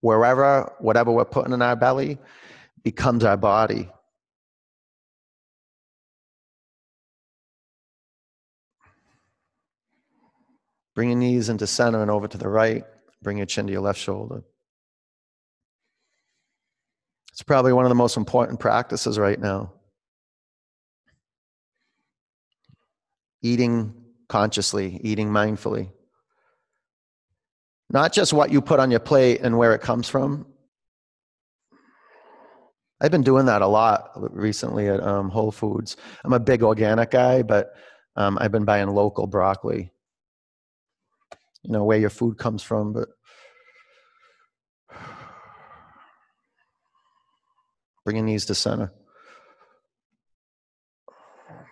wherever, 0.00 0.72
whatever 0.78 1.12
we're 1.12 1.24
putting 1.24 1.52
in 1.52 1.62
our 1.62 1.76
belly 1.76 2.18
becomes 2.82 3.24
our 3.24 3.36
body. 3.36 3.88
Bring 10.94 11.10
your 11.10 11.18
knees 11.18 11.48
into 11.48 11.66
center 11.66 12.02
and 12.02 12.10
over 12.10 12.26
to 12.26 12.38
the 12.38 12.48
right. 12.48 12.84
Bring 13.22 13.36
your 13.36 13.46
chin 13.46 13.66
to 13.66 13.72
your 13.72 13.82
left 13.82 14.00
shoulder. 14.00 14.42
It's 17.30 17.42
probably 17.44 17.72
one 17.72 17.84
of 17.84 17.88
the 17.88 17.94
most 17.94 18.16
important 18.16 18.58
practices 18.58 19.16
right 19.16 19.38
now. 19.38 19.72
Eating 23.42 23.94
consciously, 24.28 25.00
eating 25.04 25.28
mindfully. 25.30 25.92
Not 27.90 28.12
just 28.12 28.32
what 28.32 28.50
you 28.50 28.60
put 28.60 28.80
on 28.80 28.90
your 28.90 29.00
plate 29.00 29.40
and 29.42 29.56
where 29.56 29.74
it 29.74 29.80
comes 29.80 30.08
from. 30.08 30.46
I've 33.00 33.10
been 33.10 33.22
doing 33.22 33.46
that 33.46 33.62
a 33.62 33.66
lot 33.66 34.10
recently 34.16 34.88
at 34.88 35.02
um, 35.02 35.30
Whole 35.30 35.52
Foods. 35.52 35.96
I'm 36.24 36.32
a 36.32 36.40
big 36.40 36.62
organic 36.62 37.10
guy, 37.12 37.42
but 37.42 37.70
um, 38.16 38.36
I've 38.40 38.52
been 38.52 38.64
buying 38.64 38.88
local 38.88 39.26
broccoli. 39.26 39.92
You 41.62 41.72
know, 41.72 41.84
where 41.84 41.98
your 41.98 42.10
food 42.10 42.38
comes 42.38 42.62
from, 42.62 42.92
but 42.92 43.08
bring 48.04 48.16
your 48.16 48.26
knees 48.26 48.46
to 48.46 48.54
center. 48.54 48.92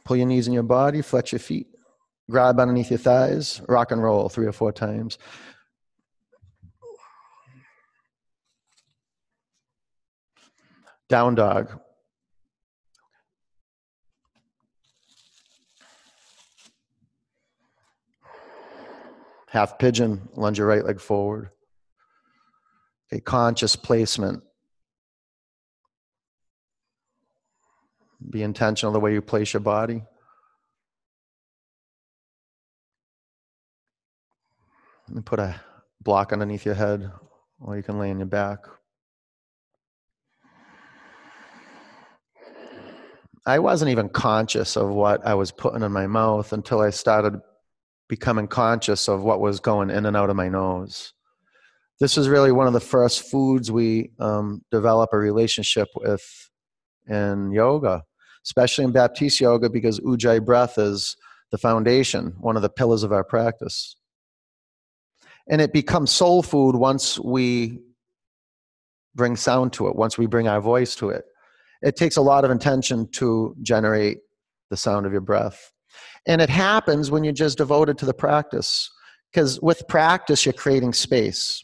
Pull 0.04 0.16
your 0.16 0.26
knees 0.26 0.46
in 0.46 0.52
your 0.54 0.62
body, 0.62 1.02
flex 1.02 1.32
your 1.32 1.40
feet, 1.40 1.66
grab 2.30 2.60
underneath 2.60 2.90
your 2.90 2.98
thighs, 2.98 3.60
rock 3.68 3.90
and 3.90 4.00
roll 4.00 4.28
three 4.28 4.46
or 4.46 4.52
four 4.52 4.70
times. 4.70 5.18
Down 11.08 11.34
dog. 11.34 11.80
Half 19.48 19.78
pigeon, 19.78 20.28
lunge 20.34 20.58
your 20.58 20.66
right 20.66 20.84
leg 20.84 21.00
forward. 21.00 21.50
Okay, 23.12 23.20
conscious 23.20 23.76
placement. 23.76 24.42
Be 28.28 28.42
intentional 28.42 28.92
the 28.92 28.98
way 28.98 29.12
you 29.12 29.22
place 29.22 29.52
your 29.52 29.60
body. 29.60 30.02
And 35.08 35.24
put 35.24 35.38
a 35.38 35.60
block 36.02 36.32
underneath 36.32 36.66
your 36.66 36.74
head, 36.74 37.12
or 37.60 37.76
you 37.76 37.82
can 37.84 37.98
lay 37.98 38.10
on 38.10 38.18
your 38.18 38.26
back. 38.26 38.58
I 43.46 43.60
wasn't 43.60 43.92
even 43.92 44.08
conscious 44.08 44.76
of 44.76 44.88
what 44.88 45.24
I 45.24 45.34
was 45.34 45.52
putting 45.52 45.82
in 45.82 45.92
my 45.92 46.08
mouth 46.08 46.52
until 46.52 46.80
I 46.80 46.90
started 46.90 47.40
becoming 48.08 48.48
conscious 48.48 49.08
of 49.08 49.22
what 49.22 49.40
was 49.40 49.60
going 49.60 49.88
in 49.88 50.04
and 50.04 50.16
out 50.16 50.30
of 50.30 50.36
my 50.36 50.48
nose. 50.48 51.12
This 52.00 52.18
is 52.18 52.28
really 52.28 52.50
one 52.50 52.66
of 52.66 52.72
the 52.72 52.80
first 52.80 53.22
foods 53.30 53.70
we 53.70 54.10
um, 54.18 54.62
develop 54.72 55.10
a 55.12 55.18
relationship 55.18 55.88
with 55.94 56.50
in 57.08 57.52
yoga, 57.52 58.02
especially 58.44 58.84
in 58.84 58.90
Baptiste 58.90 59.40
yoga, 59.40 59.70
because 59.70 60.00
Ujjayi 60.00 60.44
breath 60.44 60.76
is 60.76 61.16
the 61.52 61.58
foundation, 61.58 62.34
one 62.40 62.56
of 62.56 62.62
the 62.62 62.68
pillars 62.68 63.04
of 63.04 63.12
our 63.12 63.24
practice. 63.24 63.96
And 65.48 65.60
it 65.60 65.72
becomes 65.72 66.10
soul 66.10 66.42
food 66.42 66.74
once 66.74 67.18
we 67.20 67.80
bring 69.14 69.36
sound 69.36 69.72
to 69.74 69.86
it, 69.86 69.94
once 69.94 70.18
we 70.18 70.26
bring 70.26 70.48
our 70.48 70.60
voice 70.60 70.96
to 70.96 71.10
it. 71.10 71.24
It 71.82 71.96
takes 71.96 72.16
a 72.16 72.22
lot 72.22 72.44
of 72.44 72.50
intention 72.50 73.08
to 73.12 73.54
generate 73.62 74.18
the 74.70 74.76
sound 74.76 75.06
of 75.06 75.12
your 75.12 75.20
breath. 75.20 75.72
And 76.26 76.40
it 76.40 76.50
happens 76.50 77.10
when 77.10 77.24
you're 77.24 77.32
just 77.32 77.58
devoted 77.58 77.98
to 77.98 78.06
the 78.06 78.14
practice. 78.14 78.90
Because 79.32 79.60
with 79.60 79.86
practice, 79.88 80.44
you're 80.44 80.52
creating 80.52 80.92
space. 80.92 81.62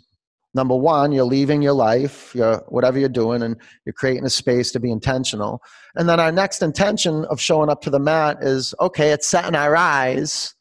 Number 0.55 0.77
one, 0.77 1.13
you're 1.13 1.25
leaving 1.25 1.63
your 1.63 1.73
life, 1.73 2.35
your, 2.35 2.59
whatever 2.69 2.99
you're 2.99 3.09
doing, 3.09 3.43
and 3.43 3.57
you're 3.87 3.95
creating 3.95 4.27
a 4.27 4.31
space 4.31 4.71
to 4.73 4.81
be 4.81 4.91
intentional. 4.91 5.63
And 5.95 6.09
then 6.09 6.21
our 6.21 6.31
next 6.31 6.63
intention 6.63 7.25
of 7.27 7.41
showing 7.41 7.71
up 7.71 7.81
to 7.83 7.91
the 7.91 7.99
mat 7.99 8.39
is 8.43 8.75
okay, 8.79 9.11
it's 9.11 9.27
setting 9.27 9.55
our 9.55 9.75
eyes 9.75 10.55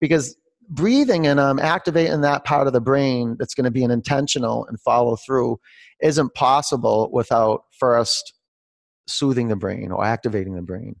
because 0.00 0.36
breathing 0.68 1.26
and 1.26 1.40
um, 1.40 1.58
activating 1.58 2.20
that 2.20 2.44
part 2.44 2.66
of 2.66 2.74
the 2.74 2.80
brain 2.80 3.36
that's 3.38 3.54
going 3.54 3.64
to 3.64 3.70
be 3.70 3.84
an 3.84 3.90
intentional 3.90 4.66
and 4.66 4.78
follow 4.80 5.16
through 5.16 5.58
isn't 6.02 6.34
possible 6.34 7.08
without 7.10 7.62
first 7.78 8.34
soothing 9.08 9.48
the 9.48 9.56
brain 9.56 9.90
or 9.90 10.04
activating 10.04 10.54
the 10.54 10.62
brain. 10.62 10.96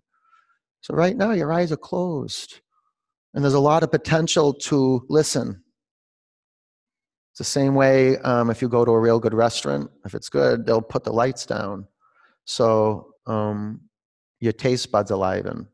So, 0.80 0.94
right 0.94 1.16
now, 1.16 1.32
your 1.32 1.52
eyes 1.52 1.72
are 1.72 1.76
closed, 1.76 2.60
and 3.34 3.44
there's 3.44 3.54
a 3.54 3.60
lot 3.60 3.82
of 3.82 3.90
potential 3.90 4.54
to 4.54 5.04
listen. 5.08 5.62
It's 7.32 7.38
the 7.38 7.44
same 7.44 7.74
way 7.74 8.18
um, 8.18 8.50
if 8.50 8.62
you 8.62 8.68
go 8.68 8.84
to 8.84 8.90
a 8.90 9.00
real 9.00 9.20
good 9.20 9.34
restaurant, 9.34 9.90
if 10.04 10.14
it's 10.14 10.28
good, 10.28 10.66
they'll 10.66 10.82
put 10.82 11.04
the 11.04 11.12
lights 11.12 11.46
down. 11.46 11.86
So, 12.44 13.14
um, 13.26 13.82
your 14.40 14.52
taste 14.52 14.90
buds 14.90 15.10
alive 15.10 15.46
in. 15.46 15.66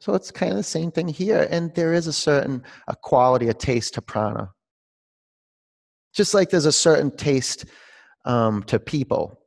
So 0.00 0.14
it's 0.14 0.30
kind 0.30 0.50
of 0.50 0.56
the 0.56 0.62
same 0.62 0.90
thing 0.90 1.08
here. 1.08 1.46
And 1.50 1.74
there 1.74 1.92
is 1.92 2.06
a 2.06 2.12
certain 2.12 2.62
a 2.88 2.96
quality, 2.96 3.48
a 3.48 3.54
taste 3.54 3.94
to 3.94 4.02
prana. 4.02 4.50
Just 6.14 6.32
like 6.32 6.50
there's 6.50 6.66
a 6.66 6.72
certain 6.72 7.14
taste 7.14 7.66
um, 8.24 8.62
to 8.64 8.80
people. 8.80 9.39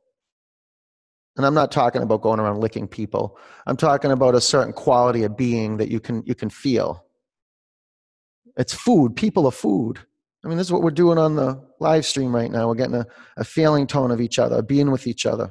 And 1.36 1.44
I'm 1.44 1.54
not 1.54 1.72
talking 1.72 2.02
about 2.02 2.22
going 2.22 2.38
around 2.38 2.60
licking 2.60 2.86
people. 2.86 3.38
I'm 3.66 3.76
talking 3.76 4.12
about 4.12 4.34
a 4.34 4.40
certain 4.40 4.72
quality 4.72 5.24
of 5.24 5.36
being 5.36 5.78
that 5.78 5.90
you 5.90 6.00
can 6.00 6.22
you 6.26 6.34
can 6.34 6.50
feel. 6.50 7.04
It's 8.56 8.72
food. 8.72 9.16
People 9.16 9.46
are 9.46 9.52
food. 9.52 9.98
I 10.44 10.48
mean, 10.48 10.58
this 10.58 10.68
is 10.68 10.72
what 10.72 10.82
we're 10.82 10.90
doing 10.90 11.18
on 11.18 11.36
the 11.36 11.60
live 11.80 12.04
stream 12.04 12.34
right 12.34 12.50
now. 12.50 12.68
We're 12.68 12.74
getting 12.74 12.94
a, 12.94 13.06
a 13.36 13.44
feeling 13.44 13.86
tone 13.86 14.10
of 14.10 14.20
each 14.20 14.38
other, 14.38 14.62
being 14.62 14.90
with 14.90 15.06
each 15.06 15.26
other. 15.26 15.50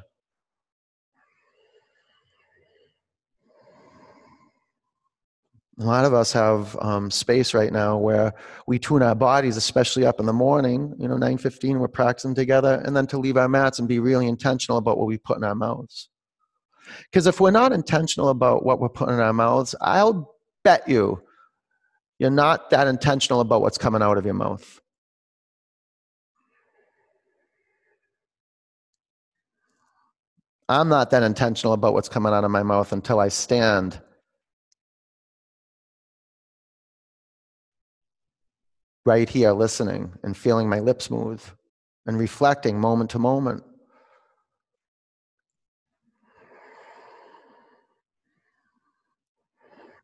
A 5.80 5.84
lot 5.84 6.04
of 6.04 6.14
us 6.14 6.32
have 6.32 6.76
um, 6.80 7.10
space 7.10 7.52
right 7.52 7.72
now 7.72 7.96
where 7.96 8.32
we 8.66 8.78
tune 8.78 9.02
our 9.02 9.14
bodies 9.14 9.56
especially 9.56 10.06
up 10.06 10.20
in 10.20 10.26
the 10.26 10.32
morning 10.32 10.94
you 10.98 11.08
know 11.08 11.16
9.15 11.16 11.78
we're 11.78 11.88
practicing 11.88 12.34
together 12.34 12.80
and 12.84 12.96
then 12.96 13.06
to 13.06 13.18
leave 13.18 13.36
our 13.36 13.48
mats 13.48 13.78
and 13.78 13.88
be 13.88 13.98
really 13.98 14.26
intentional 14.26 14.78
about 14.78 14.98
what 14.98 15.06
we 15.06 15.18
put 15.18 15.36
in 15.36 15.44
our 15.44 15.54
mouths. 15.54 16.08
Because 17.10 17.26
if 17.26 17.40
we're 17.40 17.50
not 17.50 17.72
intentional 17.72 18.28
about 18.28 18.64
what 18.64 18.78
we're 18.78 18.88
putting 18.88 19.14
in 19.14 19.20
our 19.20 19.32
mouths 19.32 19.74
i'll 19.80 20.34
bet 20.62 20.88
you 20.88 21.20
you're 22.18 22.30
not 22.30 22.70
that 22.70 22.86
intentional 22.86 23.40
about 23.40 23.60
what's 23.60 23.78
coming 23.78 24.00
out 24.00 24.18
of 24.18 24.24
your 24.24 24.34
mouth. 24.34 24.80
I'm 30.68 30.88
not 30.88 31.10
that 31.10 31.22
intentional 31.22 31.74
about 31.74 31.92
what's 31.92 32.08
coming 32.08 32.32
out 32.32 32.44
of 32.44 32.50
my 32.50 32.62
mouth 32.62 32.92
until 32.92 33.20
i 33.20 33.28
stand 33.28 34.00
right 39.06 39.28
here 39.28 39.52
listening 39.52 40.12
and 40.22 40.36
feeling 40.36 40.68
my 40.68 40.80
lips 40.80 41.10
move 41.10 41.54
and 42.06 42.18
reflecting 42.18 42.80
moment 42.80 43.10
to 43.10 43.18
moment. 43.18 43.62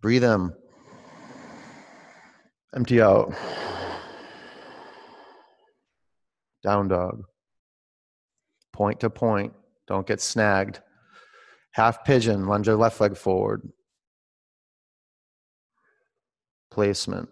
Breathe 0.03 0.25
in. 0.25 0.53
Empty 2.75 3.03
out. 3.03 3.35
Down 6.63 6.89
dog. 6.89 7.25
Point 8.73 9.01
to 9.01 9.11
point. 9.11 9.53
Don't 9.87 10.07
get 10.07 10.21
snagged. 10.21 10.81
Half 11.73 12.05
pigeon, 12.05 12.47
lunge 12.47 12.67
your 12.67 12.77
left 12.77 13.01
leg 13.01 13.17
forward. 13.17 13.69
Placement. 16.71 17.29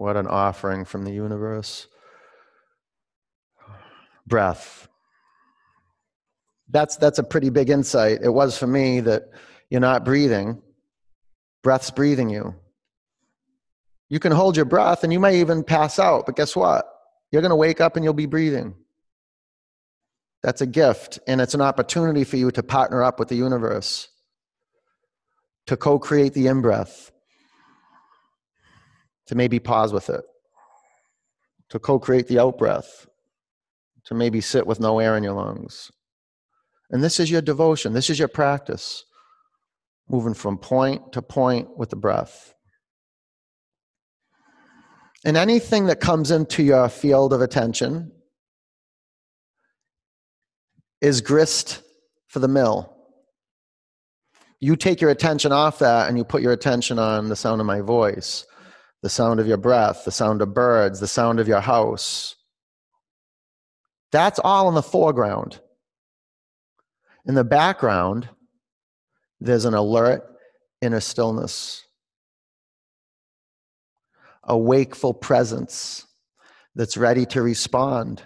What 0.00 0.16
an 0.16 0.28
offering 0.28 0.86
from 0.86 1.04
the 1.04 1.12
universe. 1.12 1.86
Breath. 4.26 4.88
That's, 6.70 6.96
that's 6.96 7.18
a 7.18 7.22
pretty 7.22 7.50
big 7.50 7.68
insight. 7.68 8.20
It 8.22 8.30
was 8.30 8.56
for 8.56 8.66
me 8.66 9.00
that 9.00 9.24
you're 9.68 9.82
not 9.82 10.06
breathing, 10.06 10.62
breath's 11.62 11.90
breathing 11.90 12.30
you. 12.30 12.54
You 14.08 14.18
can 14.20 14.32
hold 14.32 14.56
your 14.56 14.64
breath 14.64 15.04
and 15.04 15.12
you 15.12 15.20
may 15.20 15.38
even 15.38 15.62
pass 15.62 15.98
out, 15.98 16.24
but 16.24 16.34
guess 16.34 16.56
what? 16.56 16.86
You're 17.30 17.42
going 17.42 17.50
to 17.50 17.54
wake 17.56 17.82
up 17.82 17.96
and 17.96 18.02
you'll 18.02 18.14
be 18.14 18.24
breathing. 18.24 18.76
That's 20.42 20.62
a 20.62 20.66
gift, 20.66 21.18
and 21.26 21.42
it's 21.42 21.52
an 21.52 21.60
opportunity 21.60 22.24
for 22.24 22.38
you 22.38 22.50
to 22.52 22.62
partner 22.62 23.04
up 23.04 23.18
with 23.18 23.28
the 23.28 23.36
universe, 23.36 24.08
to 25.66 25.76
co 25.76 25.98
create 25.98 26.32
the 26.32 26.46
in 26.46 26.62
breath 26.62 27.12
to 29.30 29.36
maybe 29.36 29.60
pause 29.60 29.92
with 29.92 30.10
it, 30.10 30.24
to 31.68 31.78
co 31.78 32.00
create 32.00 32.26
the 32.26 32.40
out 32.40 32.58
breath, 32.58 33.06
to 34.06 34.12
maybe 34.12 34.40
sit 34.40 34.66
with 34.66 34.80
no 34.80 34.98
air 34.98 35.16
in 35.16 35.22
your 35.22 35.34
lungs. 35.34 35.92
And 36.90 37.00
this 37.00 37.20
is 37.20 37.30
your 37.30 37.40
devotion, 37.40 37.92
this 37.92 38.10
is 38.10 38.18
your 38.18 38.26
practice, 38.26 39.04
moving 40.08 40.34
from 40.34 40.58
point 40.58 41.12
to 41.12 41.22
point 41.22 41.78
with 41.78 41.90
the 41.90 41.96
breath. 41.96 42.54
And 45.24 45.36
anything 45.36 45.86
that 45.86 46.00
comes 46.00 46.32
into 46.32 46.64
your 46.64 46.88
field 46.88 47.32
of 47.32 47.40
attention 47.40 48.10
is 51.00 51.20
grist 51.20 51.82
for 52.26 52.40
the 52.40 52.48
mill. 52.48 52.96
You 54.58 54.74
take 54.74 55.00
your 55.00 55.10
attention 55.10 55.52
off 55.52 55.78
that 55.78 56.08
and 56.08 56.18
you 56.18 56.24
put 56.24 56.42
your 56.42 56.52
attention 56.52 56.98
on 56.98 57.28
the 57.28 57.36
sound 57.36 57.60
of 57.60 57.66
my 57.68 57.80
voice 57.80 58.44
the 59.02 59.08
sound 59.08 59.40
of 59.40 59.46
your 59.46 59.56
breath, 59.56 60.04
the 60.04 60.10
sound 60.10 60.42
of 60.42 60.54
birds, 60.54 61.00
the 61.00 61.08
sound 61.08 61.40
of 61.40 61.48
your 61.48 61.60
house. 61.60 62.36
That's 64.12 64.40
all 64.42 64.68
in 64.68 64.74
the 64.74 64.82
foreground. 64.82 65.60
In 67.26 67.34
the 67.34 67.44
background, 67.44 68.28
there's 69.40 69.64
an 69.64 69.74
alert 69.74 70.22
inner 70.82 71.00
stillness, 71.00 71.84
a 74.44 74.56
wakeful 74.56 75.14
presence 75.14 76.06
that's 76.74 76.96
ready 76.96 77.26
to 77.26 77.42
respond. 77.42 78.22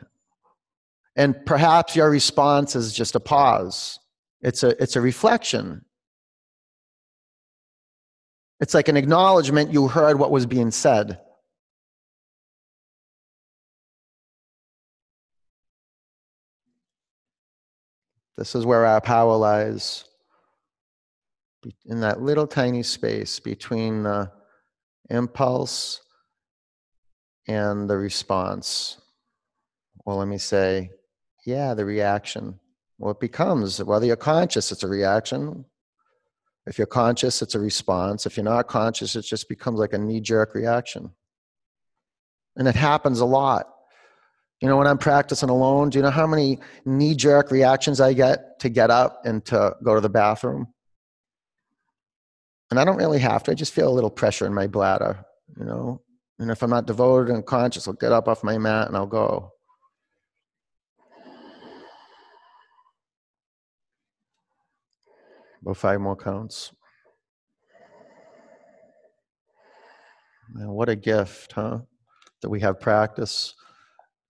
And 1.16 1.34
perhaps 1.46 1.94
your 1.94 2.10
response 2.10 2.74
is 2.74 2.92
just 2.92 3.14
a 3.14 3.20
pause. 3.20 3.98
It's 4.40 4.62
a, 4.62 4.80
it's 4.82 4.96
a 4.96 5.00
reflection. 5.00 5.84
It's 8.60 8.74
like 8.74 8.88
an 8.88 8.96
acknowledgement 8.96 9.72
you 9.72 9.88
heard 9.88 10.18
what 10.18 10.30
was 10.30 10.46
being 10.46 10.70
said. 10.70 11.18
This 18.36 18.54
is 18.54 18.66
where 18.66 18.84
our 18.84 19.00
power 19.00 19.36
lies 19.36 20.04
in 21.86 22.00
that 22.00 22.20
little 22.20 22.46
tiny 22.46 22.82
space 22.82 23.38
between 23.40 24.02
the 24.02 24.30
impulse 25.08 26.00
and 27.46 27.88
the 27.88 27.96
response. 27.96 28.98
Well, 30.04 30.16
let 30.16 30.28
me 30.28 30.38
say, 30.38 30.90
yeah, 31.46 31.74
the 31.74 31.84
reaction. 31.84 32.58
Well, 32.98 33.12
it 33.12 33.20
becomes 33.20 33.82
whether 33.82 34.06
you're 34.06 34.16
conscious, 34.16 34.72
it's 34.72 34.82
a 34.82 34.88
reaction. 34.88 35.64
If 36.66 36.78
you're 36.78 36.86
conscious, 36.86 37.42
it's 37.42 37.54
a 37.54 37.60
response. 37.60 38.26
If 38.26 38.36
you're 38.36 38.44
not 38.44 38.68
conscious, 38.68 39.16
it 39.16 39.22
just 39.22 39.48
becomes 39.48 39.78
like 39.78 39.92
a 39.92 39.98
knee 39.98 40.20
jerk 40.20 40.54
reaction. 40.54 41.10
And 42.56 42.66
it 42.66 42.74
happens 42.74 43.20
a 43.20 43.26
lot. 43.26 43.68
You 44.60 44.68
know, 44.68 44.76
when 44.78 44.86
I'm 44.86 44.98
practicing 44.98 45.50
alone, 45.50 45.90
do 45.90 45.98
you 45.98 46.02
know 46.02 46.10
how 46.10 46.26
many 46.26 46.58
knee 46.86 47.14
jerk 47.14 47.50
reactions 47.50 48.00
I 48.00 48.14
get 48.14 48.58
to 48.60 48.68
get 48.68 48.90
up 48.90 49.20
and 49.26 49.44
to 49.46 49.76
go 49.82 49.94
to 49.94 50.00
the 50.00 50.08
bathroom? 50.08 50.68
And 52.70 52.80
I 52.80 52.84
don't 52.84 52.96
really 52.96 53.18
have 53.18 53.42
to. 53.44 53.50
I 53.50 53.54
just 53.54 53.74
feel 53.74 53.88
a 53.88 53.92
little 53.92 54.10
pressure 54.10 54.46
in 54.46 54.54
my 54.54 54.66
bladder, 54.66 55.24
you 55.58 55.64
know. 55.64 56.00
And 56.38 56.50
if 56.50 56.62
I'm 56.62 56.70
not 56.70 56.86
devoted 56.86 57.32
and 57.32 57.44
conscious, 57.44 57.86
I'll 57.86 57.94
get 57.94 58.12
up 58.12 58.26
off 58.26 58.42
my 58.42 58.58
mat 58.58 58.88
and 58.88 58.96
I'll 58.96 59.06
go. 59.06 59.53
About 65.64 65.78
five 65.78 66.00
more 66.00 66.16
counts. 66.16 66.72
Man, 70.52 70.68
what 70.68 70.90
a 70.90 70.96
gift, 70.96 71.52
huh? 71.52 71.80
That 72.42 72.50
we 72.50 72.60
have 72.60 72.78
practice 72.78 73.54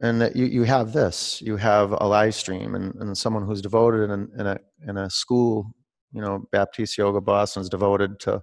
and 0.01 0.20
that 0.20 0.37
you, 0.37 0.47
you 0.47 0.64
have 0.64 0.93
this 0.93 1.41
you 1.41 1.57
have 1.57 1.93
a 1.93 2.07
live 2.07 2.35
stream 2.35 2.74
and, 2.74 2.95
and 2.97 3.16
someone 3.16 3.47
who's 3.47 3.62
devoted 3.62 4.11
in, 4.11 4.28
in, 4.39 4.47
a, 4.47 4.59
in 4.89 4.97
a 4.97 5.09
school 5.09 5.72
you 6.12 6.20
know 6.20 6.47
baptiste 6.53 6.99
yoga 6.99 7.20
boston 7.20 7.62
is 7.62 7.68
devoted 7.68 8.18
to 8.20 8.41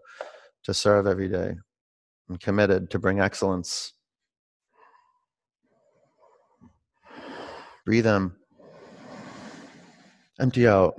to 0.63 0.73
serve 0.73 1.07
every 1.07 1.27
day 1.27 1.53
and 2.29 2.39
committed 2.39 2.89
to 2.89 2.99
bring 2.99 3.19
excellence 3.19 3.93
breathe 7.85 8.07
in 8.07 8.31
empty 10.39 10.67
out 10.67 10.95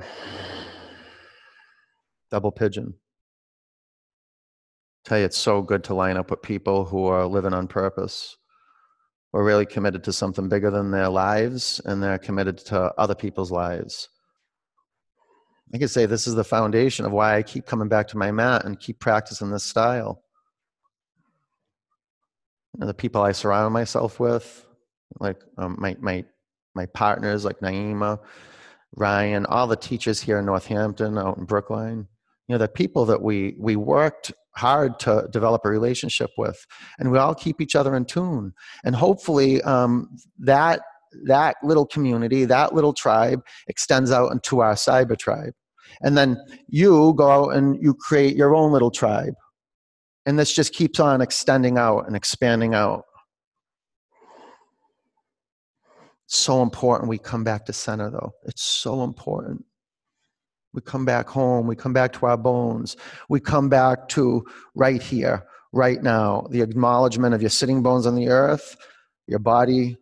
double 2.33 2.51
pigeon 2.51 2.95
tell 5.05 5.18
you 5.18 5.24
it's 5.24 5.37
so 5.37 5.62
good 5.62 5.85
to 5.85 5.95
line 5.95 6.16
up 6.16 6.30
with 6.30 6.43
people 6.43 6.85
who 6.85 7.07
are 7.07 7.26
living 7.26 7.53
on 7.53 7.66
purpose 7.68 8.37
are 9.35 9.45
really 9.45 9.66
committed 9.66 10.05
to 10.05 10.12
something 10.12 10.49
bigger 10.49 10.70
than 10.70 10.91
their 10.91 11.09
lives 11.09 11.80
and 11.85 12.03
they're 12.03 12.18
committed 12.18 12.59
to 12.59 12.93
other 12.99 13.14
people's 13.14 13.51
lives. 13.51 14.09
I 15.74 15.78
could 15.78 15.91
say 15.91 16.05
this 16.05 16.26
is 16.26 16.35
the 16.35 16.45
foundation 16.45 17.07
of 17.07 17.12
why 17.12 17.37
I 17.37 17.43
keep 17.43 17.66
coming 17.66 17.89
back 17.89 18.09
to 18.09 18.18
my 18.18 18.30
mat 18.30 18.64
and 18.64 18.78
keep 18.78 18.99
practicing 19.01 19.51
this 19.51 19.64
style. 19.64 20.22
And 22.78 22.89
the 22.89 22.95
people 22.95 23.22
I 23.22 23.33
surround 23.33 23.72
myself 23.72 24.20
with, 24.20 24.66
like 25.18 25.43
um, 25.57 25.76
my, 25.78 25.97
my, 26.01 26.24
my 26.74 26.87
partners, 26.87 27.45
like 27.45 27.61
Naima, 27.61 28.18
Ryan, 28.97 29.47
all 29.47 29.66
the 29.66 29.76
teachers 29.76 30.20
here 30.20 30.39
in 30.39 30.47
Northampton, 30.47 31.16
out 31.16 31.39
in 31.39 31.45
Brookline, 31.45 32.07
you 32.49 32.55
know, 32.55 32.59
the 32.59 32.68
people 32.68 33.07
that 33.07 33.22
we, 33.22 33.55
we 33.59 33.76
worked 33.76 34.32
hard 34.55 34.99
to 35.01 35.28
develop 35.30 35.62
a 35.64 35.70
relationship 35.70 36.30
with. 36.36 36.66
And 36.99 37.11
we 37.11 37.18
all 37.18 37.34
keep 37.34 37.61
each 37.61 37.74
other 37.74 37.97
in 37.97 38.05
tune. 38.05 38.53
And 38.84 38.95
hopefully 38.95 39.62
um, 39.62 40.09
that 40.38 40.80
that 41.26 41.57
little 41.62 41.84
community 41.84 42.47
that 42.47 42.74
little 42.74 42.95
tribe 42.95 43.43
extends 43.68 44.11
out 44.11 44.32
into 44.32 44.61
our 44.61 44.74
cyber 44.74 45.16
tribe. 45.16 45.53
And 46.01 46.16
then 46.16 46.38
you 46.68 47.12
go 47.16 47.30
out 47.30 47.49
and 47.51 47.76
you 47.82 47.95
create 47.95 48.34
your 48.34 48.55
own 48.55 48.72
little 48.72 48.90
tribe. 48.90 49.34
And 50.24 50.38
this 50.38 50.53
just 50.53 50.72
keeps 50.72 51.01
on 51.01 51.20
extending 51.20 51.76
out 51.76 52.07
and 52.07 52.16
expanding 52.16 52.74
out. 52.74 53.05
So 56.26 56.62
important 56.62 57.11
we 57.11 57.18
come 57.18 57.45
back 57.45 57.66
to 57.66 57.74
center 57.74 58.11
though. 58.11 58.32
It's 58.45 58.62
so 58.62 59.05
important 59.05 59.66
we 60.73 60.81
come 60.81 61.05
back 61.05 61.29
home. 61.29 61.66
We 61.66 61.77
come 61.77 61.93
back 61.93 62.12
to 62.14 62.27
our 62.27 62.37
bones. 62.37 62.97
We 63.29 63.41
come 63.41 63.68
back 63.68 64.09
to 64.11 64.45
right 64.75 65.03
here, 65.03 65.45
right 65.73 66.03
now. 66.03 66.47
The 66.51 66.62
acknowledgement 66.62 67.35
of 67.35 67.43
your 67.43 67.51
sitting 67.51 67.83
bones 67.83 68.07
on 68.07 68.14
the 68.14 68.29
earth, 68.29 68.77
your 69.27 69.39
body, 69.39 69.99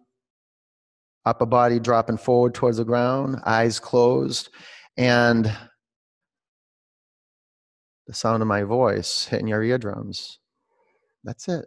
upper 1.27 1.47
body 1.47 1.81
dropping 1.81 2.19
forward 2.19 2.55
towards 2.55 2.77
the 2.77 2.85
ground, 2.85 3.41
eyes 3.45 3.81
closed, 3.81 4.49
and 4.97 5.53
the 8.07 8.15
sound 8.15 8.43
of 8.43 8.49
my 8.49 8.63
voice 8.63 9.27
hitting 9.27 9.49
your 9.49 9.63
eardrums. 9.63 10.39
That's 11.25 11.49
it. 11.49 11.67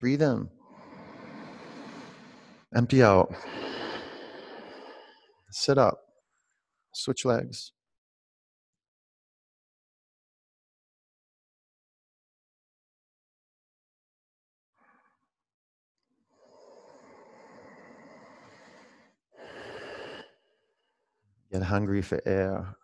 Breathe 0.00 0.22
in. 0.22 0.48
Empty 2.74 3.02
out. 3.02 3.34
Sit 5.50 5.78
up. 5.78 6.07
Switch 6.98 7.24
legs. 7.24 7.70
Get 21.52 21.62
hungry 21.62 22.02
for 22.02 22.20
air. 22.26 22.74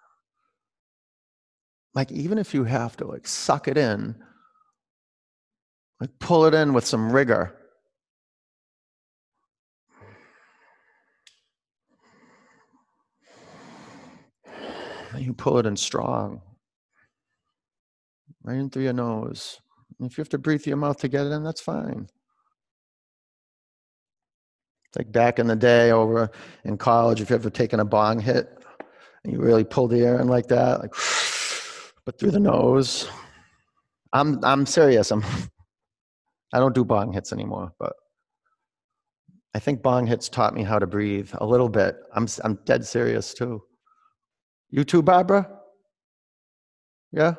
Like, 1.92 2.12
even 2.12 2.38
if 2.38 2.54
you 2.54 2.64
have 2.64 2.96
to, 2.98 3.06
like, 3.06 3.26
suck 3.26 3.66
it 3.66 3.76
in, 3.76 4.14
like, 6.00 6.10
pull 6.20 6.44
it 6.44 6.54
in 6.54 6.72
with 6.72 6.86
some 6.86 7.10
rigor. 7.10 7.63
You 15.18 15.32
pull 15.32 15.58
it 15.58 15.66
in 15.66 15.76
strong, 15.76 16.40
right 18.42 18.56
in 18.56 18.70
through 18.70 18.84
your 18.84 18.92
nose. 18.92 19.60
If 20.00 20.18
you 20.18 20.22
have 20.22 20.28
to 20.30 20.38
breathe 20.38 20.62
through 20.62 20.72
your 20.72 20.76
mouth 20.78 20.98
to 20.98 21.08
get 21.08 21.26
it 21.26 21.32
in, 21.32 21.44
that's 21.44 21.60
fine. 21.60 22.08
Like 24.96 25.10
back 25.10 25.38
in 25.38 25.46
the 25.46 25.56
day 25.56 25.90
over 25.90 26.30
in 26.64 26.76
college, 26.78 27.20
if 27.20 27.30
you 27.30 27.36
ever 27.36 27.50
taken 27.50 27.80
a 27.80 27.84
bong 27.84 28.20
hit 28.20 28.48
and 29.24 29.32
you 29.32 29.40
really 29.40 29.64
pull 29.64 29.88
the 29.88 30.00
air 30.00 30.20
in 30.20 30.28
like 30.28 30.46
that, 30.48 30.80
like, 30.80 30.94
but 32.04 32.18
through 32.18 32.30
the 32.30 32.40
nose. 32.40 33.08
I'm 34.12 34.42
I'm 34.44 34.64
serious. 34.64 35.10
I'm 35.10 35.24
I 36.52 36.60
don't 36.60 36.74
do 36.74 36.84
bong 36.84 37.12
hits 37.12 37.32
anymore, 37.32 37.72
but 37.80 37.94
I 39.54 39.58
think 39.58 39.82
bong 39.82 40.06
hits 40.06 40.28
taught 40.28 40.54
me 40.54 40.62
how 40.62 40.78
to 40.78 40.86
breathe 40.86 41.30
a 41.34 41.46
little 41.46 41.68
bit. 41.68 41.96
I'm 42.14 42.28
I'm 42.44 42.58
dead 42.64 42.86
serious 42.86 43.34
too. 43.34 43.62
You 44.74 44.82
too, 44.82 45.02
Barbara? 45.02 45.48
Yeah? 47.12 47.34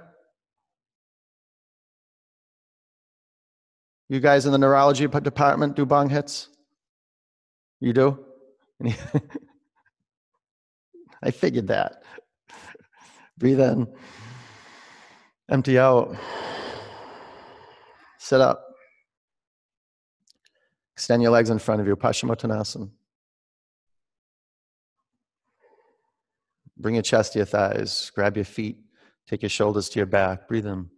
You 4.07 4.21
guys 4.21 4.45
in 4.45 4.53
the 4.53 4.57
neurology 4.57 5.05
department 5.05 5.75
do 5.75 5.85
bong 5.85 6.09
hits? 6.09 6.47
You 7.81 7.91
do? 7.91 8.25
I 11.21 11.31
figured 11.31 11.67
that. 11.67 12.03
Breathe 13.37 13.59
in. 13.59 13.85
Empty 15.51 15.77
out. 15.77 16.15
Sit 18.17 18.39
up. 18.39 18.65
Extend 20.93 21.21
your 21.21 21.31
legs 21.31 21.49
in 21.49 21.59
front 21.59 21.81
of 21.81 21.87
you. 21.87 21.97
Paschimottanasana. 21.97 22.89
Bring 26.77 26.95
your 26.95 27.03
chest 27.03 27.33
to 27.33 27.39
your 27.39 27.45
thighs. 27.45 28.11
Grab 28.13 28.35
your 28.35 28.45
feet. 28.45 28.77
Take 29.27 29.41
your 29.41 29.49
shoulders 29.49 29.89
to 29.89 29.99
your 29.99 30.05
back. 30.05 30.47
Breathe 30.47 30.67
in. 30.67 30.89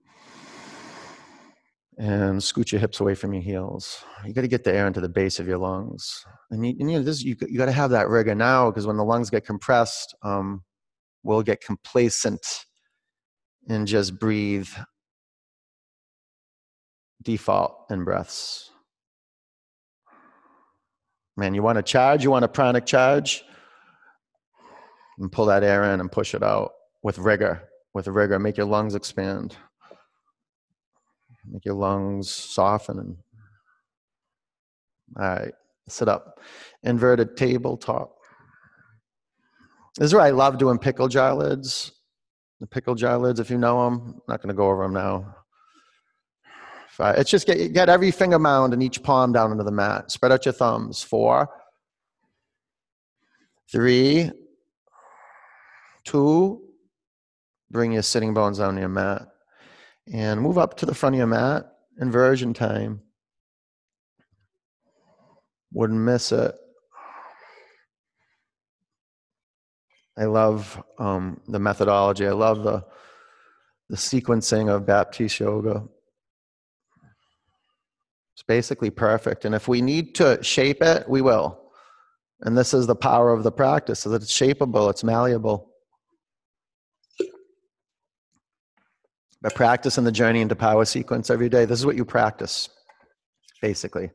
And 2.00 2.44
scoot 2.44 2.72
your 2.72 2.80
hips 2.80 3.00
away 3.00 3.16
from 3.16 3.34
your 3.34 3.42
heels. 3.42 4.04
You 4.26 4.34
got 4.34 4.42
to 4.42 4.48
get 4.48 4.64
the 4.64 4.74
air 4.74 4.86
into 4.86 5.02
the 5.02 5.10
base 5.10 5.40
of 5.40 5.48
your 5.48 5.58
lungs. 5.58 6.24
And 6.52 6.66
you, 6.66 6.76
and 6.80 6.92
you 6.92 6.98
know, 6.98 7.04
this, 7.04 7.24
you, 7.24 7.36
you 7.48 7.58
got 7.58 7.66
to 7.66 7.72
have 7.72 7.90
that 7.92 8.10
rigor 8.10 8.36
now 8.36 8.70
because 8.70 8.86
when 8.86 8.98
the 8.98 9.04
lungs 9.04 9.30
get 9.30 9.46
compressed, 9.46 10.16
um, 10.24 10.64
we'll 11.24 11.42
get 11.42 11.62
complacent 11.62 12.46
and 13.68 13.88
just 13.88 14.20
breathe 14.20 14.70
default 17.24 17.86
in 17.90 18.04
breaths. 18.04 18.72
Man, 21.36 21.54
you 21.54 21.62
want 21.62 21.78
to 21.78 21.84
charge? 21.84 22.24
You 22.24 22.32
want 22.32 22.46
a 22.46 22.48
pranic 22.48 22.86
charge? 22.86 23.44
And 25.18 25.32
pull 25.32 25.46
that 25.46 25.64
air 25.64 25.94
in 25.94 26.00
and 26.00 26.12
push 26.12 26.34
it 26.34 26.44
out 26.44 26.72
with 27.04 27.18
rigor. 27.18 27.64
With 27.94 28.08
rigor, 28.08 28.40
make 28.40 28.58
your 28.58 28.68
lungs 28.68 28.96
expand. 28.96 29.56
Make 31.50 31.66
your 31.66 31.76
lungs 31.76 32.30
soften. 32.30 33.18
All 35.18 35.24
right, 35.24 35.54
sit 35.88 36.08
up. 36.08 36.40
Inverted 36.84 37.38
tabletop. 37.38 38.14
This 39.98 40.08
is 40.08 40.14
where 40.14 40.24
I 40.24 40.32
love 40.32 40.58
doing 40.58 40.78
pickle 40.78 41.08
jar 41.08 41.34
lids. 41.34 41.92
The 42.60 42.68
pickle 42.68 42.96
jar 42.96 43.18
lids, 43.18 43.40
if 43.40 43.50
you 43.50 43.58
know 43.58 43.86
them, 43.86 44.14
I'm 44.16 44.22
not 44.28 44.42
going 44.42 44.50
to 44.50 44.56
go 44.56 44.70
over 44.70 44.84
them 44.84 44.94
now. 44.94 45.36
It's 47.00 47.30
just 47.30 47.46
get, 47.46 47.74
get 47.74 47.90
every 47.90 48.10
finger 48.10 48.40
mound 48.40 48.74
and 48.74 48.82
each 48.82 49.04
palm 49.04 49.32
down 49.32 49.52
into 49.52 49.64
the 49.64 49.72
mat. 49.72 50.12
Spread 50.12 50.32
out 50.32 50.46
your 50.46 50.54
thumbs. 50.54 51.04
Four, 51.04 51.48
Three, 53.70 54.32
two, 56.08 56.62
bring 57.70 57.92
your 57.92 58.02
sitting 58.02 58.34
bones 58.34 58.58
down 58.58 58.78
your 58.78 58.90
mat. 58.90 59.28
And 60.12 60.42
move 60.42 60.58
up 60.58 60.78
to 60.78 60.86
the 60.86 60.96
front 60.96 61.16
of 61.16 61.18
your 61.18 61.28
mat, 61.28 61.66
inversion 62.00 62.54
time. 62.54 63.02
Wouldn't 65.74 66.00
miss 66.00 66.32
it. 66.32 66.56
I 70.18 70.24
love 70.26 70.82
um, 70.98 71.42
the 71.48 71.60
methodology. 71.60 72.26
I 72.26 72.32
love 72.32 72.64
the 72.64 72.86
the 73.90 73.98
sequencing 73.98 74.70
of 74.74 74.86
Baptiste 74.86 75.40
yoga. 75.40 75.84
It's 78.34 78.44
basically 78.44 78.90
perfect. 78.90 79.46
And 79.46 79.56
if 79.56 79.68
we 79.68 79.82
need 79.82 80.16
to 80.16 80.42
shape 80.44 80.82
it, 80.82 81.08
we 81.08 81.22
will. 81.22 81.60
And 82.42 82.58
this 82.58 82.74
is 82.74 82.86
the 82.86 82.96
power 82.96 83.32
of 83.32 83.44
the 83.44 83.52
practice, 83.52 84.00
so 84.00 84.10
that 84.10 84.22
it's 84.22 84.38
shapeable, 84.38 84.90
it's 84.90 85.04
malleable. 85.04 85.67
By 89.42 89.50
practicing 89.50 90.04
the 90.04 90.12
journey 90.12 90.42
into 90.42 90.56
power 90.56 90.84
sequence 90.86 91.30
every 91.30 91.50
day, 91.50 91.66
this 91.66 91.80
is 91.80 91.86
what 91.86 91.96
you 91.96 92.06
practice, 92.06 92.70
basically. 93.62 94.10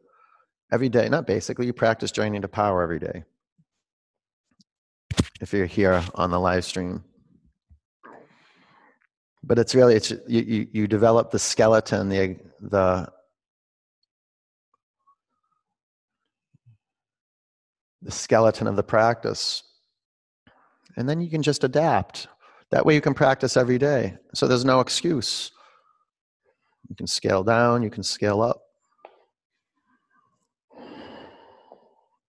Every 0.72 0.88
day, 0.88 1.08
not 1.08 1.26
basically, 1.26 1.66
you 1.66 1.72
practice 1.72 2.10
journey 2.10 2.36
into 2.36 2.48
power 2.48 2.82
every 2.82 2.98
day. 2.98 3.24
If 5.40 5.52
you're 5.52 5.66
here 5.66 6.02
on 6.14 6.30
the 6.30 6.40
live 6.40 6.64
stream. 6.64 7.04
But 9.44 9.58
it's 9.58 9.74
really, 9.74 9.94
it's, 9.94 10.10
you, 10.10 10.40
you, 10.40 10.66
you 10.72 10.86
develop 10.86 11.30
the 11.30 11.38
skeleton, 11.38 12.08
the, 12.08 12.36
the, 12.60 13.08
the 18.02 18.10
skeleton 18.10 18.66
of 18.66 18.76
the 18.76 18.82
practice. 18.82 19.62
And 20.96 21.08
then 21.08 21.20
you 21.20 21.30
can 21.30 21.42
just 21.42 21.64
adapt. 21.64 22.28
That 22.72 22.86
way 22.86 22.94
you 22.94 23.02
can 23.02 23.12
practice 23.12 23.58
every 23.58 23.76
day. 23.76 24.16
So 24.32 24.48
there's 24.48 24.64
no 24.64 24.80
excuse. 24.80 25.52
You 26.88 26.96
can 26.96 27.06
scale 27.06 27.44
down, 27.44 27.82
you 27.82 27.90
can 27.90 28.02
scale 28.02 28.40
up. 28.40 28.62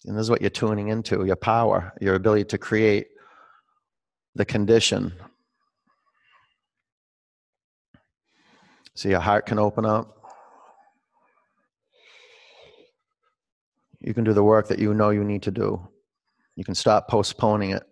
And 0.06 0.18
this 0.18 0.24
is 0.24 0.30
what 0.30 0.42
you're 0.42 0.50
tuning 0.50 0.90
into 0.90 1.26
your 1.26 1.38
power, 1.38 1.94
your 2.02 2.16
ability 2.16 2.44
to 2.46 2.58
create 2.58 3.08
the 4.36 4.44
condition. 4.44 5.14
So 8.96 9.08
your 9.08 9.22
heart 9.22 9.46
can 9.46 9.60
open 9.60 9.86
up. 9.86 10.18
You 14.02 14.14
can 14.14 14.26
do 14.26 14.34
the 14.34 14.44
work 14.44 14.68
that 14.68 14.80
you 14.80 14.94
know 14.94 15.10
you 15.12 15.24
need 15.24 15.44
to 15.44 15.52
do. 15.52 15.88
You 16.58 16.66
can 16.66 16.76
stop 16.76 17.08
postponing 17.08 17.70
it 17.70 17.84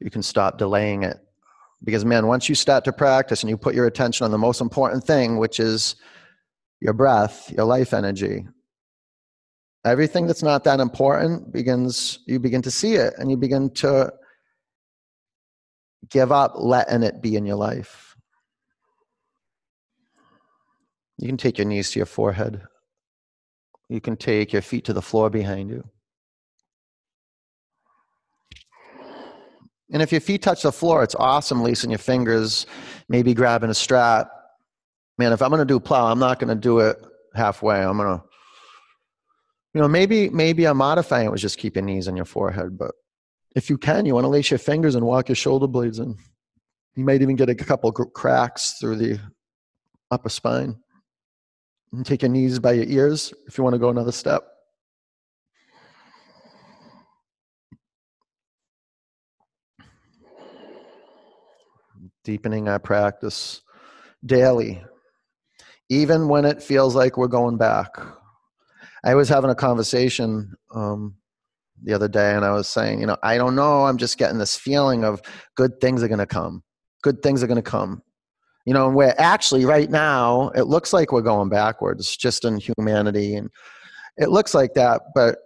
you 0.00 0.10
can 0.10 0.22
stop 0.22 0.58
delaying 0.58 1.02
it. 1.02 1.18
Because, 1.84 2.04
man, 2.04 2.26
once 2.26 2.48
you 2.48 2.54
start 2.54 2.84
to 2.84 2.92
practice 2.92 3.42
and 3.42 3.50
you 3.50 3.56
put 3.56 3.74
your 3.74 3.86
attention 3.86 4.24
on 4.24 4.30
the 4.30 4.38
most 4.38 4.60
important 4.60 5.04
thing, 5.04 5.38
which 5.38 5.60
is 5.60 5.96
your 6.80 6.92
breath, 6.92 7.52
your 7.52 7.64
life 7.64 7.92
energy, 7.94 8.46
everything 9.84 10.26
that's 10.26 10.42
not 10.42 10.64
that 10.64 10.80
important 10.80 11.52
begins, 11.52 12.18
you 12.26 12.38
begin 12.40 12.62
to 12.62 12.70
see 12.70 12.94
it 12.94 13.14
and 13.18 13.30
you 13.30 13.36
begin 13.36 13.70
to 13.74 14.12
give 16.10 16.32
up 16.32 16.54
letting 16.56 17.02
it 17.02 17.22
be 17.22 17.36
in 17.36 17.46
your 17.46 17.56
life. 17.56 18.16
You 21.18 21.28
can 21.28 21.36
take 21.36 21.58
your 21.58 21.66
knees 21.66 21.90
to 21.92 21.98
your 21.98 22.06
forehead. 22.06 22.62
You 23.88 24.00
can 24.00 24.16
take 24.16 24.52
your 24.52 24.62
feet 24.62 24.84
to 24.84 24.92
the 24.92 25.02
floor 25.02 25.30
behind 25.30 25.70
you. 25.70 25.88
And 29.92 30.02
if 30.02 30.12
your 30.12 30.20
feet 30.20 30.42
touch 30.42 30.62
the 30.62 30.72
floor, 30.72 31.02
it's 31.02 31.14
awesome 31.14 31.62
lacing 31.62 31.90
your 31.90 31.98
fingers, 31.98 32.66
maybe 33.08 33.32
grabbing 33.32 33.70
a 33.70 33.74
strap. 33.74 34.30
Man, 35.16 35.32
if 35.32 35.40
I'm 35.40 35.48
going 35.48 35.60
to 35.60 35.64
do 35.64 35.80
plow, 35.80 36.10
I'm 36.10 36.18
not 36.18 36.38
going 36.38 36.48
to 36.48 36.54
do 36.54 36.80
it 36.80 36.96
halfway. 37.34 37.82
I'm 37.82 37.96
going 37.96 38.18
to, 38.18 38.24
you 39.74 39.80
know, 39.80 39.88
maybe 39.88 40.28
maybe 40.30 40.66
I'm 40.66 40.76
modifying 40.76 41.26
it 41.26 41.30
was 41.30 41.42
just 41.42 41.58
keep 41.58 41.76
your 41.76 41.84
knees 41.84 42.06
on 42.06 42.16
your 42.16 42.24
forehead. 42.24 42.76
But 42.78 42.92
if 43.56 43.70
you 43.70 43.78
can, 43.78 44.06
you 44.06 44.14
want 44.14 44.24
to 44.24 44.28
lace 44.28 44.50
your 44.50 44.58
fingers 44.58 44.94
and 44.94 45.06
walk 45.06 45.28
your 45.28 45.36
shoulder 45.36 45.66
blades 45.66 45.98
in. 45.98 46.16
You 46.94 47.04
might 47.04 47.22
even 47.22 47.36
get 47.36 47.48
a 47.48 47.54
couple 47.54 47.92
cracks 47.92 48.74
through 48.80 48.96
the 48.96 49.20
upper 50.10 50.28
spine. 50.28 50.76
And 51.92 52.04
take 52.04 52.20
your 52.20 52.30
knees 52.30 52.58
by 52.58 52.72
your 52.72 52.84
ears 52.84 53.32
if 53.46 53.56
you 53.56 53.64
want 53.64 53.72
to 53.72 53.78
go 53.78 53.88
another 53.88 54.12
step. 54.12 54.42
Deepening 62.28 62.68
our 62.68 62.78
practice 62.78 63.62
daily, 64.26 64.84
even 65.88 66.28
when 66.28 66.44
it 66.44 66.62
feels 66.62 66.94
like 66.94 67.16
we're 67.16 67.26
going 67.26 67.56
back. 67.56 67.88
I 69.02 69.14
was 69.14 69.30
having 69.30 69.48
a 69.48 69.54
conversation 69.54 70.54
um, 70.74 71.14
the 71.82 71.94
other 71.94 72.06
day, 72.06 72.34
and 72.34 72.44
I 72.44 72.50
was 72.50 72.68
saying, 72.68 73.00
you 73.00 73.06
know, 73.06 73.16
I 73.22 73.38
don't 73.38 73.56
know. 73.56 73.86
I'm 73.86 73.96
just 73.96 74.18
getting 74.18 74.36
this 74.36 74.56
feeling 74.56 75.04
of 75.04 75.22
good 75.56 75.80
things 75.80 76.02
are 76.02 76.08
going 76.08 76.18
to 76.18 76.26
come. 76.26 76.62
Good 77.02 77.22
things 77.22 77.42
are 77.42 77.46
going 77.46 77.62
to 77.64 77.70
come. 77.70 78.02
You 78.66 78.74
know, 78.74 78.88
and 78.88 78.94
we're 78.94 79.14
actually 79.16 79.64
right 79.64 79.88
now 79.88 80.50
it 80.50 80.64
looks 80.64 80.92
like 80.92 81.12
we're 81.12 81.22
going 81.22 81.48
backwards, 81.48 82.14
just 82.14 82.44
in 82.44 82.58
humanity, 82.58 83.36
and 83.36 83.48
it 84.18 84.28
looks 84.28 84.52
like 84.52 84.74
that, 84.74 85.00
but 85.14 85.38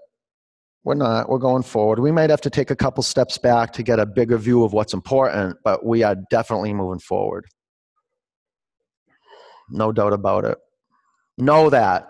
we're 0.85 0.95
not. 0.95 1.28
We're 1.28 1.39
going 1.39 1.62
forward. 1.62 2.01
We 2.01 2.11
might 2.11 2.30
have 2.30 2.41
to 2.41 2.51
take 2.51 2.70
a 2.70 2.76
couple 2.76 3.03
steps 3.05 3.39
back 3.39 3.72
to 3.74 3.83
get 3.83 4.01
a 4.01 4.07
bigger 4.07 4.37
view 4.37 4.64
of 4.64 4.72
what's 4.72 4.95
important, 4.95 5.57
but 5.62 5.87
we 5.87 6.03
are 6.03 6.16
definitely 6.28 6.74
moving 6.74 6.99
forward. 6.99 7.47
No 9.70 9.93
doubt 9.93 10.12
about 10.12 10.45
it. 10.45 10.59
Know 11.39 11.70
that. 11.70 12.09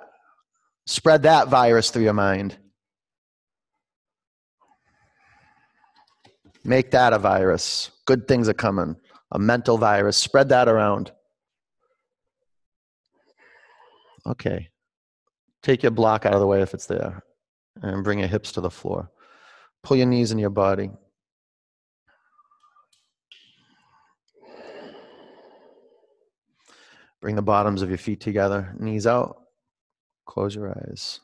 Spread 0.86 1.24
that 1.24 1.48
virus 1.48 1.90
through 1.90 2.04
your 2.04 2.14
mind. 2.14 2.56
Make 6.64 6.92
that 6.92 7.12
a 7.12 7.18
virus. 7.18 7.90
Good 8.06 8.26
things 8.26 8.48
are 8.48 8.54
coming. 8.54 8.96
A 9.32 9.38
mental 9.38 9.76
virus. 9.76 10.16
Spread 10.16 10.48
that 10.48 10.66
around. 10.66 11.12
Okay. 14.26 14.70
Take 15.62 15.82
your 15.82 15.92
block 15.92 16.24
out 16.24 16.34
of 16.34 16.40
the 16.40 16.46
way 16.46 16.62
if 16.62 16.72
it's 16.72 16.86
there 16.86 17.22
and 17.82 18.04
bring 18.04 18.20
your 18.20 18.28
hips 18.28 18.52
to 18.52 18.60
the 18.60 18.70
floor. 18.70 19.10
Pull 19.82 19.96
your 19.96 20.06
knees 20.06 20.32
in 20.32 20.38
your 20.38 20.50
body. 20.50 20.90
Bring 27.20 27.36
the 27.36 27.42
bottoms 27.42 27.82
of 27.82 27.88
your 27.88 27.98
feet 27.98 28.20
together, 28.20 28.74
knees 28.78 29.06
out. 29.06 29.36
Close 30.26 30.54
your 30.54 30.70
eyes. 30.70 31.20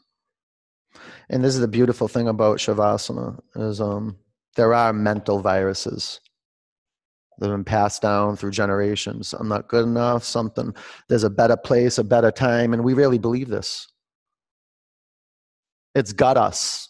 And 1.28 1.44
this 1.44 1.54
is 1.54 1.60
the 1.60 1.68
beautiful 1.68 2.08
thing 2.08 2.28
about 2.28 2.58
Shavasana 2.58 3.38
is 3.56 3.80
um, 3.80 4.16
there 4.56 4.74
are 4.74 4.92
mental 4.92 5.40
viruses 5.40 6.20
that 7.38 7.48
have 7.48 7.54
been 7.56 7.64
passed 7.64 8.02
down 8.02 8.36
through 8.36 8.50
generations. 8.50 9.32
I'm 9.32 9.48
not 9.48 9.68
good 9.68 9.84
enough, 9.84 10.24
something, 10.24 10.74
there's 11.08 11.24
a 11.24 11.30
better 11.30 11.56
place, 11.56 11.98
a 11.98 12.04
better 12.04 12.30
time, 12.30 12.72
and 12.72 12.82
we 12.82 12.94
really 12.94 13.18
believe 13.18 13.48
this. 13.48 13.88
It's 15.94 16.12
got 16.12 16.36
us. 16.36 16.88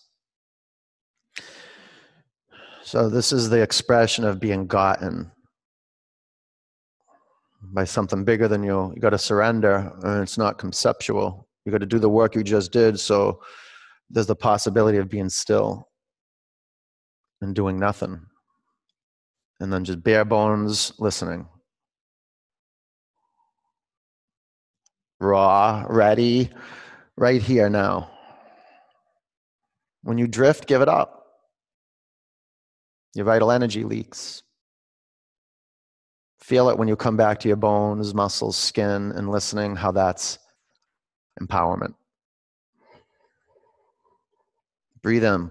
So, 2.83 3.09
this 3.09 3.33
is 3.33 3.51
the 3.51 3.61
expression 3.61 4.25
of 4.25 4.41
being 4.41 4.67
gotten 4.67 5.31
by 7.63 7.85
something 7.85 8.25
bigger 8.25 8.49
than 8.49 8.63
you. 8.63 8.93
You 8.95 9.01
got 9.01 9.11
to 9.11 9.19
surrender, 9.19 9.93
and 10.03 10.23
it's 10.23 10.39
not 10.39 10.59
conceptual. 10.59 11.47
You 11.65 11.73
got 11.73 11.79
to 11.79 11.87
do 11.87 11.99
the 11.99 12.09
work 12.09 12.35
you 12.35 12.43
just 12.43 12.73
did. 12.73 12.99
So, 12.99 13.43
there's 14.11 14.27
the 14.27 14.37
possibility 14.37 14.99
of 14.99 15.11
being 15.11 15.29
still 15.29 15.89
and 17.43 17.55
doing 17.55 17.79
nothing, 17.79 18.21
and 19.61 19.73
then 19.73 19.85
just 19.85 20.03
bare 20.03 20.25
bones 20.25 20.93
listening. 20.99 21.47
Raw, 25.21 25.85
ready, 25.89 26.51
right 27.17 27.43
here 27.43 27.69
now. 27.69 28.11
When 30.03 30.19
you 30.19 30.27
drift, 30.27 30.67
give 30.67 30.83
it 30.83 30.89
up. 30.89 31.27
Your 33.15 33.25
vital 33.25 33.51
energy 33.51 33.85
leaks. 33.85 34.43
Feel 36.39 36.69
it 36.69 36.79
when 36.79 36.89
you 36.89 36.97
come 36.97 37.17
back 37.17 37.41
to 37.41 37.49
your 37.49 37.57
bones, 37.57 38.15
muscles, 38.15 38.57
skin, 38.57 39.13
and 39.13 39.31
listening 39.31 39.77
how 39.77 39.93
that's 39.93 40.39
empowerment. 41.41 41.95
Breathe 45.03 45.25
in. 45.25 45.51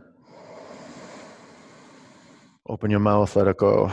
Open 2.67 2.91
your 2.91 2.99
mouth, 2.99 3.35
let 3.35 3.47
it 3.47 3.57
go. 3.57 3.91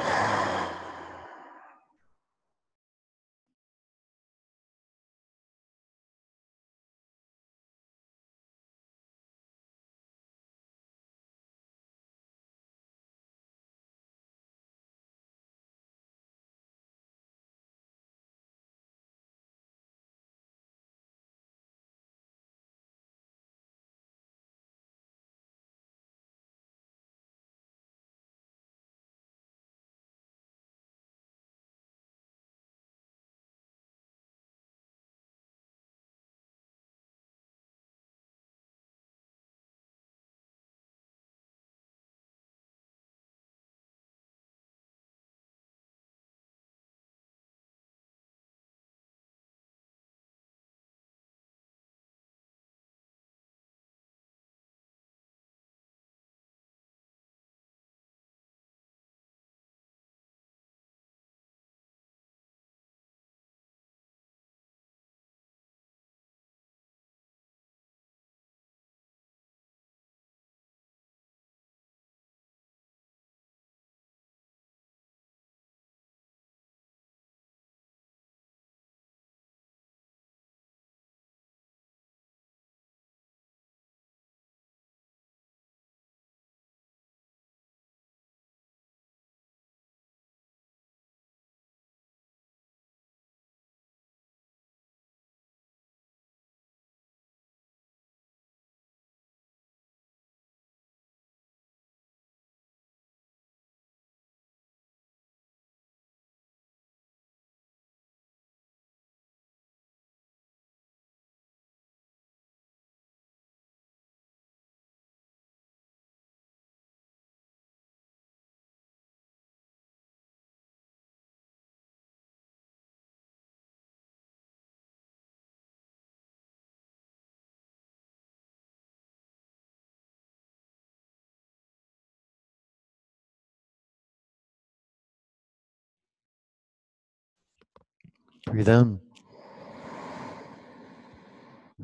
Breathe 138.47 138.69
in. 138.69 139.01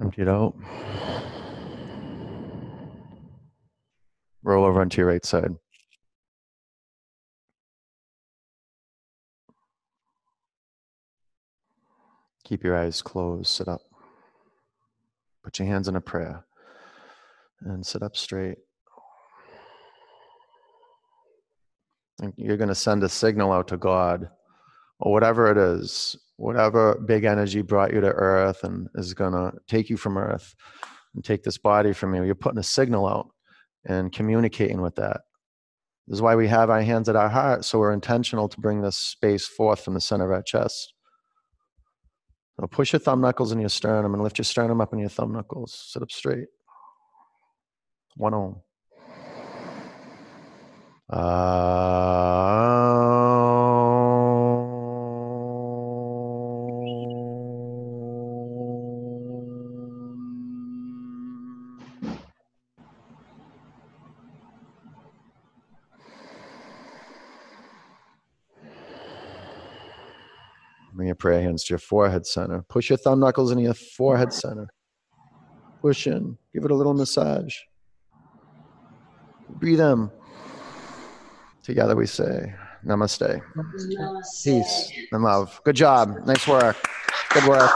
Empty 0.00 0.22
it 0.22 0.28
out. 0.28 0.54
Roll 4.42 4.64
over 4.64 4.80
onto 4.80 5.00
your 5.00 5.08
right 5.08 5.24
side. 5.24 5.54
Keep 12.44 12.64
your 12.64 12.76
eyes 12.76 13.02
closed. 13.02 13.46
Sit 13.46 13.68
up. 13.68 13.82
Put 15.44 15.58
your 15.58 15.68
hands 15.68 15.88
in 15.88 15.96
a 15.96 16.00
prayer 16.00 16.44
and 17.60 17.84
sit 17.86 18.02
up 18.02 18.16
straight. 18.16 18.58
And 22.20 22.32
you're 22.36 22.56
going 22.56 22.68
to 22.68 22.74
send 22.74 23.02
a 23.02 23.08
signal 23.08 23.52
out 23.52 23.68
to 23.68 23.76
God 23.76 24.28
or 24.98 25.12
whatever 25.12 25.50
it 25.50 25.56
is, 25.56 26.16
whatever 26.40 26.98
big 27.04 27.24
energy 27.24 27.60
brought 27.60 27.92
you 27.92 28.00
to 28.00 28.06
earth 28.06 28.64
and 28.64 28.88
is 28.94 29.12
going 29.12 29.34
to 29.34 29.52
take 29.68 29.90
you 29.90 29.96
from 29.98 30.16
earth 30.16 30.54
and 31.14 31.22
take 31.22 31.42
this 31.42 31.58
body 31.58 31.92
from 31.92 32.14
you. 32.14 32.24
You're 32.24 32.34
putting 32.34 32.58
a 32.58 32.62
signal 32.62 33.06
out 33.06 33.28
and 33.84 34.10
communicating 34.10 34.80
with 34.80 34.94
that. 34.94 35.20
This 36.08 36.16
is 36.16 36.22
why 36.22 36.36
we 36.36 36.48
have 36.48 36.70
our 36.70 36.80
hands 36.80 37.10
at 37.10 37.14
our 37.14 37.28
heart, 37.28 37.66
so 37.66 37.78
we're 37.78 37.92
intentional 37.92 38.48
to 38.48 38.60
bring 38.60 38.80
this 38.80 38.96
space 38.96 39.46
forth 39.46 39.84
from 39.84 39.92
the 39.92 40.00
center 40.00 40.24
of 40.24 40.32
our 40.32 40.42
chest. 40.42 40.94
So 42.58 42.66
push 42.66 42.94
your 42.94 43.00
thumb 43.00 43.20
knuckles 43.20 43.52
in 43.52 43.60
your 43.60 43.68
sternum 43.68 44.14
and 44.14 44.22
lift 44.22 44.38
your 44.38 44.44
sternum 44.44 44.80
up 44.80 44.94
in 44.94 44.98
your 44.98 45.10
thumb 45.10 45.32
knuckles. 45.32 45.74
Sit 45.92 46.02
up 46.02 46.10
straight. 46.10 46.48
One 48.16 48.32
on. 48.32 48.56
Bring 48.96 49.20
ah. 51.10 52.79
Your 71.10 71.16
prayer 71.16 71.42
hands 71.42 71.64
to 71.64 71.72
your 71.72 71.78
forehead 71.78 72.26
center. 72.26 72.62
Push 72.68 72.90
your 72.90 72.96
thumb 72.96 73.20
knuckles 73.20 73.50
into 73.50 73.64
your 73.64 73.74
forehead 73.74 74.32
center. 74.32 74.68
Push 75.82 76.06
in. 76.06 76.38
Give 76.54 76.64
it 76.64 76.70
a 76.70 76.74
little 76.74 76.94
massage. 76.94 77.54
Breathe 79.48 79.80
in. 79.80 80.10
Together 81.62 81.96
we 81.96 82.06
say, 82.06 82.54
Namaste. 82.86 83.42
Namaste. 83.56 84.44
Peace 84.44 84.92
and 85.12 85.22
love. 85.22 85.60
Good 85.64 85.76
job. 85.76 86.14
Nice 86.26 86.46
work. 86.46 86.76
Good 87.30 87.44
work. 87.44 87.70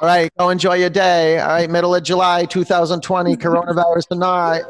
All 0.00 0.08
right, 0.08 0.30
go 0.38 0.50
enjoy 0.50 0.74
your 0.74 0.90
day. 0.90 1.38
All 1.38 1.48
right, 1.48 1.70
middle 1.70 1.94
of 1.94 2.02
July 2.02 2.44
2020, 2.44 3.36
coronavirus 3.36 4.04
or 4.10 4.16
not. 4.16 4.62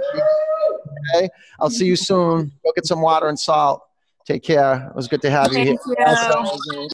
Okay, 1.16 1.28
I'll 1.60 1.70
see 1.70 1.86
you 1.86 1.96
soon. 1.96 2.52
Go 2.64 2.72
get 2.74 2.86
some 2.86 3.00
water 3.00 3.28
and 3.28 3.38
salt. 3.38 3.82
Take 4.26 4.42
care. 4.42 4.88
It 4.88 4.96
was 4.96 5.06
good 5.06 5.20
to 5.22 5.30
have 5.30 5.52
you 5.52 5.58
here. 5.58 5.76
You. 5.86 5.94
Awesome. 5.98 6.58